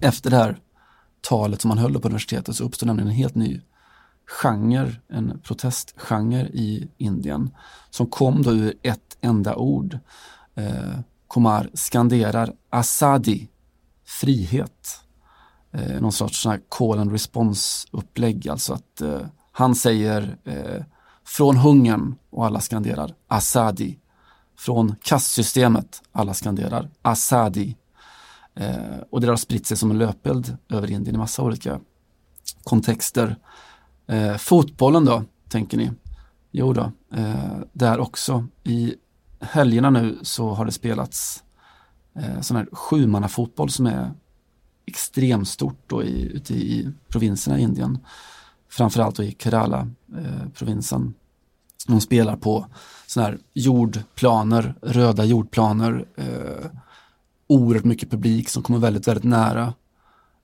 Efter 0.00 0.30
det 0.30 0.36
här 0.36 0.58
talet 1.20 1.60
som 1.60 1.70
han 1.70 1.78
höll 1.78 2.00
på 2.00 2.08
universitetet 2.08 2.56
så 2.56 2.64
uppstod 2.64 2.86
nämligen 2.86 3.08
en 3.08 3.14
helt 3.14 3.34
ny 3.34 3.60
genre, 4.26 4.92
en 5.08 5.40
protestgenre 5.42 6.48
i 6.48 6.88
Indien 6.98 7.50
som 7.90 8.06
kom 8.06 8.42
då 8.42 8.52
ur 8.52 8.74
ett 8.82 9.16
enda 9.20 9.56
ord. 9.56 9.98
Eh, 10.54 10.98
Komar 11.32 11.70
skanderar 11.74 12.52
Asadi, 12.70 13.48
frihet. 14.04 15.00
Eh, 15.70 16.00
någon 16.00 16.12
sorts 16.12 16.42
sån 16.42 16.58
call 16.68 16.98
and 16.98 17.12
response 17.12 17.88
upplägg, 17.90 18.48
alltså 18.48 18.72
att 18.74 19.00
eh, 19.00 19.20
han 19.52 19.74
säger 19.74 20.36
eh, 20.44 20.84
från 21.24 21.56
hungern 21.56 22.14
och 22.30 22.46
alla 22.46 22.60
skanderar 22.60 23.14
Asadi. 23.28 23.98
Från 24.58 24.94
kastsystemet, 25.02 26.02
alla 26.12 26.34
skanderar 26.34 26.90
Asadi. 27.02 27.76
Eh, 28.54 28.98
och 29.10 29.20
det 29.20 29.26
har 29.26 29.36
spritt 29.36 29.66
sig 29.66 29.76
som 29.76 29.90
en 29.90 29.98
löpeld 29.98 30.56
över 30.68 30.90
Indien 30.90 31.14
i 31.14 31.18
massa 31.18 31.42
olika 31.42 31.80
kontexter. 32.64 33.36
Eh, 34.06 34.36
fotbollen 34.36 35.04
då, 35.04 35.24
tänker 35.48 35.76
ni? 35.76 35.90
Jo 36.50 36.72
då, 36.72 36.92
eh, 37.14 37.58
där 37.72 38.00
också. 38.00 38.46
I 38.64 38.94
helgerna 39.42 39.90
nu 39.90 40.18
så 40.22 40.50
har 40.50 40.64
det 40.64 40.72
spelats 40.72 41.42
eh, 42.18 42.40
sån 42.40 42.56
här 42.56 42.68
sjumannafotboll 42.72 43.70
som 43.70 43.86
är 43.86 44.12
extremstort 44.86 45.78
då 45.86 46.02
i, 46.04 46.22
ute 46.22 46.54
i 46.54 46.88
provinserna 47.08 47.58
i 47.58 47.62
Indien. 47.62 47.98
Framförallt 48.68 49.16
då 49.16 49.22
i 49.22 49.36
Kerala-provinsen. 49.38 51.02
Eh, 51.02 51.10
De 51.86 52.00
spelar 52.00 52.36
på 52.36 52.66
såna 53.06 53.26
här 53.26 53.38
jordplaner, 53.52 54.74
röda 54.82 55.24
jordplaner. 55.24 56.04
Eh, 56.16 56.70
oerhört 57.46 57.84
mycket 57.84 58.10
publik 58.10 58.48
som 58.48 58.62
kommer 58.62 58.78
väldigt, 58.78 59.08
väldigt 59.08 59.24
nära. 59.24 59.74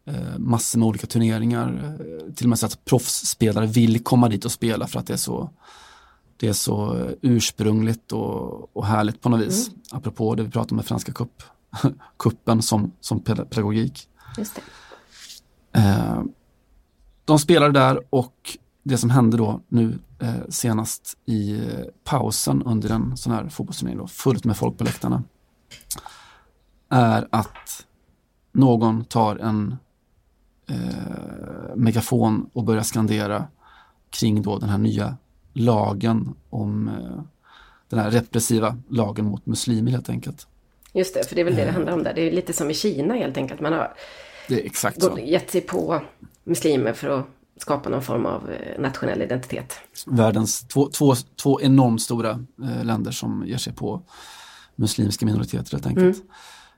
Eh, 0.06 0.38
massor 0.38 0.78
med 0.78 0.88
olika 0.88 1.06
turneringar. 1.06 1.96
Eh, 2.00 2.34
till 2.34 2.46
och 2.46 2.48
med 2.48 2.58
så 2.58 2.66
att 2.66 2.84
proffsspelare 2.84 3.66
vill 3.66 4.04
komma 4.04 4.28
dit 4.28 4.44
och 4.44 4.52
spela 4.52 4.86
för 4.86 5.00
att 5.00 5.06
det 5.06 5.12
är 5.12 5.16
så, 5.16 5.50
det 6.40 6.48
är 6.48 6.52
så 6.52 7.06
ursprungligt 7.22 8.12
och, 8.12 8.76
och 8.76 8.86
härligt 8.86 9.20
på 9.20 9.28
något 9.28 9.40
vis. 9.40 9.70
Apropå 9.90 10.34
det 10.34 10.42
vi 10.42 10.50
pratade 10.50 10.72
om 10.72 10.76
med 10.76 10.86
Franska 10.86 11.12
cup, 11.12 11.42
kuppen 12.18 12.62
som, 12.62 12.92
som 13.00 13.20
peda- 13.20 13.44
pedagogik. 13.44 14.08
Just 14.38 14.54
det. 14.54 15.80
Eh, 15.80 16.22
de 17.24 17.38
spelade 17.38 17.72
där 17.72 18.00
och 18.10 18.58
det 18.82 18.98
som 18.98 19.10
hände 19.10 19.36
då 19.36 19.60
nu 19.68 19.98
eh, 20.18 20.34
senast 20.48 21.18
i 21.26 21.60
pausen 22.04 22.62
under 22.62 22.90
en 22.90 23.16
sån 23.16 23.32
här 23.32 23.48
fotbollsturnering, 23.48 23.98
då, 23.98 24.06
fullt 24.06 24.44
med 24.44 24.56
folk 24.56 24.78
på 24.78 24.84
läktarna, 24.84 25.22
är 26.88 27.28
att 27.30 27.86
någon 28.52 29.04
tar 29.04 29.36
en 29.36 29.76
eh, 30.66 31.76
megafon 31.76 32.50
och 32.52 32.64
börjar 32.64 32.82
skandera 32.82 33.46
kring 34.10 34.42
då 34.42 34.58
den 34.58 34.68
här 34.68 34.78
nya 34.78 35.16
lagen 35.58 36.34
om 36.50 36.88
eh, 36.88 37.22
den 37.88 37.98
här 37.98 38.10
repressiva 38.10 38.76
lagen 38.88 39.24
mot 39.24 39.46
muslimer 39.46 39.90
helt 39.90 40.08
enkelt. 40.08 40.46
Just 40.92 41.14
det, 41.14 41.28
för 41.28 41.34
det 41.34 41.40
är 41.40 41.44
väl 41.44 41.56
det 41.56 41.64
det 41.64 41.70
handlar 41.70 41.92
om 41.92 42.02
där. 42.02 42.14
Det 42.14 42.20
är 42.28 42.32
lite 42.32 42.52
som 42.52 42.70
i 42.70 42.74
Kina 42.74 43.14
helt 43.14 43.36
enkelt. 43.36 43.60
Man 43.60 43.72
har 43.72 43.94
Det 44.48 44.54
är 44.62 44.66
exakt 44.66 45.02
så. 45.02 45.18
gett 45.18 45.50
sig 45.50 45.60
på 45.60 46.02
muslimer 46.44 46.92
för 46.92 47.08
att 47.08 47.26
skapa 47.56 47.88
någon 47.88 48.02
form 48.02 48.26
av 48.26 48.50
eh, 48.50 48.80
nationell 48.80 49.22
identitet. 49.22 49.74
världens 50.06 50.68
två, 50.68 50.88
två, 50.90 51.14
två 51.42 51.60
enormt 51.60 52.02
stora 52.02 52.30
eh, 52.62 52.84
länder 52.84 53.10
som 53.10 53.44
ger 53.46 53.56
sig 53.56 53.72
på 53.72 54.02
muslimska 54.76 55.26
minoriteter 55.26 55.72
helt 55.72 55.86
enkelt. 55.86 56.22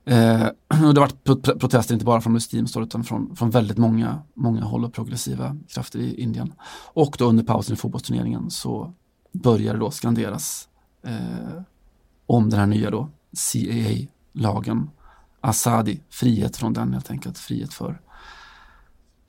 Eh, 0.05 0.47
och 0.87 0.95
det 0.95 1.01
har 1.01 1.09
varit 1.09 1.25
protester 1.61 1.95
inte 1.95 2.05
bara 2.05 2.21
från 2.21 2.33
muslimstål 2.33 2.83
utan 2.83 3.05
från, 3.05 3.37
från 3.37 3.51
väldigt 3.51 3.79
många, 3.79 4.23
många 4.35 4.65
håll 4.65 4.85
och 4.85 4.93
progressiva 4.93 5.57
krafter 5.69 5.99
i 5.99 6.23
Indien. 6.23 6.53
Och 6.93 7.17
då 7.19 7.25
under 7.25 7.45
pausen 7.45 7.75
i 7.75 7.77
fotbollsturneringen 7.77 8.51
så 8.51 8.93
börjar 9.33 9.75
det 9.75 9.81
då 9.81 9.91
skanderas 9.91 10.69
eh, 11.03 11.63
om 12.27 12.51
den 12.51 12.59
här 12.61 12.67
nya 12.67 12.91
då 12.91 13.09
CAA-lagen. 13.53 14.91
Asadi, 15.41 16.01
frihet 16.11 16.57
från 16.57 16.73
den 16.73 16.93
helt 16.93 17.11
enkelt, 17.11 17.39
frihet 17.39 17.75
för, 17.75 18.01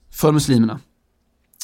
för 0.09 0.31
muslimerna. 0.31 0.79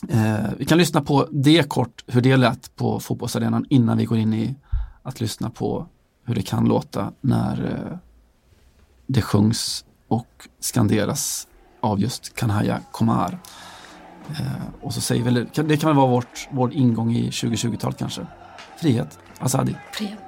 Eh, 0.09 0.49
vi 0.57 0.65
kan 0.65 0.77
lyssna 0.77 1.01
på 1.01 1.27
det 1.31 1.69
kort, 1.69 2.03
hur 2.07 2.21
det 2.21 2.37
lät 2.37 2.75
på 2.75 2.99
fotbollsarenan 2.99 3.65
innan 3.69 3.97
vi 3.97 4.05
går 4.05 4.17
in 4.17 4.33
i 4.33 4.55
att 5.03 5.21
lyssna 5.21 5.49
på 5.49 5.87
hur 6.23 6.35
det 6.35 6.41
kan 6.41 6.65
låta 6.65 7.11
när 7.21 7.65
eh, 7.65 7.97
det 9.07 9.21
sjungs 9.21 9.85
och 10.07 10.47
skanderas 10.59 11.47
av 11.81 11.99
just 11.99 12.35
Kanhaya 12.35 12.79
Komar. 12.91 13.39
Eh, 14.29 14.45
och 14.81 14.93
så 14.93 15.01
säger 15.01 15.23
väl, 15.23 15.47
det 15.53 15.77
kan 15.77 15.89
väl 15.89 15.95
vara 15.95 16.07
vårt, 16.07 16.47
vår 16.51 16.73
ingång 16.73 17.15
i 17.15 17.29
2020-talet 17.29 17.97
kanske. 17.97 18.27
Frihet, 18.81 19.19
Asadi. 19.39 19.75
Frihet. 19.93 20.19